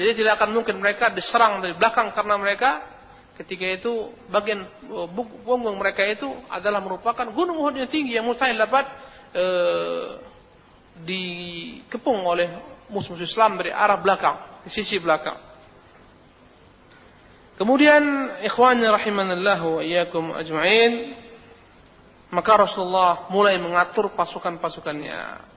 Jadi 0.00 0.24
tidak 0.24 0.40
akan 0.40 0.56
mungkin 0.56 0.80
mereka 0.80 1.12
diserang 1.12 1.60
dari 1.60 1.76
belakang 1.76 2.08
karena 2.16 2.40
mereka 2.40 2.80
ketika 3.36 3.68
itu 3.68 4.08
bagian 4.32 4.64
eh, 4.64 5.08
punggung 5.44 5.76
mereka 5.76 6.08
itu 6.08 6.24
adalah 6.48 6.80
merupakan 6.80 7.28
gunung 7.28 7.60
Uhud 7.60 7.76
yang 7.76 7.90
tinggi 7.92 8.16
yang 8.16 8.24
mustahil 8.24 8.56
dapat 8.56 8.88
eh, 9.36 10.08
dikepung 11.04 12.24
oleh 12.24 12.48
musuh-musuh 12.88 13.28
Islam 13.28 13.60
dari 13.60 13.76
arah 13.76 14.00
belakang, 14.00 14.64
di 14.64 14.72
sisi 14.72 14.96
belakang. 14.96 15.36
Kemudian 17.60 18.00
ikhwannya 18.40 18.88
rahimanallahu 18.88 19.66
wa 19.78 19.82
iyyakum 19.84 20.32
ajma'in 20.32 21.12
maka 22.32 22.56
Rasulullah 22.56 23.28
mulai 23.28 23.60
mengatur 23.60 24.16
pasukan-pasukannya. 24.16 25.49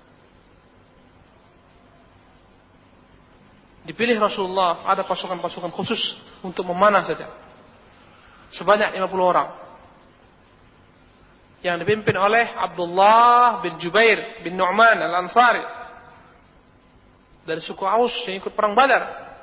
Dipilih 3.84 4.16
Rasulullah 4.16 4.88
ada 4.88 5.04
pasukan-pasukan 5.04 5.72
khusus 5.76 6.16
untuk 6.40 6.64
memanah 6.72 7.04
saja. 7.04 7.28
Sebanyak 8.56 8.96
50 8.96 9.12
orang 9.20 9.50
yang 11.64 11.80
dipimpin 11.80 12.16
oleh 12.20 12.52
Abdullah 12.56 13.64
bin 13.64 13.80
Jubair 13.80 14.44
bin 14.44 14.56
Nu'man 14.60 15.00
al-Ansari 15.00 15.64
dari 17.44 17.60
suku 17.60 17.84
Aus 17.84 18.24
yang 18.28 18.40
ikut 18.40 18.56
perang 18.56 18.76
Badar. 18.76 19.36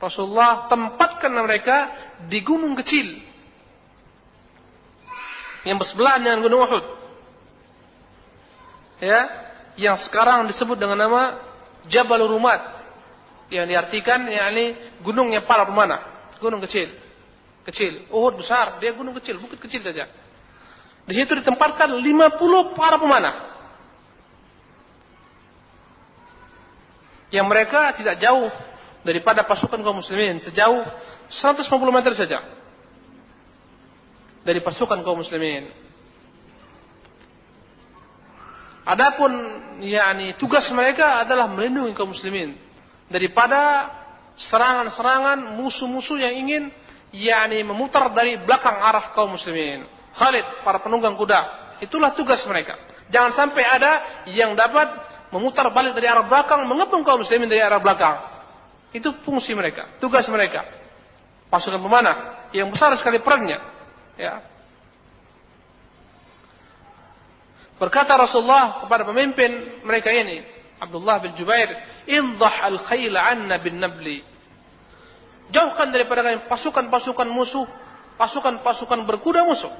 Rasulullah 0.00 0.68
tempatkan 0.68 1.32
mereka 1.32 1.88
di 2.28 2.44
gunung 2.44 2.76
kecil 2.76 3.24
yang 5.64 5.80
bersebelahan 5.80 6.20
dengan 6.20 6.44
gunung 6.44 6.60
Uhud. 6.64 6.84
Ya, 9.00 9.20
yang 9.80 9.96
sekarang 9.96 10.44
disebut 10.48 10.76
dengan 10.76 10.96
nama 10.96 11.40
Jabal 11.88 12.24
Rumat 12.24 12.73
yang 13.54 13.70
diartikan 13.70 14.26
yakni 14.26 14.74
gunungnya 15.06 15.46
para 15.46 15.62
pemanah, 15.62 16.34
gunung 16.42 16.58
kecil. 16.66 16.90
Kecil, 17.64 18.10
Uhud 18.12 18.36
besar, 18.42 18.76
dia 18.82 18.92
gunung 18.92 19.14
kecil, 19.16 19.40
bukit 19.40 19.56
kecil 19.62 19.80
saja. 19.80 20.10
Di 21.06 21.14
situ 21.16 21.32
ditempatkan 21.38 21.88
50 21.88 22.76
para 22.76 22.98
pemanah. 22.98 23.54
Yang 27.32 27.46
mereka 27.48 27.94
tidak 27.96 28.20
jauh 28.20 28.50
daripada 29.00 29.46
pasukan 29.46 29.80
kaum 29.80 30.02
muslimin, 30.02 30.42
sejauh 30.42 30.84
150 31.30 31.70
meter 31.94 32.12
saja. 32.12 32.42
Dari 34.44 34.60
pasukan 34.60 35.00
kaum 35.00 35.24
muslimin. 35.24 35.70
Adapun 38.84 39.32
yakni 39.80 40.36
tugas 40.36 40.68
mereka 40.68 41.24
adalah 41.24 41.48
melindungi 41.48 41.96
kaum 41.96 42.12
muslimin 42.12 42.63
daripada 43.14 43.94
serangan-serangan 44.34 45.54
musuh-musuh 45.54 46.18
yang 46.18 46.34
ingin 46.34 46.74
yakni 47.14 47.62
memutar 47.62 48.10
dari 48.10 48.42
belakang 48.42 48.74
arah 48.74 49.14
kaum 49.14 49.38
muslimin. 49.38 49.86
Khalid, 50.18 50.66
para 50.66 50.82
penunggang 50.82 51.14
kuda. 51.14 51.78
Itulah 51.78 52.10
tugas 52.18 52.42
mereka. 52.50 52.74
Jangan 53.14 53.30
sampai 53.30 53.62
ada 53.62 53.92
yang 54.34 54.58
dapat 54.58 54.90
memutar 55.30 55.70
balik 55.70 55.94
dari 55.94 56.10
arah 56.10 56.26
belakang, 56.26 56.66
mengepung 56.66 57.06
kaum 57.06 57.22
muslimin 57.22 57.46
dari 57.46 57.62
arah 57.62 57.78
belakang. 57.78 58.18
Itu 58.90 59.14
fungsi 59.22 59.54
mereka, 59.54 59.94
tugas 60.02 60.26
mereka. 60.26 60.66
Pasukan 61.46 61.78
pemanah 61.78 62.50
yang 62.50 62.74
besar 62.74 62.90
sekali 62.98 63.22
perannya. 63.22 63.62
Ya. 64.18 64.42
Berkata 67.78 68.18
Rasulullah 68.18 68.86
kepada 68.86 69.06
pemimpin 69.06 69.82
mereka 69.86 70.10
ini, 70.10 70.42
Abdullah 70.78 71.22
bin 71.22 71.34
Jubair, 71.34 71.93
"Indah 72.04 72.54
al-khayla 72.70 73.20
anna 73.20 73.56
bin 73.60 73.80
nabli." 73.80 74.24
Jauhkan 75.52 75.92
daripada 75.92 76.24
kami 76.24 76.48
pasukan-pasukan 76.48 77.28
musuh, 77.28 77.68
pasukan-pasukan 78.16 79.04
berkuda 79.04 79.44
musuh. 79.44 79.72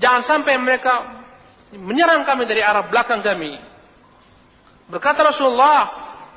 Jangan 0.00 0.22
sampai 0.24 0.58
mereka 0.58 1.22
menyerang 1.72 2.26
kami 2.26 2.44
dari 2.48 2.64
arah 2.64 2.88
belakang 2.90 3.22
kami. 3.22 3.56
Berkata 4.90 5.22
Rasulullah, 5.22 5.80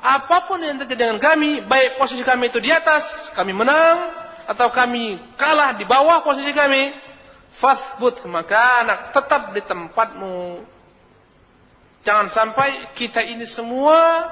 apa 0.00 0.46
pun 0.46 0.62
yang 0.62 0.78
terjadi 0.78 1.10
dengan 1.10 1.20
kami, 1.20 1.66
baik 1.66 1.98
posisi 1.98 2.22
kami 2.22 2.48
itu 2.48 2.62
di 2.62 2.70
atas, 2.70 3.32
kami 3.34 3.50
menang, 3.50 4.14
atau 4.46 4.70
kami 4.70 5.18
kalah 5.34 5.74
di 5.74 5.82
bawah 5.82 6.22
posisi 6.22 6.54
kami, 6.54 6.94
fasbut 7.58 8.22
maka 8.30 8.86
anak 8.86 8.98
tetap 9.10 9.50
di 9.50 9.62
tempatmu. 9.66 10.62
Jangan 12.06 12.30
sampai 12.30 12.94
kita 12.94 13.26
ini 13.26 13.42
semua 13.42 14.30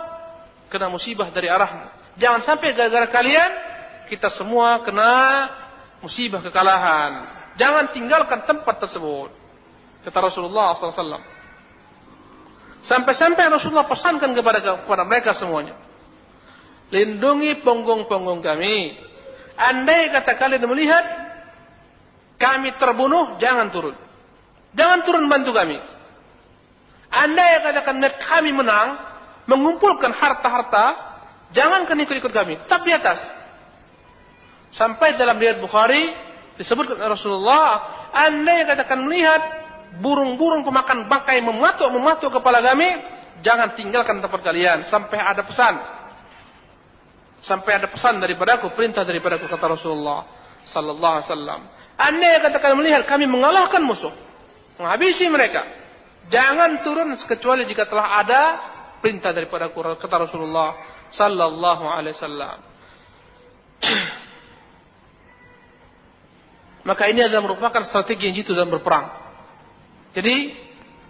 kena 0.75 0.91
musibah 0.91 1.31
dari 1.31 1.47
arahmu. 1.47 1.87
Jangan 2.19 2.43
sampai 2.43 2.75
gara-gara 2.75 3.07
kalian 3.07 3.51
kita 4.11 4.27
semua 4.27 4.83
kena 4.83 5.47
musibah 6.03 6.43
kekalahan. 6.43 7.31
Jangan 7.55 7.95
tinggalkan 7.95 8.43
tempat 8.43 8.83
tersebut. 8.83 9.31
Kata 10.03 10.19
Rasulullah 10.19 10.75
SAW. 10.75 11.23
Sampai-sampai 12.83 13.47
Rasulullah 13.49 13.87
pesankan 13.87 14.35
kepada 14.35 14.83
kepada 14.83 15.07
mereka 15.07 15.31
semuanya. 15.31 15.79
Lindungi 16.91 17.63
punggung-punggung 17.63 18.43
kami. 18.43 18.99
Andai 19.55 20.11
kata 20.11 20.35
kalian 20.35 20.67
melihat 20.67 21.07
kami 22.37 22.75
terbunuh, 22.75 23.39
jangan 23.39 23.71
turun. 23.71 23.95
Jangan 24.75 24.99
turun 25.07 25.31
bantu 25.31 25.55
kami. 25.55 25.79
Anda 27.15 27.45
yang 27.57 27.63
katakan 27.63 28.03
kami 28.19 28.51
menang, 28.51 29.14
mengumpulkan 29.45 30.13
harta-harta, 30.13 30.85
jangan 31.53 31.85
kan 31.85 31.97
ikut-ikut 32.01 32.33
kami. 32.33 32.61
Tetap 32.65 32.81
di 32.85 32.93
atas. 32.93 33.21
Sampai 34.75 35.15
dalam 35.15 35.39
riwayat 35.39 35.63
Bukhari 35.63 36.11
disebutkan 36.59 36.99
Rasulullah, 36.99 37.83
Anda 38.11 38.63
yang 38.63 38.69
katakan 38.75 38.99
melihat 39.07 39.43
burung-burung 40.03 40.67
pemakan 40.67 41.07
bangkai 41.07 41.39
mematuk-mematuk 41.45 42.43
kepala 42.43 42.59
kami, 42.59 42.99
jangan 43.47 43.75
tinggalkan 43.79 44.19
tempat 44.19 44.41
kalian 44.43 44.83
sampai 44.83 45.19
ada 45.23 45.47
pesan. 45.47 45.75
Sampai 47.45 47.77
ada 47.77 47.87
pesan 47.93 48.19
daripadaku, 48.19 48.73
perintah 48.73 49.05
daripadaku 49.05 49.45
kata 49.47 49.77
Rasulullah 49.77 50.25
sallallahu 50.65 51.15
alaihi 51.21 51.29
wasallam. 51.29 51.61
Yang 52.01 52.43
katakan 52.51 52.73
melihat 52.75 53.03
kami 53.05 53.29
mengalahkan 53.29 53.85
musuh, 53.85 54.11
menghabisi 54.81 55.29
mereka. 55.29 55.63
Jangan 56.33 56.81
turun 56.81 57.13
kecuali 57.15 57.69
jika 57.69 57.85
telah 57.85 58.25
ada 58.25 58.43
perintah 59.05 59.37
daripada 59.37 59.69
kata 59.69 60.17
Rasulullah 60.25 60.73
sallallahu 61.13 61.85
alaihi 61.85 62.17
wasallam. 62.17 62.57
Maka 66.89 67.13
ini 67.13 67.21
adalah 67.21 67.45
merupakan 67.45 67.85
strategi 67.85 68.33
yang 68.33 68.41
jitu 68.41 68.57
dalam 68.57 68.73
berperang. 68.73 69.13
Jadi 70.17 70.57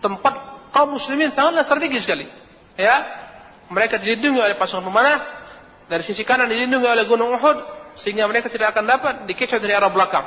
tempat 0.02 0.34
kaum 0.74 0.98
muslimin 0.98 1.30
sangatlah 1.30 1.62
strategis 1.62 2.02
sekali. 2.02 2.26
Ya, 2.74 2.98
mereka 3.70 4.02
dilindungi 4.02 4.42
oleh 4.42 4.58
pasukan 4.58 4.82
pemanah 4.82 5.22
dari 5.86 6.02
sisi 6.02 6.26
kanan 6.26 6.50
dilindungi 6.50 6.90
oleh 6.90 7.06
gunung 7.06 7.30
Uhud 7.38 7.58
sehingga 7.94 8.26
mereka 8.26 8.50
tidak 8.50 8.74
akan 8.74 8.90
dapat 8.90 9.14
dikecoh 9.30 9.62
dari 9.62 9.70
arah 9.70 9.94
belakang. 9.94 10.26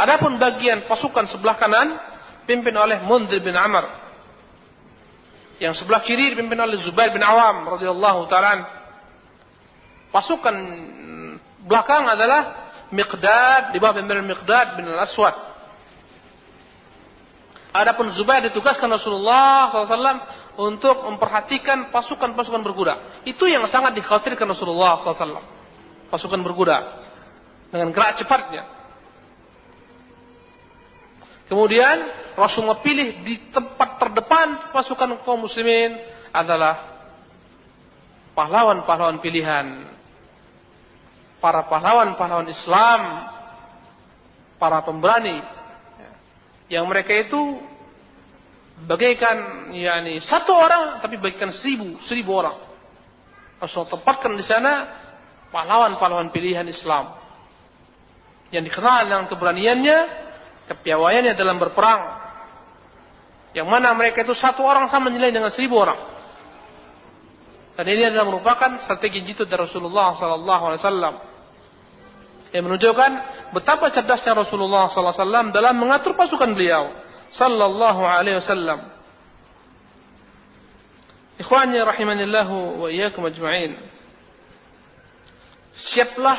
Adapun 0.00 0.40
bagian 0.40 0.88
pasukan 0.88 1.28
sebelah 1.28 1.60
kanan 1.60 2.00
pimpin 2.48 2.72
oleh 2.72 3.04
Munzir 3.04 3.44
bin 3.44 3.52
Amr. 3.52 4.09
Yang 5.60 5.84
sebelah 5.84 6.00
kiri 6.00 6.32
dipimpin 6.32 6.56
oleh 6.56 6.80
Zubair 6.80 7.12
bin 7.12 7.20
Awam 7.20 7.68
radhiyallahu 7.76 8.24
taala. 8.32 8.64
Pasukan 10.08 10.56
belakang 11.68 12.08
adalah 12.08 12.72
Miqdad 12.90 13.70
di 13.70 13.78
bawah 13.78 14.00
pimpinan 14.00 14.26
Miqdad 14.26 14.80
bin 14.80 14.88
Al-Aswad. 14.90 15.36
Adapun 17.70 18.10
Zubair 18.10 18.42
ditugaskan 18.50 18.90
Rasulullah 18.90 19.70
SAW 19.70 20.26
untuk 20.58 21.06
memperhatikan 21.06 21.94
pasukan-pasukan 21.94 22.66
berkuda. 22.66 23.22
Itu 23.22 23.46
yang 23.46 23.62
sangat 23.70 23.94
dikhawatirkan 23.94 24.50
Rasulullah 24.50 24.98
SAW. 24.98 25.38
Pasukan 26.10 26.42
berkuda. 26.42 26.98
Dengan 27.70 27.94
gerak 27.94 28.18
cepatnya. 28.18 28.79
Kemudian 31.50 32.06
Rasulullah 32.38 32.78
pilih 32.78 33.26
di 33.26 33.50
tempat 33.50 33.98
terdepan 33.98 34.70
pasukan 34.70 35.18
kaum 35.26 35.50
muslimin 35.50 35.98
adalah 36.30 37.02
pahlawan-pahlawan 38.38 39.18
pilihan. 39.18 39.90
Para 41.42 41.66
pahlawan-pahlawan 41.66 42.46
Islam, 42.46 43.02
para 44.62 44.78
pemberani 44.86 45.42
yang 46.70 46.86
mereka 46.86 47.18
itu 47.18 47.58
bagaikan 48.86 49.68
yakni 49.74 50.22
satu 50.22 50.54
orang 50.54 51.02
tapi 51.02 51.18
bagaikan 51.18 51.50
seribu 51.50 51.98
seribu 52.06 52.38
orang. 52.46 52.54
Rasul 53.58 53.90
tempatkan 53.90 54.38
di 54.38 54.46
sana 54.46 54.86
pahlawan-pahlawan 55.50 56.30
pilihan 56.30 56.70
Islam 56.70 57.18
yang 58.54 58.62
dikenal 58.62 59.10
dengan 59.10 59.26
keberaniannya 59.26 60.29
kepiawaiannya 60.70 61.34
dalam 61.34 61.58
berperang. 61.58 62.22
Yang 63.50 63.66
mana 63.66 63.90
mereka 63.98 64.22
itu 64.22 64.30
satu 64.30 64.62
orang 64.62 64.86
sama 64.86 65.10
nilai 65.10 65.34
dengan 65.34 65.50
seribu 65.50 65.82
orang. 65.82 65.98
Dan 67.74 67.86
ini 67.90 68.06
adalah 68.06 68.30
merupakan 68.30 68.78
strategi 68.78 69.26
jitu 69.26 69.42
dari 69.42 69.66
Rasulullah 69.66 70.14
Sallallahu 70.14 70.64
Alaihi 70.70 70.82
Wasallam 70.84 71.14
yang 72.50 72.66
menunjukkan 72.66 73.10
betapa 73.54 73.94
cerdasnya 73.94 74.34
Rasulullah 74.34 74.90
Sallallahu 74.90 75.14
Alaihi 75.14 75.22
Wasallam 75.26 75.46
dalam 75.54 75.74
mengatur 75.78 76.12
pasukan 76.18 76.50
beliau 76.50 76.92
Sallallahu 77.30 78.02
Alaihi 78.04 78.36
Wasallam. 78.38 78.80
Ikhwani 81.40 81.80
rahimanillahu 81.80 82.84
wa 82.84 82.88
iyyakum 82.92 83.24
ajma'in. 83.24 83.80
Siaplah 85.72 86.36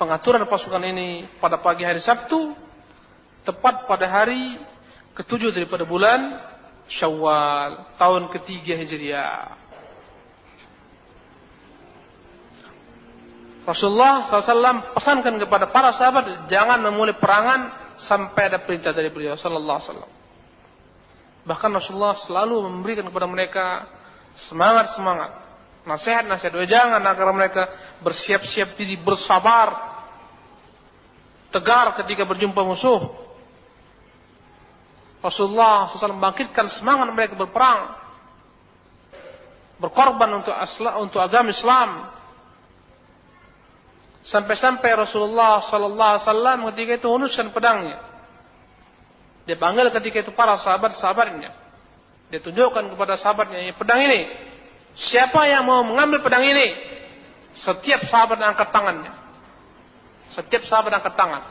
pengaturan 0.00 0.48
pasukan 0.48 0.80
ini 0.80 1.28
pada 1.36 1.60
pagi 1.60 1.84
hari 1.84 2.00
Sabtu 2.00 2.56
tepat 3.46 3.88
pada 3.88 4.06
hari 4.06 4.60
ketujuh 5.16 5.52
daripada 5.52 5.84
bulan 5.84 6.40
Syawal 6.90 7.94
tahun 7.94 8.34
ketiga 8.34 8.74
Hijriah. 8.74 9.60
Rasulullah 13.62 14.26
SAW 14.26 14.98
pesankan 14.98 15.38
kepada 15.38 15.70
para 15.70 15.94
sahabat 15.94 16.50
jangan 16.50 16.82
memulai 16.82 17.14
perangan 17.14 17.70
sampai 17.94 18.50
ada 18.50 18.58
perintah 18.66 18.90
dari 18.90 19.12
beliau 19.12 19.38
Sallallahu 19.38 19.78
Alaihi. 19.78 20.18
Bahkan 21.46 21.70
Rasulullah 21.70 22.18
selalu 22.18 22.66
memberikan 22.66 23.06
kepada 23.06 23.30
mereka 23.30 23.86
semangat 24.34 24.98
semangat, 24.98 25.30
nasihat 25.86 26.24
nasihat. 26.26 26.58
Jangan 26.66 27.00
agar 27.06 27.26
mereka 27.30 27.62
bersiap-siap 28.02 28.74
diri 28.74 28.98
bersabar, 28.98 30.02
tegar 31.54 31.94
ketika 32.02 32.26
berjumpa 32.26 32.60
musuh. 32.66 33.29
Rasulullah 35.20 35.92
SAW 35.92 36.16
membangkitkan 36.16 36.66
semangat 36.72 37.12
mereka 37.12 37.36
berperang, 37.36 37.92
berkorban 39.76 40.40
untuk 40.40 40.52
asla, 40.56 40.96
untuk 40.96 41.20
agama 41.20 41.52
Islam. 41.52 42.08
Sampai-sampai 44.20 45.00
Rasulullah 45.00 45.64
Sallallahu 45.64 46.10
Alaihi 46.12 46.24
Wasallam 46.28 46.58
ketika 46.72 46.92
itu 47.00 47.08
hunuskan 47.08 47.52
pedangnya. 47.52 48.00
Dia 49.48 49.56
panggil 49.56 49.88
ketika 49.92 50.28
itu 50.28 50.32
para 50.36 50.60
sahabat-sahabatnya. 50.60 51.52
Dia 52.28 52.40
tunjukkan 52.40 52.92
kepada 52.92 53.16
sahabatnya 53.16 53.72
pedang 53.76 54.00
ini. 54.04 54.28
Siapa 54.92 55.48
yang 55.48 55.64
mau 55.64 55.80
mengambil 55.84 56.20
pedang 56.20 56.44
ini? 56.44 56.76
Setiap 57.56 58.04
sahabat 58.08 58.40
angkat 58.40 58.68
tangannya. 58.72 59.12
Setiap 60.30 60.62
sahabat 60.68 60.92
angkat 61.00 61.16
tangan. 61.16 61.42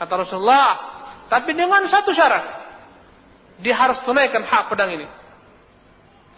Kata 0.00 0.12
Rasulullah, 0.18 0.70
tapi 1.30 1.54
dengan 1.54 1.84
satu 1.86 2.10
syarat. 2.10 2.61
Dia 3.62 3.78
harus 3.78 4.02
tunaikan 4.02 4.42
hak 4.42 4.68
pedang 4.68 4.90
ini. 4.90 5.06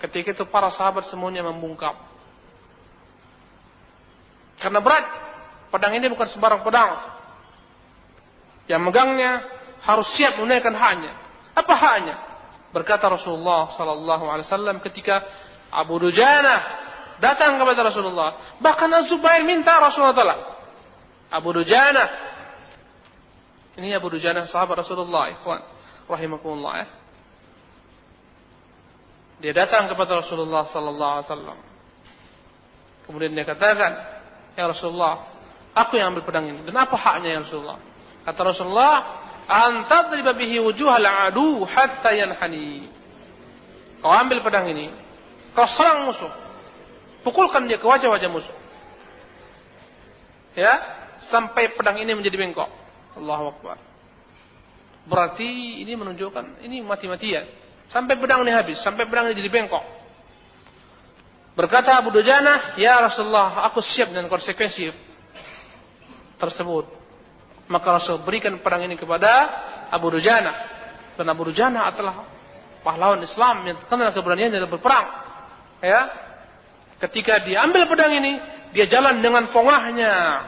Ketika 0.04 0.36
itu 0.36 0.44
para 0.44 0.68
sahabat 0.68 1.08
semuanya 1.08 1.40
membungkam. 1.40 1.96
Karena 4.60 4.78
berat. 4.84 5.06
Pedang 5.72 5.96
ini 5.96 6.06
bukan 6.12 6.28
sembarang 6.28 6.60
pedang. 6.60 7.00
Yang 8.68 8.80
megangnya 8.84 9.32
harus 9.82 10.06
siap 10.12 10.36
menunaikan 10.36 10.76
haknya. 10.76 11.12
Apa 11.56 11.74
haknya? 11.74 12.16
Berkata 12.70 13.08
Rasulullah 13.08 13.72
sallallahu 13.72 14.28
alaihi 14.28 14.46
wasallam 14.46 14.76
ketika 14.84 15.24
Abu 15.72 15.96
Dujana 15.96 16.62
datang 17.18 17.56
kepada 17.56 17.88
Rasulullah. 17.88 18.58
Bahkan 18.60 18.88
Az-Zubair 19.02 19.42
minta 19.42 19.80
Rasulullah 19.80 20.14
taala. 20.14 20.36
Abu 21.32 21.50
Dujana 21.56 22.34
ini 23.74 23.90
Abu 23.90 24.06
Dujana 24.06 24.46
sahabat 24.46 24.86
Rasulullah, 24.86 25.34
ikhwan 25.34 25.58
rahimakumullah 26.06 26.86
ya. 26.86 26.86
Dia 29.44 29.52
datang 29.52 29.92
kepada 29.92 30.24
Rasulullah 30.24 30.64
sallallahu 30.64 31.12
alaihi 31.20 31.28
wasallam. 31.28 31.58
Kemudian 33.04 33.36
dia 33.36 33.44
katakan, 33.44 33.92
"Ya 34.56 34.64
Rasulullah, 34.64 35.28
aku 35.76 36.00
yang 36.00 36.16
ambil 36.16 36.24
pedang 36.24 36.48
ini. 36.48 36.64
Dan 36.64 36.72
apa 36.72 36.96
haknya 36.96 37.36
ya 37.36 37.38
Rasulullah?" 37.44 37.76
Kata 38.24 38.40
Rasulullah, 38.40 38.94
"Antadriba 39.44 40.32
bihi 40.32 40.64
wujuhal 40.64 41.04
adu 41.04 41.60
hatta 41.68 42.16
yanhani." 42.16 42.88
Kau 44.00 44.08
ambil 44.08 44.40
pedang 44.40 44.64
ini, 44.72 44.88
kau 45.52 45.68
serang 45.68 46.08
musuh. 46.08 46.32
Pukulkan 47.20 47.68
dia 47.68 47.76
ke 47.76 47.84
wajah-wajah 47.84 48.28
musuh. 48.32 48.56
Ya, 50.56 50.72
sampai 51.20 51.76
pedang 51.76 52.00
ini 52.00 52.16
menjadi 52.16 52.40
bengkok. 52.40 52.72
Allahu 53.20 53.52
Akbar. 53.52 53.76
Berarti 55.04 55.84
ini 55.84 55.92
menunjukkan 56.00 56.64
ini 56.64 56.80
mati-matian. 56.80 57.44
Sampai 57.88 58.18
pedang 58.18 58.42
ini 58.42 58.52
habis, 58.52 58.80
sampai 58.80 59.06
pedang 59.06 59.30
ini 59.30 59.38
jadi 59.38 59.50
bengkok. 59.52 59.84
Berkata 61.54 61.94
Abu 61.94 62.10
Dujana, 62.10 62.74
"Ya 62.74 62.98
Rasulullah, 62.98 63.62
aku 63.70 63.78
siap 63.78 64.10
dengan 64.10 64.26
konsekuensi 64.26 64.90
tersebut." 66.34 66.84
Maka 67.70 67.96
Rasul 67.96 68.20
berikan 68.20 68.58
pedang 68.60 68.84
ini 68.84 68.98
kepada 68.98 69.30
Abu 69.88 70.12
Dujana. 70.12 70.52
Dan 71.14 71.30
Abu 71.30 71.48
Dujana 71.48 71.88
adalah 71.88 72.26
pahlawan 72.84 73.22
Islam 73.24 73.64
yang 73.64 73.80
terkenal 73.80 74.12
keberanian 74.12 74.52
dalam 74.52 74.68
berperang. 74.68 75.06
Ya. 75.80 76.12
Ketika 77.00 77.40
diambil 77.40 77.88
pedang 77.88 78.12
ini, 78.12 78.36
dia 78.76 78.84
jalan 78.84 79.24
dengan 79.24 79.48
pongahnya. 79.48 80.44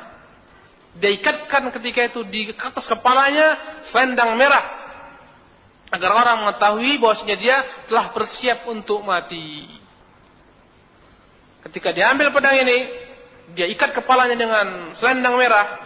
Dia 0.96 1.10
ikatkan 1.16 1.72
ketika 1.72 2.08
itu 2.08 2.20
di 2.28 2.52
atas 2.52 2.84
kepalanya 2.88 3.80
selendang 3.88 4.36
merah. 4.36 4.75
Agar 5.86 6.10
orang 6.10 6.36
mengetahui 6.42 6.98
bahwasanya 6.98 7.36
dia 7.38 7.56
telah 7.86 8.10
bersiap 8.10 8.66
untuk 8.66 9.06
mati. 9.06 9.70
Ketika 11.62 11.94
diambil 11.94 12.34
pedang 12.34 12.58
ini, 12.58 12.78
dia 13.54 13.70
ikat 13.70 13.94
kepalanya 13.94 14.34
dengan 14.34 14.66
selendang 14.98 15.38
merah. 15.38 15.78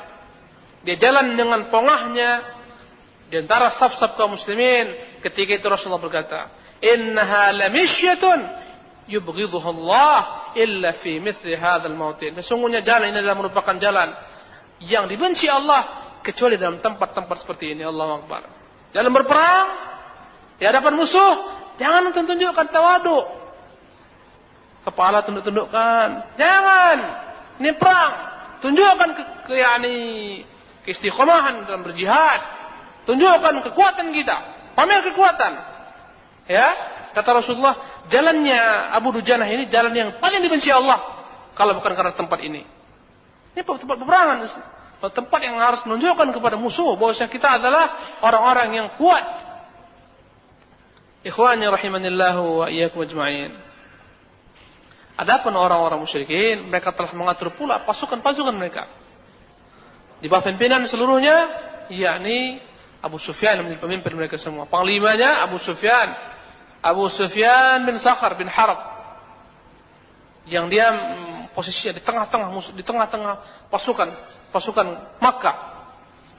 Dia 0.81 0.97
jalan 0.97 1.37
dengan 1.37 1.69
pongahnya 1.69 2.41
di 3.29 3.37
antara 3.37 3.69
saf-saf 3.69 4.17
kaum 4.17 4.33
muslimin. 4.33 5.21
Ketika 5.21 5.61
itu 5.61 5.67
Rasulullah 5.69 6.01
berkata, 6.01 6.49
"Innaha 6.81 7.53
lamishyatun 7.53 8.41
yubghidhuha 9.05 9.69
Allah 9.69 10.21
illa 10.57 10.97
fi 10.97 11.21
mithli 11.21 11.53
hadzal 11.53 11.93
mautin." 11.93 12.33
Sesungguhnya 12.41 12.81
jalan 12.81 13.13
ini 13.13 13.21
adalah 13.21 13.37
merupakan 13.37 13.77
jalan 13.77 14.17
yang 14.81 15.05
dibenci 15.05 15.45
Allah 15.45 16.17
kecuali 16.25 16.57
dalam 16.57 16.81
tempat-tempat 16.81 17.37
seperti 17.37 17.77
ini. 17.77 17.85
Allah 17.85 18.17
Akbar. 18.17 18.43
Dalam 18.97 19.13
berperang 19.13 19.90
di 20.61 20.65
hadapan 20.69 20.93
musuh, 20.93 21.33
jangan 21.81 22.13
tunjukkan 22.13 22.69
tawadu. 22.69 23.25
Kepala 24.85 25.25
tunduk-tundukkan. 25.25 26.37
Jangan. 26.37 26.99
Ini 27.61 27.73
perang. 27.81 28.13
Tunjukkan 28.61 29.09
ke, 29.17 29.23
ke 29.49 29.55
yani 29.57 29.97
keistiqomahan 30.85 31.65
dalam 31.65 31.81
berjihad. 31.81 32.41
Tunjukkan 33.09 33.65
kekuatan 33.73 34.13
kita. 34.13 34.37
Pamer 34.77 35.01
kekuatan. 35.13 35.53
Ya, 36.45 36.69
kata 37.17 37.41
Rasulullah, 37.41 38.05
jalannya 38.13 38.93
Abu 38.93 39.17
Dujanah 39.17 39.49
ini 39.49 39.71
jalan 39.73 39.97
yang 39.97 40.11
paling 40.21 40.45
dibenci 40.45 40.69
Allah 40.69 41.25
kalau 41.57 41.77
bukan 41.79 41.93
karena 41.97 42.13
tempat 42.13 42.41
ini. 42.45 42.69
Ini 43.57 43.61
tempat 43.65 43.97
peperangan. 43.97 44.45
Tempat 45.01 45.41
yang 45.41 45.57
harus 45.57 45.81
menunjukkan 45.89 46.37
kepada 46.37 46.61
musuh 46.61 46.93
bahwa 47.01 47.17
kita 47.17 47.49
adalah 47.57 48.19
orang-orang 48.21 48.69
yang 48.77 48.89
kuat. 49.01 49.50
Ikhwani 51.21 51.69
rahimanillahu 51.69 52.65
wa 52.65 52.67
iyyakum 52.73 53.05
ajma'in. 53.05 53.53
Adapun 55.21 55.53
orang-orang 55.53 56.01
musyrikin, 56.01 56.65
mereka 56.73 56.97
telah 56.97 57.13
mengatur 57.13 57.53
pula 57.53 57.85
pasukan-pasukan 57.85 58.57
mereka. 58.57 58.89
Di 60.25 60.33
bawah 60.33 60.49
pimpinan 60.49 60.89
seluruhnya, 60.89 61.49
yakni 61.93 62.65
Abu 63.05 63.21
Sufyan 63.21 63.61
yang 63.61 63.69
menjadi 63.69 63.85
pemimpin 63.85 64.13
mereka 64.17 64.41
semua. 64.41 64.65
Panglimanya 64.65 65.45
Abu 65.45 65.61
Sufyan. 65.61 66.13
Abu 66.81 67.09
Sufyan 67.13 67.85
bin 67.85 68.01
Sakhar 68.01 68.37
bin 68.41 68.49
Harb. 68.49 68.81
Yang 70.49 70.67
dia 70.73 70.87
posisinya 71.53 72.01
di 72.01 72.03
tengah-tengah 72.05 72.49
di 72.73 72.85
tengah-tengah 72.85 73.35
pasukan 73.69 74.09
pasukan 74.57 75.21
Makkah. 75.21 75.57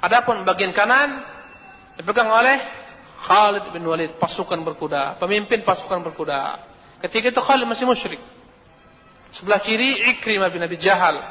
Adapun 0.02 0.42
bagian 0.42 0.74
kanan 0.74 1.22
dipegang 2.02 2.34
oleh 2.34 2.81
Khalid 3.22 3.70
bin 3.70 3.86
Walid, 3.86 4.18
pasukan 4.18 4.58
berkuda, 4.66 5.22
pemimpin 5.22 5.62
pasukan 5.62 6.02
berkuda. 6.02 6.58
Ketika 7.06 7.30
itu 7.30 7.42
Khalid 7.42 7.70
masih 7.70 7.86
musyrik. 7.86 8.22
Sebelah 9.32 9.62
kiri 9.62 10.18
Ikrimah 10.18 10.50
bin 10.50 10.60
Abi 10.66 10.76
Jahal. 10.82 11.22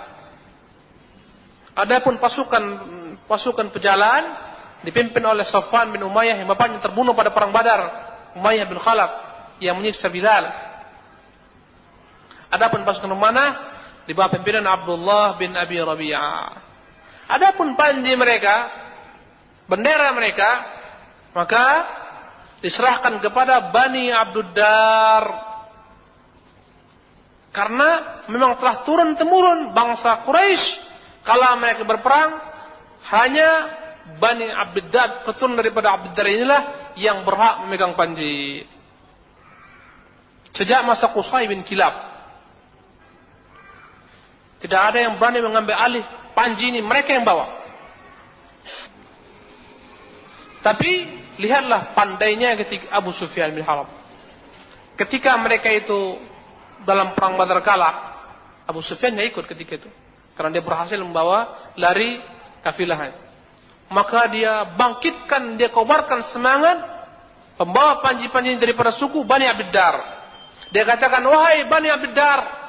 Adapun 1.74 2.16
pasukan 2.22 2.64
pasukan 3.26 3.68
pejalan 3.74 4.22
dipimpin 4.86 5.20
oleh 5.22 5.44
Safwan 5.44 5.92
bin 5.92 6.00
Umayyah 6.06 6.40
yang 6.40 6.48
bapaknya 6.48 6.80
terbunuh 6.80 7.12
pada 7.12 7.34
perang 7.34 7.52
Badar, 7.52 7.80
Umayyah 8.38 8.66
bin 8.70 8.78
Khalaf 8.80 9.10
yang 9.60 9.76
menyiksa 9.76 10.08
Bilal. 10.08 10.46
Adapun 12.50 12.82
pasukan 12.82 13.12
mana? 13.14 13.70
di 14.10 14.12
bawah 14.18 14.34
pimpinan 14.34 14.66
Abdullah 14.66 15.38
bin 15.38 15.54
Abi 15.54 15.78
Rabi'ah. 15.78 16.50
Adapun 17.30 17.78
panji 17.78 18.10
mereka, 18.18 18.66
bendera 19.70 20.10
mereka, 20.10 20.66
maka 21.32 21.64
diserahkan 22.60 23.18
kepada 23.22 23.72
Bani 23.72 24.12
Abduddar. 24.12 25.24
Karena 27.50 28.22
memang 28.30 28.54
telah 28.62 28.86
turun 28.86 29.18
temurun 29.18 29.74
bangsa 29.74 30.22
Quraisy 30.22 30.78
kalau 31.26 31.58
mereka 31.58 31.82
berperang 31.82 32.38
hanya 33.10 33.48
Bani 34.22 34.46
Abduddar 34.46 35.26
keturunan 35.26 35.58
daripada 35.58 35.98
Abduddar 35.98 36.26
inilah 36.30 36.62
yang 36.94 37.26
berhak 37.26 37.66
memegang 37.66 37.98
panji. 37.98 38.62
Sejak 40.54 40.82
masa 40.86 41.10
Qusay 41.10 41.46
bin 41.50 41.62
Kilab 41.66 42.10
tidak 44.60 44.80
ada 44.92 44.98
yang 45.08 45.16
berani 45.16 45.40
mengambil 45.40 45.72
alih 45.72 46.04
panji 46.36 46.68
ini, 46.68 46.84
mereka 46.84 47.16
yang 47.16 47.24
bawa. 47.24 47.48
Tapi 50.60 51.19
lihatlah 51.40 51.96
pandainya 51.96 52.54
ketika 52.60 52.92
Abu 52.92 53.10
Sufyan 53.16 53.50
bin 53.56 53.64
Harb. 53.64 53.88
Ketika 55.00 55.32
mereka 55.40 55.72
itu 55.72 56.20
dalam 56.84 57.16
perang 57.16 57.40
Badar 57.40 57.64
kalah, 57.64 57.94
Abu 58.68 58.84
Sufyan 58.84 59.16
tidak 59.16 59.32
ikut 59.32 59.44
ketika 59.56 59.72
itu. 59.80 59.90
Karena 60.36 60.60
dia 60.60 60.64
berhasil 60.64 61.00
membawa 61.00 61.72
lari 61.80 62.20
kafilah. 62.60 63.16
Maka 63.88 64.28
dia 64.28 64.68
bangkitkan, 64.76 65.56
dia 65.56 65.72
kobarkan 65.72 66.20
semangat 66.22 66.78
pembawa 67.56 68.04
panji-panji 68.04 68.60
daripada 68.60 68.92
suku 68.92 69.24
Bani 69.24 69.48
Abiddar. 69.48 70.20
Dia 70.70 70.84
katakan, 70.86 71.24
wahai 71.26 71.66
Bani 71.66 71.90
Abiddar, 71.90 72.60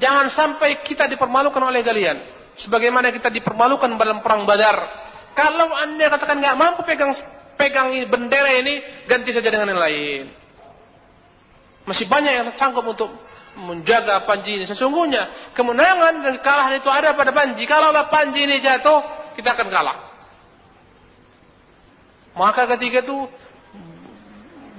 Jangan 0.00 0.32
sampai 0.32 0.80
kita 0.80 1.04
dipermalukan 1.10 1.60
oleh 1.60 1.84
kalian. 1.84 2.16
Sebagaimana 2.56 3.12
kita 3.12 3.28
dipermalukan 3.28 3.92
dalam 3.96 4.24
perang 4.24 4.48
badar. 4.48 4.76
Kalau 5.36 5.72
anda 5.72 6.12
katakan 6.12 6.40
nggak 6.40 6.56
mampu 6.56 6.80
pegang 6.84 7.12
pegang 7.62 7.94
bendera 8.10 8.58
ini, 8.58 9.06
ganti 9.06 9.30
saja 9.30 9.46
dengan 9.46 9.70
yang 9.70 9.78
lain. 9.78 10.22
Masih 11.86 12.10
banyak 12.10 12.32
yang 12.34 12.46
sanggup 12.58 12.82
untuk 12.82 13.14
menjaga 13.54 14.26
panji 14.26 14.58
ini. 14.58 14.66
Sesungguhnya 14.66 15.54
kemenangan 15.54 16.26
dan 16.26 16.34
kekalahan 16.42 16.82
itu 16.82 16.90
ada 16.90 17.14
pada 17.14 17.30
panji. 17.30 17.62
Kalaulah 17.62 18.10
panji 18.10 18.42
ini 18.42 18.58
jatuh, 18.58 19.02
kita 19.38 19.54
akan 19.54 19.68
kalah. 19.70 19.98
Maka 22.34 22.66
ketika 22.74 23.06
itu 23.06 23.30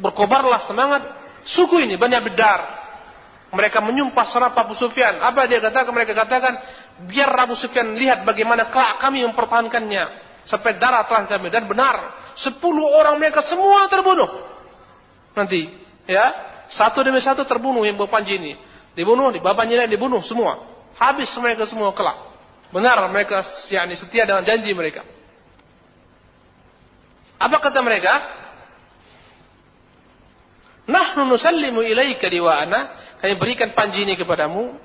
berkobarlah 0.04 0.60
semangat 0.68 1.06
suku 1.48 1.86
ini 1.88 1.96
banyak 1.96 2.34
bedar 2.34 2.84
mereka 3.54 3.86
menyumpah 3.86 4.26
serap 4.26 4.58
Abu 4.58 4.74
Sufyan. 4.74 5.22
Apa 5.22 5.46
dia 5.46 5.62
katakan? 5.62 5.94
Mereka 5.94 6.18
katakan, 6.18 6.58
biar 7.06 7.30
Abu 7.38 7.54
Sufyan 7.54 7.94
lihat 7.94 8.26
bagaimana 8.26 8.74
kelak 8.74 8.98
kami 8.98 9.22
mempertahankannya. 9.30 10.23
Sampai 10.44 10.76
darah 10.76 11.08
telah 11.08 11.28
kami. 11.28 11.48
Dan 11.48 11.68
benar, 11.68 12.20
sepuluh 12.36 12.84
orang 12.84 13.16
mereka 13.20 13.40
semua 13.40 13.88
terbunuh. 13.88 14.28
Nanti, 15.34 15.72
ya, 16.06 16.36
satu 16.68 17.02
demi 17.02 17.24
satu 17.24 17.48
terbunuh 17.48 17.88
yang 17.88 17.96
panji 18.08 18.38
ini. 18.38 18.54
Dibunuh, 18.94 19.34
di 19.34 19.40
bapaknya 19.42 19.88
dibunuh 19.90 20.22
semua. 20.22 20.62
Habis 21.00 21.34
mereka 21.42 21.66
semua 21.66 21.90
kelak. 21.96 22.34
Benar 22.74 23.06
mereka 23.10 23.46
yakni 23.70 23.94
setia 23.94 24.26
dengan 24.26 24.46
janji 24.46 24.74
mereka. 24.74 25.06
Apa 27.38 27.58
kata 27.62 27.80
mereka? 27.86 28.14
Nahnu 30.84 31.30
nusallimu 31.30 31.80
ilaika 31.80 32.28
liwa'ana 32.28 32.80
kami 33.24 33.34
berikan 33.40 33.72
panji 33.72 34.04
ini 34.04 34.20
kepadamu. 34.20 34.76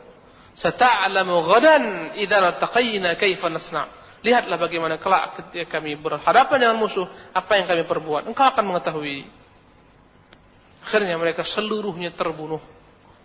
Sata'lamu 0.54 1.42
ghadan 1.46 1.82
idza 2.18 2.38
lataqayna 2.38 3.18
kaifa 3.18 3.50
nasna. 3.50 3.97
Lihatlah 4.28 4.60
bagaimana 4.60 5.00
kelak 5.00 5.40
ketika 5.40 5.80
kami 5.80 5.96
berhadapan 5.96 6.60
dengan 6.60 6.76
musuh, 6.76 7.08
apa 7.32 7.56
yang 7.56 7.64
kami 7.64 7.88
perbuat. 7.88 8.28
Engkau 8.28 8.44
akan 8.44 8.64
mengetahui. 8.68 9.24
Akhirnya 10.84 11.16
mereka 11.16 11.48
seluruhnya 11.48 12.12
terbunuh. 12.12 12.60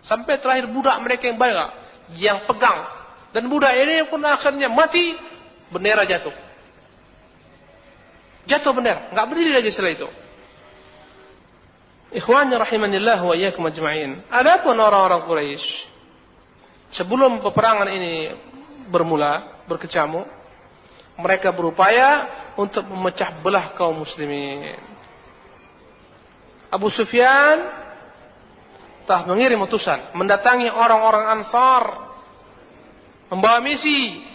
Sampai 0.00 0.40
terakhir 0.40 0.72
budak 0.72 0.96
mereka 1.04 1.28
yang 1.28 1.36
banyak, 1.36 1.68
yang 2.16 2.38
pegang. 2.48 2.88
Dan 3.36 3.52
budak 3.52 3.76
ini 3.76 4.08
pun 4.08 4.24
akhirnya 4.24 4.72
mati, 4.72 5.12
bendera 5.68 6.08
jatuh. 6.08 6.32
Jatuh 8.48 8.72
bendera, 8.72 9.12
nggak 9.12 9.26
berdiri 9.28 9.52
lagi 9.60 9.68
setelah 9.68 9.92
itu. 9.92 10.08
Ikhwannya 12.16 12.56
rahimanillah 12.64 13.20
wa 13.20 13.36
iyyakum 13.36 13.68
ajma'in. 13.68 14.24
Adapun 14.32 14.76
orang-orang 14.80 15.20
Quraisy 15.28 15.66
sebelum 16.96 17.44
peperangan 17.44 17.92
ini 17.92 18.32
bermula, 18.88 19.64
berkecamuk, 19.68 20.43
mereka 21.14 21.54
berupaya 21.54 22.26
untuk 22.58 22.86
memecah 22.90 23.30
belah 23.38 23.74
kaum 23.78 24.02
muslimin. 24.02 24.78
Abu 26.74 26.90
Sufyan 26.90 27.62
telah 29.06 29.22
mengirim 29.30 29.62
utusan 29.62 30.10
mendatangi 30.18 30.66
orang-orang 30.74 31.38
Ansar 31.38 31.82
membawa 33.30 33.62
misi. 33.62 34.26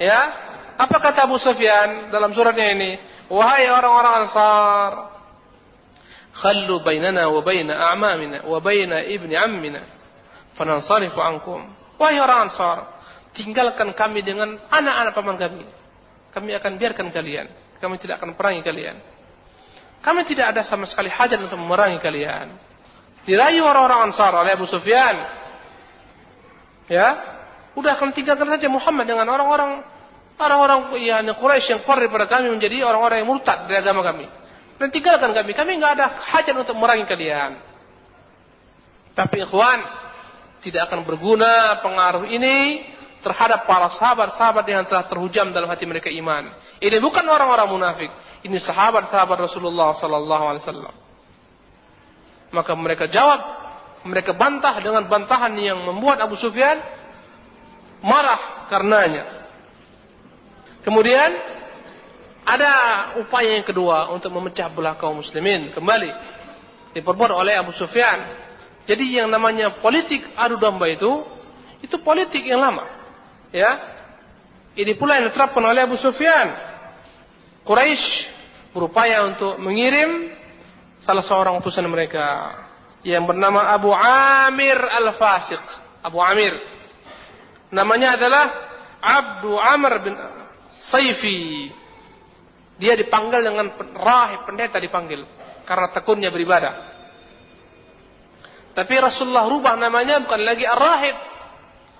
Ya, 0.00 0.32
apa 0.80 0.96
kata 0.96 1.28
Abu 1.28 1.36
Sufyan 1.36 2.08
dalam 2.08 2.32
suratnya 2.32 2.72
ini? 2.72 2.90
Wahai 3.28 3.68
orang-orang 3.68 4.24
Ansar, 4.24 4.92
khallu 6.32 6.80
bainana 6.80 7.28
wa 7.28 7.44
baina 7.44 7.92
a'mamina 7.92 8.48
wa 8.48 8.56
baina 8.64 9.04
ibni 9.04 9.36
ammina 9.36 9.84
fanansarifu 10.56 11.20
ankum. 11.20 11.68
Wahai 12.00 12.16
orang 12.16 12.48
Ansar, 12.48 12.88
tinggalkan 13.36 13.92
kami 13.92 14.24
dengan 14.24 14.56
anak-anak 14.72 15.12
paman 15.12 15.36
kami 15.36 15.79
kami 16.30 16.54
akan 16.54 16.72
biarkan 16.78 17.10
kalian. 17.10 17.46
Kami 17.80 17.96
tidak 17.96 18.20
akan 18.22 18.36
perangi 18.36 18.62
kalian. 18.62 18.96
Kami 20.00 20.24
tidak 20.24 20.56
ada 20.56 20.62
sama 20.64 20.88
sekali 20.88 21.12
hajat 21.12 21.40
untuk 21.40 21.60
memerangi 21.60 22.00
kalian. 22.00 22.52
Dirayu 23.24 23.64
orang-orang 23.64 24.08
Ansar 24.08 24.32
oleh 24.32 24.52
Abu 24.56 24.64
Sufyan. 24.64 25.16
Ya. 26.88 27.08
Udah 27.76 27.96
kami 28.00 28.16
tinggalkan 28.16 28.48
saja 28.48 28.66
Muhammad 28.66 29.06
dengan 29.06 29.28
orang-orang 29.28 29.84
orang-orang 30.40 30.96
ya 31.04 31.20
Quraisy 31.36 31.68
yang 31.76 31.80
keluar 31.84 32.00
daripada 32.00 32.26
kami 32.26 32.48
menjadi 32.48 32.82
orang-orang 32.82 33.22
yang 33.22 33.28
murtad 33.28 33.68
dari 33.68 33.78
agama 33.78 34.00
kami. 34.00 34.26
Dan 34.80 34.88
tinggalkan 34.88 35.36
kami. 35.36 35.52
Kami 35.52 35.70
nggak 35.76 35.92
ada 36.00 36.06
hajat 36.16 36.56
untuk 36.56 36.76
merangi 36.80 37.04
kalian. 37.04 37.60
Tapi 39.12 39.44
ikhwan, 39.44 39.84
tidak 40.64 40.88
akan 40.88 41.04
berguna 41.04 41.76
pengaruh 41.84 42.24
ini 42.24 42.88
terhadap 43.20 43.68
para 43.68 43.92
sahabat-sahabat 43.92 44.64
yang 44.64 44.84
telah 44.88 45.04
terhujam 45.04 45.52
dalam 45.52 45.68
hati 45.68 45.84
mereka 45.84 46.08
iman. 46.08 46.56
Ini 46.80 46.96
bukan 47.00 47.24
orang-orang 47.24 47.68
munafik. 47.68 48.10
Ini 48.44 48.56
sahabat-sahabat 48.56 49.36
Rasulullah 49.44 49.92
sallallahu. 49.92 50.92
Maka 52.50 52.72
mereka 52.74 53.06
jawab, 53.06 53.40
mereka 54.08 54.32
bantah 54.34 54.80
dengan 54.80 55.06
bantahan 55.06 55.52
yang 55.54 55.84
membuat 55.84 56.24
Abu 56.24 56.34
Sufyan 56.34 56.80
marah 58.00 58.66
karenanya. 58.72 59.44
Kemudian 60.80 61.30
ada 62.40 62.72
upaya 63.20 63.60
yang 63.60 63.66
kedua 63.68 64.08
untuk 64.16 64.32
memecah 64.32 64.72
belah 64.72 64.96
kaum 64.96 65.20
muslimin 65.20 65.76
kembali 65.76 66.10
diperbuat 66.96 67.30
oleh 67.36 67.54
Abu 67.60 67.70
Sufyan. 67.76 68.48
Jadi 68.88 69.20
yang 69.20 69.28
namanya 69.28 69.78
politik 69.78 70.24
adu 70.34 70.56
domba 70.56 70.88
itu 70.88 71.22
itu 71.84 71.96
politik 72.00 72.44
yang 72.44 72.60
lama. 72.60 72.99
Ya. 73.50 73.70
Ini 74.78 74.94
pula 74.94 75.18
yang 75.18 75.30
diterapkan 75.30 75.62
oleh 75.66 75.82
Abu 75.82 75.98
Sufyan. 75.98 76.54
Quraisy 77.66 78.30
berupaya 78.70 79.26
untuk 79.26 79.58
mengirim 79.58 80.30
salah 81.02 81.26
seorang 81.26 81.58
utusan 81.58 81.84
mereka 81.90 82.54
yang 83.02 83.26
bernama 83.26 83.66
Abu 83.74 83.90
Amir 83.90 84.78
Al-Fasiq. 84.78 85.62
Abu 86.00 86.22
Amir. 86.22 86.54
Namanya 87.74 88.18
adalah 88.18 88.44
Abdu 89.00 89.52
Amr 89.56 89.92
bin 90.04 90.14
Saifi. 90.80 91.70
Dia 92.80 92.96
dipanggil 92.96 93.44
dengan 93.44 93.68
rahib 93.92 94.48
pendeta 94.48 94.80
dipanggil 94.80 95.24
karena 95.68 95.88
tekunnya 95.92 96.32
beribadah. 96.32 96.74
Tapi 98.72 98.94
Rasulullah 98.96 99.44
rubah 99.50 99.76
namanya 99.76 100.22
bukan 100.24 100.40
lagi 100.40 100.64
Ar-Rahib. 100.64 101.16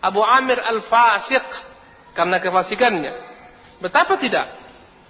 Abu 0.01 0.25
Amir 0.25 0.61
Al-Fasiq 0.61 1.45
karena 2.17 2.41
kefasikannya. 2.41 3.13
Betapa 3.81 4.17
tidak? 4.17 4.49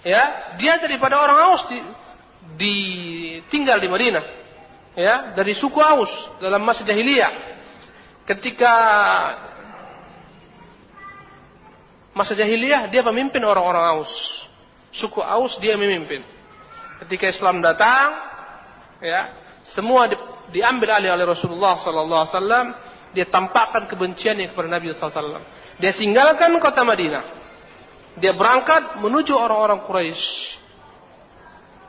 Ya, 0.02 0.54
dia 0.56 0.78
daripada 0.78 1.18
orang 1.18 1.38
Aus 1.50 1.62
di, 1.70 1.78
di 2.56 2.76
tinggal 3.50 3.78
di 3.78 3.88
Madinah. 3.90 4.24
Ya, 4.98 5.32
dari 5.34 5.54
suku 5.54 5.78
Aus 5.78 6.10
dalam 6.42 6.62
masa 6.62 6.82
jahiliyah. 6.82 7.30
Ketika 8.26 8.74
masa 12.14 12.34
jahiliyah 12.34 12.90
dia 12.90 13.02
pemimpin 13.02 13.42
orang-orang 13.42 13.98
Aus 13.98 14.44
suku 14.90 15.22
Aus 15.22 15.56
dia 15.62 15.78
memimpin. 15.78 16.22
Ketika 17.06 17.32
Islam 17.32 17.64
datang, 17.64 18.12
ya, 19.00 19.32
semua 19.64 20.10
di, 20.10 20.16
diambil 20.52 21.00
alih 21.00 21.16
oleh 21.16 21.26
Rasulullah 21.32 21.80
sallallahu 21.80 22.22
alaihi 22.26 22.36
wasallam, 22.36 22.66
dia 23.10 23.26
tampakkan 23.26 23.90
kebenciannya 23.90 24.54
kepada 24.54 24.68
Nabi 24.70 24.94
wasallam. 24.94 25.42
Dia 25.80 25.96
tinggalkan 25.96 26.54
kota 26.62 26.86
Madinah. 26.86 27.24
Dia 28.20 28.36
berangkat 28.36 29.00
menuju 29.00 29.32
orang-orang 29.32 29.82
Quraisy. 29.86 30.58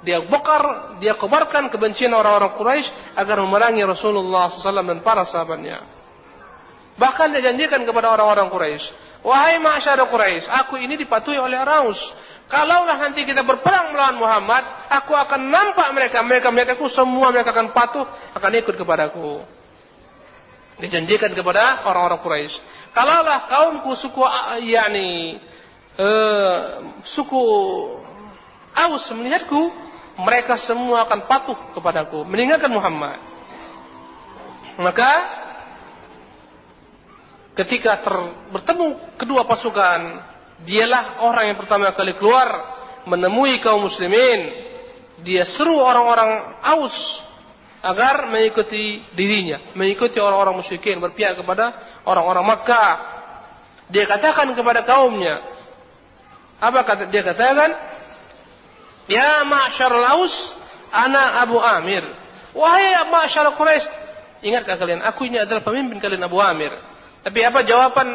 Dia 0.02 0.18
bokar, 0.26 0.98
dia 0.98 1.14
kobarkan 1.14 1.70
kebencian 1.70 2.10
orang-orang 2.10 2.58
Quraisy 2.58 2.90
agar 3.14 3.38
memerangi 3.46 3.86
Rasulullah 3.86 4.50
SAW 4.50 4.82
dan 4.82 5.06
para 5.06 5.28
sahabatnya. 5.30 5.86
Bahkan 6.98 7.38
dia 7.38 7.54
janjikan 7.54 7.86
kepada 7.86 8.10
orang-orang 8.10 8.50
Quraisy, 8.50 8.86
wahai 9.22 9.62
masyarakat 9.62 10.10
Quraisy, 10.10 10.46
aku 10.50 10.82
ini 10.82 10.98
dipatuhi 10.98 11.38
oleh 11.38 11.58
Araus. 11.62 12.02
Kalaulah 12.50 13.00
nanti 13.00 13.24
kita 13.24 13.46
berperang 13.48 13.94
melawan 13.96 14.18
Muhammad, 14.20 14.64
aku 14.92 15.16
akan 15.16 15.48
nampak 15.48 15.88
mereka, 15.96 16.20
mereka 16.26 16.50
mereka 16.52 16.74
ku 16.76 16.92
semua 16.92 17.32
mereka 17.32 17.54
akan 17.56 17.72
patuh, 17.72 18.04
akan 18.36 18.52
ikut 18.58 18.76
kepadaku. 18.76 19.61
Dijanjikan 20.82 21.32
kepada 21.38 21.86
orang-orang 21.86 22.20
Quraisy. 22.26 22.58
Kalaulah 22.92 23.46
kaumku 23.46 23.94
suku 23.96 24.20
yakni 24.66 25.38
uh, 26.02 26.62
suku 27.06 27.44
Aus 28.72 29.04
melihatku, 29.12 29.68
mereka 30.24 30.56
semua 30.56 31.04
akan 31.04 31.28
patuh 31.28 31.60
kepadaku, 31.76 32.24
meninggalkan 32.24 32.72
Muhammad. 32.72 33.20
Maka 34.80 35.12
ketika 37.60 38.00
ter, 38.00 38.16
bertemu 38.50 39.20
kedua 39.20 39.44
pasukan 39.44 40.32
Dialah 40.62 41.26
orang 41.26 41.50
yang 41.54 41.58
pertama 41.58 41.90
kali 41.98 42.14
keluar 42.22 42.48
menemui 43.10 43.58
kaum 43.66 43.82
muslimin. 43.82 44.70
Dia 45.26 45.46
seru 45.46 45.78
orang-orang 45.78 46.62
Aus 46.62 47.22
agar 47.82 48.30
mengikuti 48.30 49.02
dirinya, 49.18 49.74
mengikuti 49.74 50.22
orang-orang 50.22 50.62
musyrikin, 50.62 51.02
berpihak 51.02 51.38
kepada 51.38 51.74
orang-orang 52.06 52.46
Makkah. 52.46 52.94
Dia 53.92 54.08
katakan 54.08 54.54
kepada 54.54 54.86
kaumnya, 54.86 55.42
apa 56.62 56.80
kata 56.86 57.10
dia 57.10 57.26
katakan? 57.26 57.74
Ya 59.10 59.44
ma'syar 59.44 59.92
Aus, 59.92 60.56
ana 60.94 61.42
Abu 61.42 61.58
Amir. 61.58 62.06
Wahai 62.54 62.96
ma'syar 63.10 63.50
Quraisy, 63.58 63.90
ingatkah 64.46 64.78
kalian 64.78 65.02
aku 65.02 65.28
ini 65.28 65.42
adalah 65.42 65.66
pemimpin 65.66 65.98
kalian 65.98 66.22
Abu 66.22 66.38
Amir. 66.38 66.72
Tapi 67.26 67.40
apa 67.44 67.66
jawaban 67.66 68.08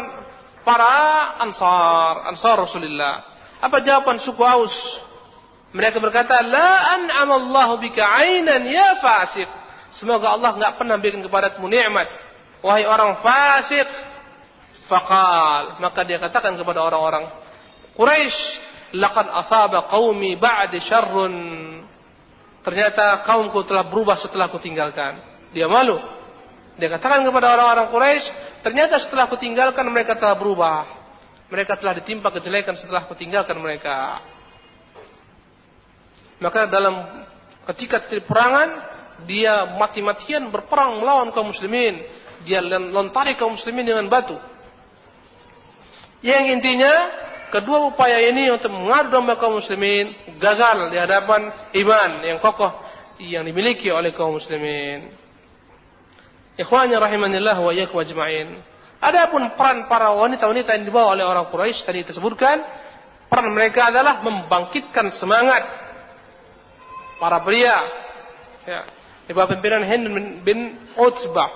para 0.62 1.38
ansar, 1.42 2.26
ansar 2.30 2.54
Rasulullah. 2.58 3.22
Apa 3.62 3.82
jawaban 3.82 4.22
suku 4.22 4.42
Aus? 4.42 4.74
Mereka 5.74 5.98
berkata, 5.98 6.42
La 6.46 6.94
an'amallahu 7.00 7.82
bika 7.82 8.02
ainan 8.02 8.62
ya 8.66 8.98
fasik. 9.02 9.48
Semoga 9.90 10.34
Allah 10.34 10.54
enggak 10.54 10.72
pernah 10.78 10.96
berikan 11.00 11.22
kepadamu 11.22 11.66
nikmat. 11.66 12.06
Wahai 12.62 12.86
orang 12.86 13.18
fasik. 13.22 13.86
Faqal. 14.86 15.82
Maka 15.82 16.06
dia 16.06 16.22
katakan 16.22 16.54
kepada 16.54 16.82
orang-orang 16.82 17.26
Quraisy, 17.96 18.62
Laqad 18.94 19.26
asaba 19.34 19.90
qaumi 19.90 20.38
ba'di 20.38 20.78
syarrun. 20.78 21.34
Ternyata 22.62 23.26
kaumku 23.26 23.66
telah 23.66 23.86
berubah 23.86 24.14
setelah 24.18 24.46
aku 24.46 24.62
tinggalkan. 24.62 25.18
Dia 25.50 25.66
malu. 25.66 25.98
Dia 26.76 26.92
katakan 26.92 27.24
kepada 27.26 27.56
orang-orang 27.56 27.88
Quraisy, 27.90 28.26
Ternyata 28.66 28.98
setelah 28.98 29.30
aku 29.30 29.38
tinggalkan 29.38 29.86
mereka 29.86 30.18
telah 30.18 30.34
berubah. 30.34 30.90
Mereka 31.46 31.78
telah 31.78 32.02
ditimpa 32.02 32.34
kejelekan 32.34 32.74
setelah 32.74 33.06
aku 33.06 33.14
tinggalkan 33.14 33.54
mereka. 33.62 34.18
Maka 36.36 36.68
dalam 36.68 37.24
ketika 37.72 38.04
perangan, 38.24 38.76
dia 39.24 39.76
mati-matian 39.80 40.52
berperang 40.52 41.00
melawan 41.00 41.32
kaum 41.32 41.48
muslimin. 41.48 42.04
Dia 42.44 42.60
lontari 42.68 43.34
kaum 43.40 43.56
muslimin 43.56 43.88
dengan 43.88 44.06
batu. 44.12 44.36
Yang 46.20 46.60
intinya 46.60 46.92
kedua 47.48 47.88
upaya 47.88 48.20
ini 48.20 48.52
untuk 48.52 48.68
mengadu 48.72 49.16
domba 49.16 49.40
kaum 49.40 49.56
muslimin 49.56 50.12
gagal 50.36 50.92
di 50.92 50.96
hadapan 51.00 51.48
iman 51.72 52.10
yang 52.20 52.38
kokoh 52.44 52.72
yang 53.16 53.48
dimiliki 53.48 53.88
oleh 53.88 54.12
kaum 54.12 54.36
muslimin. 54.36 55.08
Ikhwanya 56.56 57.00
rahimanillah 57.00 57.56
wa 57.56 57.72
iyyakum 57.72 58.00
ajma'in. 58.00 58.60
Adapun 58.96 59.52
peran 59.60 59.88
para 59.92 60.12
wanita-wanita 60.16 60.72
yang 60.72 60.88
dibawa 60.88 61.12
oleh 61.12 61.24
orang 61.24 61.52
Quraisy 61.52 61.84
tadi 61.84 62.00
disebutkan, 62.00 62.64
peran 63.28 63.52
mereka 63.52 63.92
adalah 63.92 64.24
membangkitkan 64.24 65.12
semangat 65.12 65.85
para 67.20 67.42
pria. 67.42 67.76
Ya, 68.66 68.82
di 69.26 69.34
bawah 69.34 69.50
pimpinan 69.54 69.82
Hind 69.86 70.06
bin 70.42 70.74
Utbah, 70.94 71.50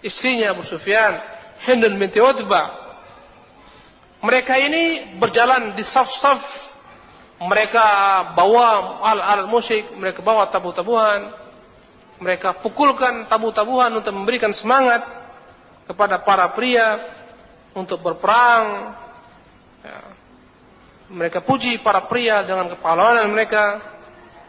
istrinya 0.00 0.52
Abu 0.52 0.64
Sufyan, 0.64 1.16
Hind 1.64 1.84
binti 1.96 2.20
Utbah. 2.20 2.86
Mereka 4.24 4.54
ini 4.60 5.14
berjalan 5.20 5.76
di 5.76 5.84
saf-saf. 5.84 6.64
Mereka 7.36 7.84
bawa 8.32 8.96
al-al 9.04 9.44
musik, 9.44 9.92
mereka 9.92 10.24
bawa 10.24 10.48
tabu-tabuhan, 10.48 11.36
mereka 12.16 12.56
pukulkan 12.56 13.28
tabu-tabuhan 13.28 13.92
untuk 13.92 14.16
memberikan 14.16 14.56
semangat 14.56 15.04
kepada 15.84 16.24
para 16.24 16.48
pria 16.56 16.96
untuk 17.76 18.00
berperang. 18.00 18.96
Ya. 19.84 20.00
Mereka 21.12 21.44
puji 21.44 21.84
para 21.84 22.08
pria 22.08 22.40
dengan 22.42 22.72
kepahlawanan 22.72 23.28
mereka. 23.30 23.94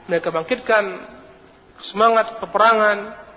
Mereka 0.08 0.32
bangkitkan 0.32 0.84
semangat 1.84 2.39
peperangan. 2.39 3.28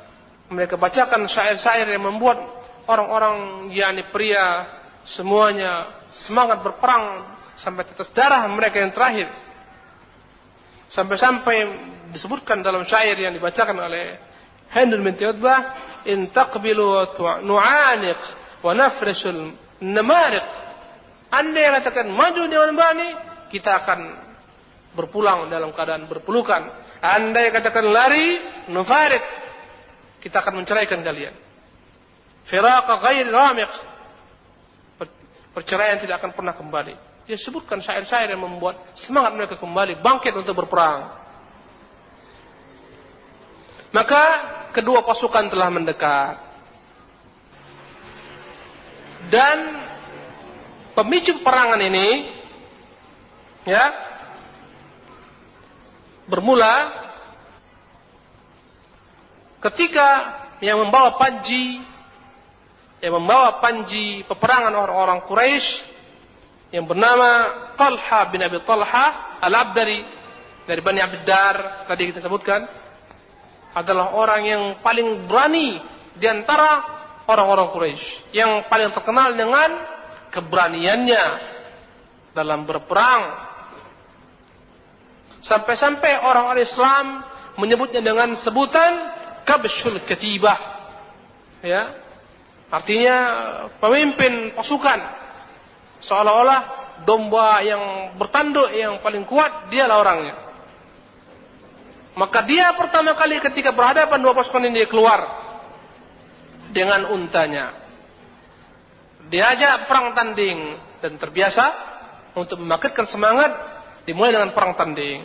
Mereka 0.51 0.75
bacakan 0.79 1.31
syair-syair 1.31 1.87
yang 1.91 2.03
membuat 2.03 2.43
orang-orang 2.91 3.71
yakni 3.71 4.03
pria 4.11 4.66
semuanya 5.07 6.03
semangat 6.11 6.62
berperang 6.66 7.23
sampai 7.55 7.87
tetes 7.87 8.11
darah 8.11 8.47
mereka 8.51 8.83
yang 8.83 8.91
terakhir. 8.91 9.31
Sampai-sampai 10.91 11.57
disebutkan 12.11 12.66
dalam 12.66 12.83
syair 12.83 13.14
yang 13.14 13.31
dibacakan 13.31 13.79
oleh 13.79 14.18
Hendul 14.71 15.03
binti 15.03 15.27
Utbah, 15.27 15.75
"In 16.07 16.31
taqbilu 16.31 17.14
nu'aniq 17.47 18.21
wa 18.62 18.73
nafrishul 18.75 19.55
namariq." 19.83 20.47
Anda 21.31 21.59
yang 21.59 21.75
katakan 21.79 22.11
maju 22.11 22.43
dengan 22.51 22.75
bani, 22.75 23.09
kita 23.55 23.83
akan 23.83 24.30
berpulang 24.95 25.47
dalam 25.51 25.70
keadaan 25.70 26.07
berpelukan. 26.11 26.70
Anda 27.01 27.49
yang 27.49 27.55
katakan 27.57 27.86
lari, 27.88 28.38
nufarik, 28.68 29.22
kita 30.20 30.43
akan 30.45 30.61
menceraikan 30.61 31.01
kalian. 31.01 31.34
Firaqa 32.45 32.95
ghair 33.01 33.28
ramiq. 33.30 33.72
Perceraian 35.51 35.99
tidak 35.99 36.22
akan 36.22 36.30
pernah 36.30 36.55
kembali. 36.55 36.95
Dia 37.26 37.38
sebutkan 37.38 37.82
syair-syair 37.82 38.30
yang 38.34 38.43
membuat 38.43 38.95
semangat 38.95 39.34
mereka 39.34 39.55
kembali, 39.59 39.99
bangkit 40.03 40.34
untuk 40.34 40.55
berperang. 40.55 41.11
Maka 43.91 44.24
kedua 44.70 45.03
pasukan 45.03 45.51
telah 45.51 45.68
mendekat. 45.70 46.34
Dan 49.30 49.59
pemicu 50.95 51.38
perangan 51.43 51.78
ini 51.82 52.34
ya 53.68 54.10
bermula 56.31 56.74
ketika 59.61 60.09
yang 60.62 60.78
membawa 60.81 61.18
panji 61.18 61.83
yang 63.03 63.16
membawa 63.18 63.59
panji 63.59 64.22
peperangan 64.31 64.72
orang-orang 64.72 65.20
Quraisy 65.26 65.68
yang 66.70 66.87
bernama 66.87 67.31
Talha 67.74 68.20
bin 68.31 68.41
Abi 68.47 68.62
Talha 68.62 69.37
Al-Abdari 69.43 70.01
dari 70.64 70.81
Bani 70.81 71.01
Abdar 71.03 71.85
tadi 71.91 72.14
kita 72.14 72.22
sebutkan 72.22 72.62
adalah 73.74 74.14
orang 74.14 74.43
yang 74.47 74.62
paling 74.83 75.26
berani 75.26 75.78
di 76.14 76.26
antara 76.26 76.83
orang-orang 77.31 77.70
Quraisy, 77.70 78.35
yang 78.35 78.66
paling 78.66 78.91
terkenal 78.91 79.39
dengan 79.39 79.70
keberaniannya 80.35 81.24
dalam 82.35 82.66
berperang. 82.66 83.50
Sampai-sampai 85.41 86.20
orang-orang 86.20 86.64
Islam 86.64 87.05
menyebutnya 87.57 88.05
dengan 88.05 88.36
sebutan 88.36 88.93
kabshul 89.49 90.01
ketibah. 90.05 90.59
Ya. 91.64 91.97
Artinya 92.70 93.16
pemimpin 93.82 94.55
pasukan. 94.55 95.01
Seolah-olah 96.01 96.61
domba 97.05 97.61
yang 97.64 98.14
bertanduk 98.16 98.68
yang 98.72 99.01
paling 99.01 99.24
kuat 99.24 99.72
dialah 99.72 99.97
orangnya. 100.01 100.36
Maka 102.16 102.45
dia 102.45 102.72
pertama 102.76 103.16
kali 103.16 103.41
ketika 103.41 103.72
berhadapan 103.72 104.18
dua 104.20 104.36
pasukan 104.36 104.66
ini 104.68 104.84
dia 104.84 104.88
keluar 104.91 105.20
dengan 106.70 107.11
untanya. 107.11 107.74
Diajak 109.30 109.86
perang 109.86 110.12
tanding 110.12 110.74
dan 110.99 111.14
terbiasa 111.16 111.64
untuk 112.34 112.59
membangkitkan 112.59 113.07
semangat 113.07 113.70
dimulai 114.05 114.33
dengan 114.35 114.51
perang 114.57 114.77
tanding. 114.77 115.25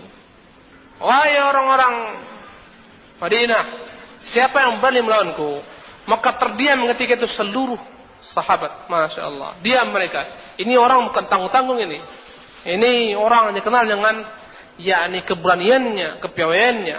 Wahai 0.99 1.35
orang-orang 1.39 1.95
Madinah, 3.19 3.63
siapa 4.19 4.67
yang 4.67 4.83
berani 4.83 5.01
melawanku? 5.03 5.63
Maka 6.05 6.35
terdiam 6.37 6.85
ketika 6.93 7.17
itu 7.23 7.27
seluruh 7.31 7.79
sahabat, 8.21 8.91
masya 8.91 9.25
Allah. 9.25 9.57
Diam 9.63 9.89
mereka. 9.89 10.27
Ini 10.59 10.75
orang 10.77 11.09
bukan 11.09 11.25
tanggung-tanggung 11.25 11.79
ini. 11.81 11.99
Ini 12.65 13.15
orang 13.17 13.51
yang 13.51 13.55
dikenal 13.61 13.83
dengan 13.85 14.15
yakni 14.81 15.23
keberaniannya, 15.23 16.19
kepiawaiannya, 16.21 16.97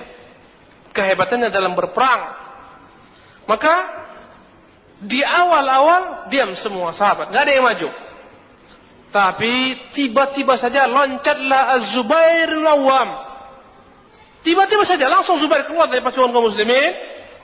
kehebatannya 0.95 1.49
dalam 1.53 1.77
berperang. 1.77 2.23
Maka 3.47 3.75
di 5.03 5.21
awal-awal 5.21 6.33
diam 6.33 6.57
semua 6.57 6.91
sahabat, 6.91 7.31
nggak 7.31 7.43
ada 7.45 7.53
yang 7.53 7.67
maju. 7.67 7.89
Tapi 9.15 9.87
tiba-tiba 9.95 10.59
saja 10.59 10.85
loncatlah 10.91 11.81
Az-Zubair 11.81 12.51
Lawam. 12.59 13.11
Tiba-tiba 14.43 14.87
saja 14.87 15.11
langsung 15.11 15.41
Zubair 15.43 15.67
keluar 15.67 15.91
dari 15.91 16.05
pasukan 16.05 16.31
kaum 16.31 16.47
muslimin, 16.47 16.95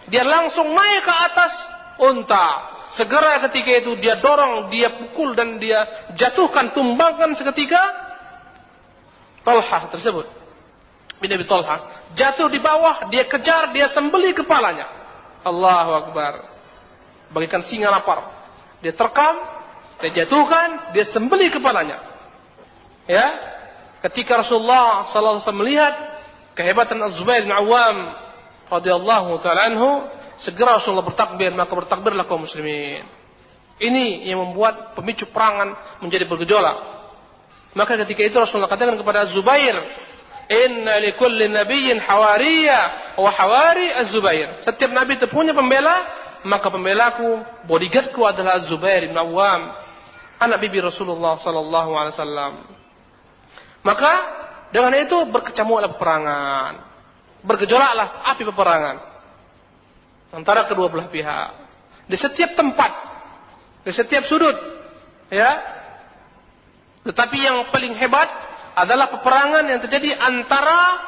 dia 0.06 0.22
langsung 0.22 0.70
naik 0.70 1.02
ke 1.02 1.14
atas 1.14 1.52
unta. 1.98 2.48
Segera 2.92 3.40
ketika 3.48 3.72
itu 3.82 3.96
dia 3.96 4.20
dorong, 4.20 4.68
dia 4.68 4.92
pukul 5.00 5.32
dan 5.32 5.56
dia 5.56 6.12
jatuhkan, 6.12 6.76
tumbangkan 6.76 7.32
seketika 7.32 7.80
Talha 9.42 9.90
tersebut. 9.90 10.26
Bin 11.18 11.30
Abi 11.30 11.46
Talha. 11.46 12.06
Jatuh 12.14 12.50
di 12.50 12.58
bawah 12.58 13.10
dia 13.10 13.26
kejar 13.26 13.70
dia 13.74 13.90
sembeli 13.90 14.34
kepalanya. 14.34 14.86
Allahu 15.42 15.90
Akbar. 16.06 16.46
Bagikan 17.30 17.62
singa 17.62 17.90
lapar. 17.90 18.26
Dia 18.82 18.94
terkam 18.94 19.38
dia 20.02 20.26
jatuhkan 20.26 20.90
dia 20.90 21.06
sembeli 21.06 21.48
kepalanya. 21.48 22.02
Ya? 23.06 23.26
Ketika 24.02 24.42
Rasulullah 24.42 25.06
sallallahu 25.06 25.38
alaihi 25.38 25.44
wasallam 25.46 25.62
melihat 25.62 25.94
kehebatan 26.58 26.98
Az-Zubair 27.06 27.46
bin 27.46 27.54
Awam 27.54 28.18
radhiyallahu 28.66 29.38
taala 29.38 29.70
anhu 29.70 30.10
segera 30.34 30.82
Rasulullah 30.82 31.06
bertakbir 31.06 31.54
maka 31.54 31.70
bertakbirlah 31.70 32.26
kaum 32.26 32.42
muslimin. 32.42 33.06
Ini 33.78 34.30
yang 34.30 34.42
membuat 34.42 34.94
pemicu 34.98 35.30
perangan 35.30 35.74
menjadi 36.02 36.26
bergejolak. 36.26 37.02
Maka 37.72 37.96
ketika 38.04 38.20
itu 38.26 38.36
Rasulullah 38.36 38.68
katakan 38.68 39.00
kepada 39.00 39.24
Zubair, 39.24 39.74
Inna 40.52 41.00
li 41.00 41.16
kulli 41.16 41.48
nabiyyin 41.48 41.96
hawariya 42.02 42.80
wa 43.16 43.30
hawari 43.32 43.88
Az-Zubair. 43.96 44.60
Setiap 44.66 44.92
nabi 44.92 45.16
itu 45.16 45.24
punya 45.26 45.56
pembela, 45.56 46.04
maka 46.44 46.68
pembelaku, 46.68 47.42
bodyguardku 47.64 48.20
adalah 48.26 48.60
Zubair 48.60 49.08
bin 49.08 49.16
Awam, 49.16 49.81
anak 50.42 50.58
bibi 50.58 50.82
Rasulullah 50.82 51.38
sallallahu 51.38 51.90
alaihi 51.94 52.14
wasallam. 52.18 52.52
Maka 53.86 54.12
dengan 54.74 54.94
itu 54.98 55.16
berkecamuklah 55.30 55.94
peperangan. 55.94 56.72
Bergejolaklah 57.42 58.22
api 58.34 58.42
peperangan 58.46 58.96
antara 60.32 60.64
kedua 60.66 60.88
belah 60.88 61.06
pihak. 61.12 61.50
Di 62.08 62.16
setiap 62.16 62.56
tempat, 62.56 62.90
di 63.84 63.92
setiap 63.92 64.26
sudut, 64.26 64.56
ya, 65.28 65.60
tetapi 67.06 67.36
yang 67.38 67.68
paling 67.70 67.94
hebat 68.00 68.26
adalah 68.72 69.12
peperangan 69.12 69.68
yang 69.68 69.80
terjadi 69.84 70.16
antara 70.18 70.98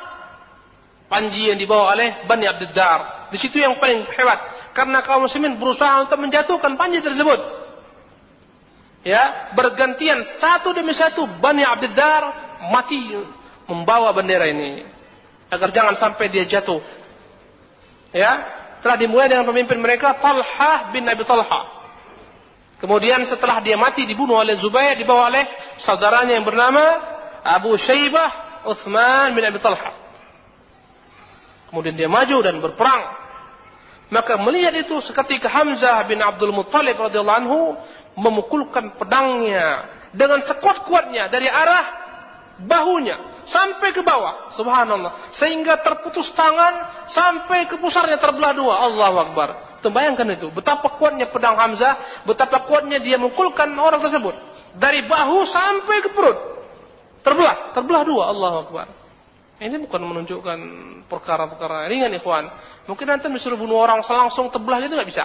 panji 1.09 1.49
yang 1.49 1.59
dibawa 1.59 1.97
oleh 1.97 2.29
Bani 2.29 2.45
Abdiddar. 2.47 3.31
Di 3.33 3.41
situ 3.41 3.59
yang 3.59 3.81
paling 3.81 4.07
hebat. 4.15 4.71
Karena 4.77 5.03
kaum 5.03 5.27
muslimin 5.27 5.59
berusaha 5.59 6.07
untuk 6.07 6.21
menjatuhkan 6.23 6.79
panji 6.79 7.03
tersebut. 7.03 7.64
Ya, 9.05 9.53
bergantian 9.53 10.25
satu 10.41 10.73
demi 10.73 10.97
satu 10.97 11.29
Bani 11.29 11.61
Abdiddar 11.61 12.25
mati 12.73 13.13
membawa 13.69 14.09
bendera 14.17 14.49
ini. 14.49 14.81
Agar 15.53 15.69
jangan 15.77 15.93
sampai 15.93 16.33
dia 16.33 16.49
jatuh. 16.49 16.81
Ya, 18.17 18.49
telah 18.81 18.97
dimulai 18.97 19.29
dengan 19.29 19.45
pemimpin 19.45 19.77
mereka 19.77 20.17
Talha 20.17 20.89
bin 20.89 21.05
Abi 21.05 21.21
Talha. 21.29 21.75
Kemudian 22.81 23.21
setelah 23.29 23.61
dia 23.61 23.77
mati 23.77 24.09
dibunuh 24.09 24.41
oleh 24.41 24.57
Zubair 24.57 24.97
dibawa 24.97 25.33
oleh 25.33 25.45
saudaranya 25.81 26.37
yang 26.37 26.45
bernama 26.45 26.85
Abu 27.45 27.77
Syaibah 27.77 28.65
Uthman 28.69 29.37
bin 29.37 29.45
Abi 29.45 29.61
Talha. 29.61 29.93
Kemudian 31.69 31.93
dia 31.93 32.09
maju 32.09 32.41
dan 32.41 32.57
berperang. 32.61 33.25
Maka 34.13 34.37
melihat 34.37 34.77
itu 34.77 35.01
seketika 35.01 35.49
Hamzah 35.49 36.05
bin 36.05 36.21
Abdul 36.21 36.53
Muttalib 36.53 36.95
radhiyallahu 36.95 37.41
anhu 37.41 37.61
memukulkan 38.15 38.95
pedangnya 38.99 39.91
dengan 40.15 40.39
sekuat-kuatnya 40.43 41.27
dari 41.31 41.51
arah 41.51 42.05
bahunya 42.63 43.35
sampai 43.45 43.93
ke 43.93 44.01
bawah. 44.01 44.55
Subhanallah. 44.55 45.35
Sehingga 45.35 45.81
terputus 45.83 46.33
tangan 46.33 47.07
sampai 47.11 47.69
ke 47.69 47.77
pusarnya 47.79 48.17
terbelah 48.19 48.53
dua. 48.57 48.75
Allahu 48.89 49.17
Akbar. 49.31 49.49
Bayangkan 49.85 50.25
itu. 50.33 50.49
Betapa 50.49 50.97
kuatnya 50.97 51.29
pedang 51.29 51.61
Hamzah. 51.61 52.25
Betapa 52.25 52.65
kuatnya 52.65 52.99
dia 53.03 53.21
memukulkan 53.21 53.69
orang 53.77 54.01
tersebut. 54.01 54.33
Dari 54.75 55.05
bahu 55.05 55.45
sampai 55.45 55.97
ke 56.01 56.11
perut. 56.11 56.39
Terbelah. 57.21 57.77
Terbelah 57.77 58.03
dua. 58.03 58.25
Allahu 58.33 58.57
Akbar. 58.65 58.87
Ini 59.61 59.77
bukan 59.87 60.03
menunjukkan 60.03 60.59
perkara-perkara 61.07 61.87
ringan 61.87 62.11
ikhwan. 62.17 62.51
Mungkin 62.91 63.07
nanti 63.07 63.31
disuruh 63.31 63.61
bunuh 63.61 63.79
orang 63.79 64.03
selangsung 64.03 64.51
terbelah 64.51 64.83
itu 64.83 64.97
nggak 64.97 65.09
bisa. 65.09 65.25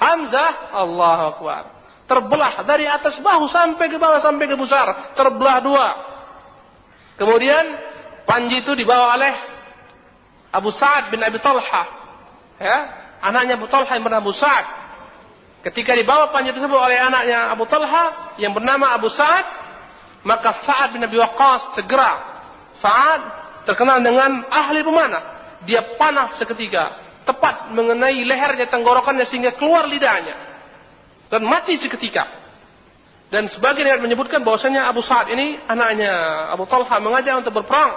Hamzah. 0.00 0.72
Allahu 0.72 1.24
Akbar. 1.36 1.81
Terbelah 2.12 2.60
dari 2.68 2.84
atas 2.84 3.16
bahu 3.24 3.48
sampai 3.48 3.88
ke 3.88 3.96
bawah 3.96 4.20
sampai 4.20 4.44
ke 4.44 4.52
pusar. 4.52 5.16
Terbelah 5.16 5.64
dua. 5.64 5.88
Kemudian 7.16 7.64
panji 8.28 8.60
itu 8.60 8.76
dibawa 8.76 9.16
oleh 9.16 9.32
Abu 10.52 10.68
Sa'ad 10.68 11.08
bin 11.08 11.24
Abi 11.24 11.40
Talha. 11.40 11.84
Ya, 12.60 12.78
anaknya 13.24 13.56
Abu 13.56 13.64
Talha 13.64 13.88
yang 13.96 14.04
bernama 14.04 14.28
Abu 14.28 14.36
Sa'ad. 14.36 14.66
Ketika 15.64 15.96
dibawa 15.96 16.28
panji 16.28 16.52
tersebut 16.52 16.76
oleh 16.76 17.00
anaknya 17.00 17.48
Abu 17.48 17.64
Talha 17.64 18.36
yang 18.36 18.52
bernama 18.52 18.92
Abu 18.92 19.08
Sa'ad, 19.08 19.48
maka 20.28 20.52
Sa'ad 20.52 20.92
bin 20.92 21.00
Abi 21.00 21.16
Waqqas 21.16 21.80
segera 21.80 22.12
Sa'ad 22.76 23.20
terkenal 23.64 24.04
dengan 24.04 24.44
ahli 24.52 24.84
pemanah. 24.84 25.56
Dia 25.64 25.96
panah 25.96 26.36
seketika, 26.36 27.00
tepat 27.24 27.72
mengenai 27.72 28.20
lehernya, 28.20 28.68
tenggorokannya 28.68 29.24
sehingga 29.24 29.56
keluar 29.56 29.88
lidahnya. 29.88 30.51
Dan 31.32 31.48
mati 31.48 31.80
seketika. 31.80 32.28
Dan 33.32 33.48
sebagian 33.48 33.88
yang 33.88 34.04
menyebutkan 34.04 34.44
bahwasanya 34.44 34.84
Abu 34.84 35.00
Sa'ad 35.00 35.32
ini 35.32 35.56
anaknya 35.64 36.12
Abu 36.52 36.68
Talha 36.68 37.00
mengajak 37.00 37.40
untuk 37.40 37.64
berperang. 37.64 37.96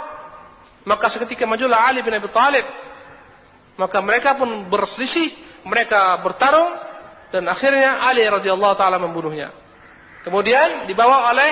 Maka 0.88 1.12
seketika 1.12 1.44
majulah 1.44 1.92
Ali 1.92 2.00
bin 2.00 2.16
Abi 2.16 2.32
Thalib. 2.32 2.64
Maka 3.76 4.00
mereka 4.00 4.40
pun 4.40 4.72
berselisih, 4.72 5.36
mereka 5.68 6.16
bertarung 6.24 6.80
dan 7.36 7.44
akhirnya 7.52 8.00
Ali 8.00 8.24
radhiyallahu 8.24 8.80
taala 8.80 8.96
membunuhnya. 8.96 9.52
Kemudian 10.24 10.88
dibawa 10.88 11.36
oleh 11.36 11.52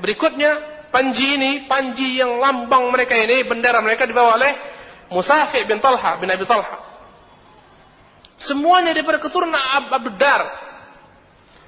berikutnya 0.00 0.80
panji 0.88 1.36
ini, 1.36 1.68
panji 1.68 2.16
yang 2.16 2.40
lambang 2.40 2.88
mereka 2.88 3.12
ini, 3.12 3.44
bendera 3.44 3.84
mereka 3.84 4.08
dibawa 4.08 4.40
oleh 4.40 4.56
Musafi 5.12 5.68
bin 5.68 5.84
Talha 5.84 6.16
bin 6.16 6.32
Abi 6.32 6.48
Talha. 6.48 6.80
Semuanya 8.40 8.96
daripada 8.96 9.20
keturunan 9.20 9.60
Abdul 9.60 10.16
Dar 10.16 10.67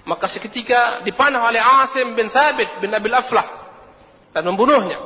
maka 0.04 0.26
seketika 0.28 1.04
dipanah 1.04 1.44
oleh 1.48 1.60
Asim 1.60 2.16
bin 2.16 2.32
Thabit 2.32 2.80
bin 2.80 2.92
Abil 2.92 3.12
Aflah 3.12 3.46
dan 4.32 4.46
membunuhnya. 4.46 4.98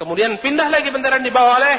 Kemudian 0.00 0.40
pindah 0.42 0.66
lagi 0.72 0.90
bendera 0.90 1.22
dibawa 1.22 1.62
oleh 1.62 1.76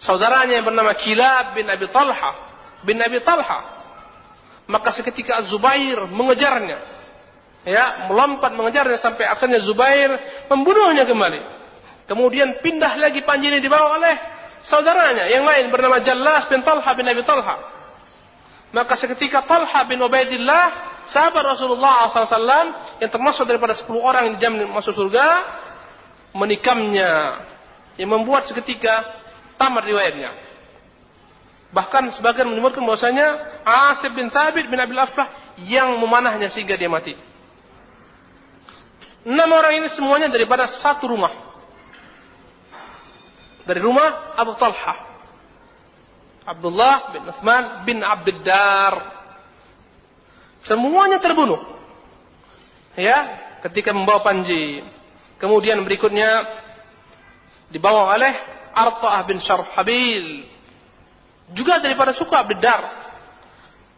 saudaranya 0.00 0.60
yang 0.60 0.66
bernama 0.68 0.92
Kilab 0.98 1.56
bin 1.56 1.64
Abi 1.70 1.86
Talha 1.88 2.50
bin 2.84 2.96
Abi 3.00 3.20
Talha. 3.20 3.80
Maka 4.70 4.94
seketika 4.94 5.42
Zubair 5.42 6.06
mengejarnya. 6.06 6.78
Ya, 7.60 8.08
melompat 8.08 8.56
mengejarnya 8.56 8.96
sampai 8.96 9.28
akhirnya 9.28 9.60
Zubair 9.60 10.16
membunuhnya 10.48 11.04
kembali. 11.04 11.40
Kemudian 12.08 12.58
pindah 12.64 12.96
lagi 12.96 13.20
panji 13.22 13.52
ini 13.52 13.60
dibawa 13.60 14.00
oleh 14.00 14.16
saudaranya 14.64 15.28
yang 15.28 15.44
lain 15.44 15.68
bernama 15.68 16.00
Jallas 16.00 16.48
bin 16.48 16.64
Talha 16.64 16.90
bin 16.96 17.06
Abi 17.06 17.22
Talha. 17.22 17.79
Maka 18.70 18.94
seketika 18.94 19.42
Talha 19.42 19.82
bin 19.90 19.98
Ubaidillah 19.98 20.64
sahabat 21.10 21.42
Rasulullah 21.42 22.06
SAW 22.06 23.02
yang 23.02 23.10
termasuk 23.10 23.42
daripada 23.42 23.74
10 23.74 23.90
orang 23.98 24.22
yang 24.30 24.34
dijamin 24.38 24.70
masuk 24.70 24.94
surga 24.94 25.26
menikamnya 26.30 27.42
yang 27.98 28.14
membuat 28.14 28.46
seketika 28.46 29.02
tamat 29.58 29.82
riwayatnya. 29.82 30.30
Bahkan 31.74 32.14
sebagian 32.14 32.50
menyebutkan 32.50 32.82
bahwasanya 32.86 33.62
Asib 33.66 34.14
bin 34.14 34.30
Sabit 34.30 34.70
bin 34.70 34.78
Abil 34.78 34.98
Aflah 34.98 35.58
yang 35.58 35.98
memanahnya 35.98 36.50
sehingga 36.50 36.78
dia 36.78 36.90
mati. 36.90 37.14
Enam 39.26 39.50
orang 39.52 39.82
ini 39.82 39.88
semuanya 39.90 40.30
daripada 40.30 40.70
satu 40.70 41.10
rumah. 41.10 41.30
Dari 43.66 43.78
rumah 43.82 44.34
Abu 44.38 44.56
Talha. 44.56 45.09
Abdullah 46.44 47.12
bin 47.12 47.22
Uthman 47.28 47.64
bin 47.84 47.98
Abdiddar 48.00 49.20
Semuanya 50.60 51.16
terbunuh. 51.20 51.60
Ya, 52.96 53.18
ketika 53.64 53.96
membawa 53.96 54.20
panji. 54.20 54.84
Kemudian 55.40 55.80
berikutnya 55.88 56.44
dibawa 57.72 58.12
oleh 58.12 58.32
Arta'ah 58.76 59.24
bin 59.24 59.40
Syarhabil. 59.40 60.44
Juga 61.56 61.80
daripada 61.80 62.12
suku 62.12 62.36
Abdiddar. 62.36 63.00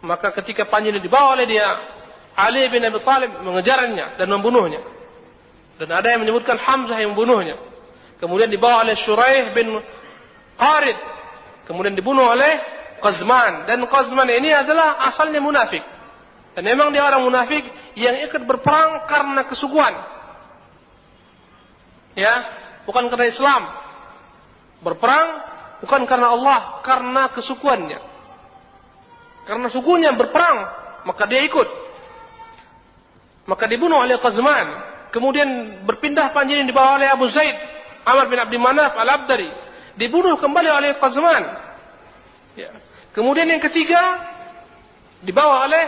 Maka 0.02 0.30
ketika 0.42 0.66
panji 0.66 0.90
ini 0.90 1.02
dibawa 1.02 1.34
oleh 1.34 1.46
dia, 1.46 1.66
Ali 2.34 2.66
bin 2.70 2.82
Abi 2.82 2.98
Talib 3.02 3.42
mengejarnya 3.42 4.18
dan 4.18 4.26
membunuhnya. 4.30 4.82
Dan 5.78 5.90
ada 5.90 6.14
yang 6.14 6.22
menyebutkan 6.22 6.58
Hamzah 6.62 6.98
yang 7.02 7.14
membunuhnya. 7.14 7.58
Kemudian 8.22 8.46
dibawa 8.46 8.86
oleh 8.86 8.94
Shuraih 8.94 9.50
bin 9.50 9.82
Qarid. 10.54 10.98
Kemudian 11.66 11.94
dibunuh 11.94 12.26
oleh 12.26 12.58
Qazman. 13.02 13.66
Dan 13.66 13.86
Qazman 13.86 14.28
ini 14.30 14.50
adalah 14.50 14.98
asalnya 15.06 15.42
munafik. 15.42 15.82
Dan 16.52 16.68
memang 16.68 16.92
dia 16.92 17.02
orang 17.02 17.24
munafik 17.24 17.64
yang 17.96 18.20
ikut 18.22 18.44
berperang 18.44 19.08
karena 19.08 19.42
kesuguhan. 19.48 19.94
Ya, 22.12 22.34
bukan 22.84 23.08
karena 23.08 23.26
Islam. 23.26 23.62
Berperang 24.84 25.28
bukan 25.80 26.04
karena 26.04 26.28
Allah, 26.34 26.60
karena 26.84 27.22
kesukuannya. 27.32 28.00
Karena 29.42 29.66
sukunya 29.72 30.14
berperang, 30.14 30.58
maka 31.08 31.26
dia 31.26 31.42
ikut. 31.42 31.66
Maka 33.48 33.66
dibunuh 33.66 33.98
oleh 33.98 34.20
Qazman. 34.20 34.92
Kemudian 35.10 35.82
berpindah 35.84 36.30
panjang 36.32 36.64
dibawa 36.64 36.96
oleh 36.96 37.08
Abu 37.10 37.26
Zaid, 37.28 37.52
Amr 38.06 38.30
bin 38.30 38.38
Abdi 38.38 38.56
Manaf 38.56 38.94
al-Abdari. 38.96 39.50
Dibunuh 39.96 40.40
kembali 40.40 40.68
oleh 40.72 40.90
Qazman. 40.96 41.44
Ya. 42.56 42.72
Kemudian 43.12 43.48
yang 43.48 43.60
ketiga 43.60 44.00
dibawa 45.20 45.68
oleh 45.68 45.84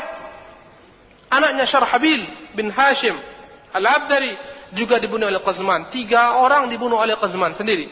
Anaknya 1.33 1.67
Syarhabil 1.67 2.55
bin 2.55 2.71
Hashim 2.71 3.17
Al-Abdari 3.75 4.39
juga 4.71 5.03
dibunuh 5.03 5.27
oleh 5.27 5.43
Qazman. 5.43 5.91
Tiga 5.91 6.39
orang 6.39 6.71
dibunuh 6.71 7.01
oleh 7.01 7.19
Qazman 7.19 7.59
sendiri. 7.59 7.91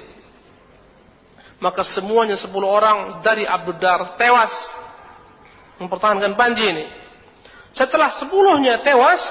Maka 1.59 1.83
semuanya 1.83 2.39
sepuluh 2.39 2.71
orang 2.71 3.23
dari 3.23 3.47
Abdul 3.47 3.79
Dar 3.83 4.15
tewas 4.15 4.51
mempertahankan 5.83 6.39
Panji 6.39 6.67
ini. 6.67 6.87
Setelah 7.75 8.15
sepuluhnya 8.15 8.79
tewas, 8.79 9.23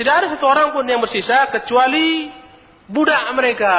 tidak 0.00 0.24
ada 0.24 0.26
satu 0.32 0.48
orang 0.48 0.72
pun 0.72 0.84
yang 0.88 1.00
bersisa 1.00 1.48
kecuali 1.52 2.32
budak 2.88 3.24
mereka. 3.36 3.76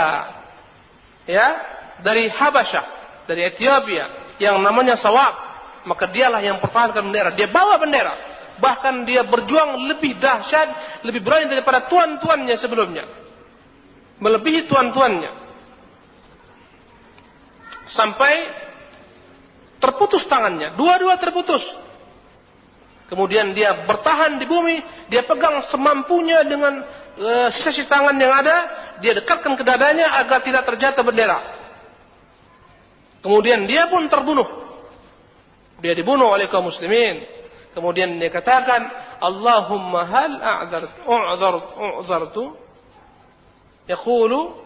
Ya, 1.27 1.59
dari 1.99 2.31
Habasyah, 2.31 2.85
dari 3.27 3.51
Ethiopia 3.51 4.35
yang 4.39 4.63
namanya 4.63 4.95
Sawab. 4.95 5.45
Maka 5.87 6.11
dialah 6.11 6.43
yang 6.43 6.59
mempertahankan 6.59 6.99
bendera. 6.99 7.31
Dia 7.35 7.47
bawa 7.47 7.79
bendera 7.79 8.37
bahkan 8.57 9.05
dia 9.05 9.25
berjuang 9.25 9.87
lebih 9.89 10.17
dahsyat, 10.17 11.01
lebih 11.05 11.21
berani 11.21 11.49
daripada 11.49 11.85
tuan-tuannya 11.85 12.55
sebelumnya. 12.57 13.05
Melebihi 14.17 14.65
tuan-tuannya. 14.65 15.31
Sampai 17.87 18.33
terputus 19.77 20.25
tangannya, 20.25 20.73
dua-dua 20.75 21.15
terputus. 21.21 21.63
Kemudian 23.07 23.55
dia 23.55 23.87
bertahan 23.87 24.35
di 24.35 24.45
bumi, 24.49 24.83
dia 25.07 25.23
pegang 25.23 25.63
semampunya 25.63 26.43
dengan 26.43 26.83
uh, 27.17 27.49
sisi 27.51 27.85
tangan 27.89 28.15
yang 28.17 28.33
ada, 28.33 28.57
dia 29.01 29.17
dekatkan 29.17 29.53
ke 29.57 29.63
dadanya 29.65 30.21
agar 30.21 30.41
tidak 30.41 30.63
terjatuh 30.65 31.03
bendera. 31.05 31.39
Kemudian 33.21 33.65
dia 33.65 33.89
pun 33.89 34.05
terbunuh. 34.07 34.45
Dia 35.81 35.93
dibunuh 35.93 36.31
oleh 36.31 36.49
kaum 36.49 36.69
muslimin. 36.69 37.25
Kemudian 37.73 38.17
dia 38.17 38.33
katakan, 38.33 38.89
Allahumma 39.21 40.05
hal 40.09 40.31
a'zart, 40.41 41.05
u'zart, 41.05 41.65
u'zartu. 42.01 42.57
Yaqulu, 43.85 44.57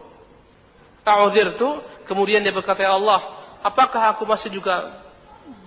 a'uzirtu. 1.03 1.83
Kemudian 2.07 2.39
dia 2.43 2.55
berkata, 2.55 2.87
Ya 2.87 2.95
Allah, 2.95 3.19
apakah 3.59 4.15
aku 4.15 4.23
masih 4.23 4.51
juga 4.51 5.03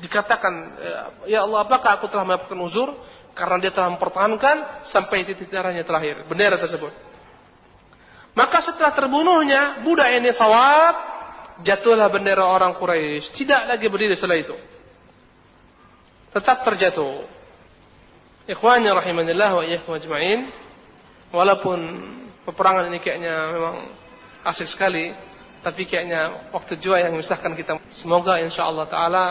dikatakan, 0.01 0.81
Ya 1.29 1.45
Allah, 1.45 1.69
apakah 1.69 2.01
aku 2.01 2.09
telah 2.09 2.25
mendapatkan 2.25 2.57
uzur? 2.65 2.97
Karena 3.35 3.57
dia 3.59 3.75
telah 3.75 3.91
mempertahankan 3.99 4.87
sampai 4.87 5.27
titik 5.27 5.51
darahnya 5.51 5.83
terakhir 5.83 6.23
bendera 6.31 6.55
tersebut. 6.55 6.95
Maka 8.35 8.59
setelah 8.63 8.91
terbunuhnya 8.91 9.83
budak 9.87 10.11
ini 10.11 10.35
sawab, 10.35 10.95
jatuhlah 11.63 12.11
bendera 12.11 12.47
orang 12.47 12.75
Quraisy, 12.75 13.31
tidak 13.35 13.67
lagi 13.71 13.87
berdiri 13.87 14.15
setelah 14.19 14.39
itu. 14.39 14.57
Tetap 16.35 16.67
terjatuh. 16.67 17.31
Ikhwani 18.51 18.91
rahimanillah 18.91 19.51
wa 19.55 19.63
iyyakum 19.63 19.95
ajma'in. 19.95 20.51
Walaupun 21.31 21.79
peperangan 22.43 22.91
ini 22.91 22.99
kayaknya 22.99 23.55
memang 23.55 23.77
asik 24.43 24.67
sekali, 24.67 25.15
tapi 25.63 25.87
kayaknya 25.87 26.51
waktu 26.51 26.75
jua 26.83 26.99
yang 26.99 27.15
memisahkan 27.15 27.55
kita. 27.55 27.79
Semoga 27.95 28.43
insyaallah 28.43 28.87
taala 28.91 29.25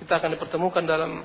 kita 0.00 0.18
akan 0.18 0.34
dipertemukan 0.34 0.82
dalam 0.88 1.20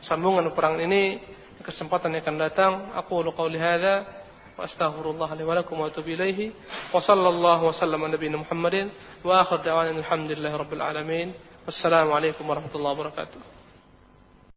sambungan 0.00 0.48
peperangan 0.48 0.80
ini 0.88 1.20
kesempatan 1.68 2.16
yang 2.16 2.24
akan 2.24 2.36
datang. 2.40 2.72
Aku 2.96 3.20
qauli 3.36 3.60
hadza 3.60 4.08
wa 4.56 4.64
astaghfirullah 4.64 5.28
li 5.36 5.44
wa 5.44 5.54
lakum 5.60 5.76
wa 5.76 5.92
atubu 5.92 6.16
ilaihi 6.16 6.56
wa 6.90 6.96
sallallahu 6.96 7.68
wa 7.68 7.74
sallama 7.76 8.08
nabiyina 8.08 8.40
Muhammadin 8.40 8.88
wa 9.20 9.44
akhir 9.44 9.60
da'wana 9.68 9.92
alhamdulillahi 9.92 10.56
rabbil 10.56 10.82
alamin. 10.82 11.28
Wassalamu 11.68 12.16
alaikum 12.16 12.48
warahmatullahi 12.48 12.96
wabarakatuh. 12.96 13.57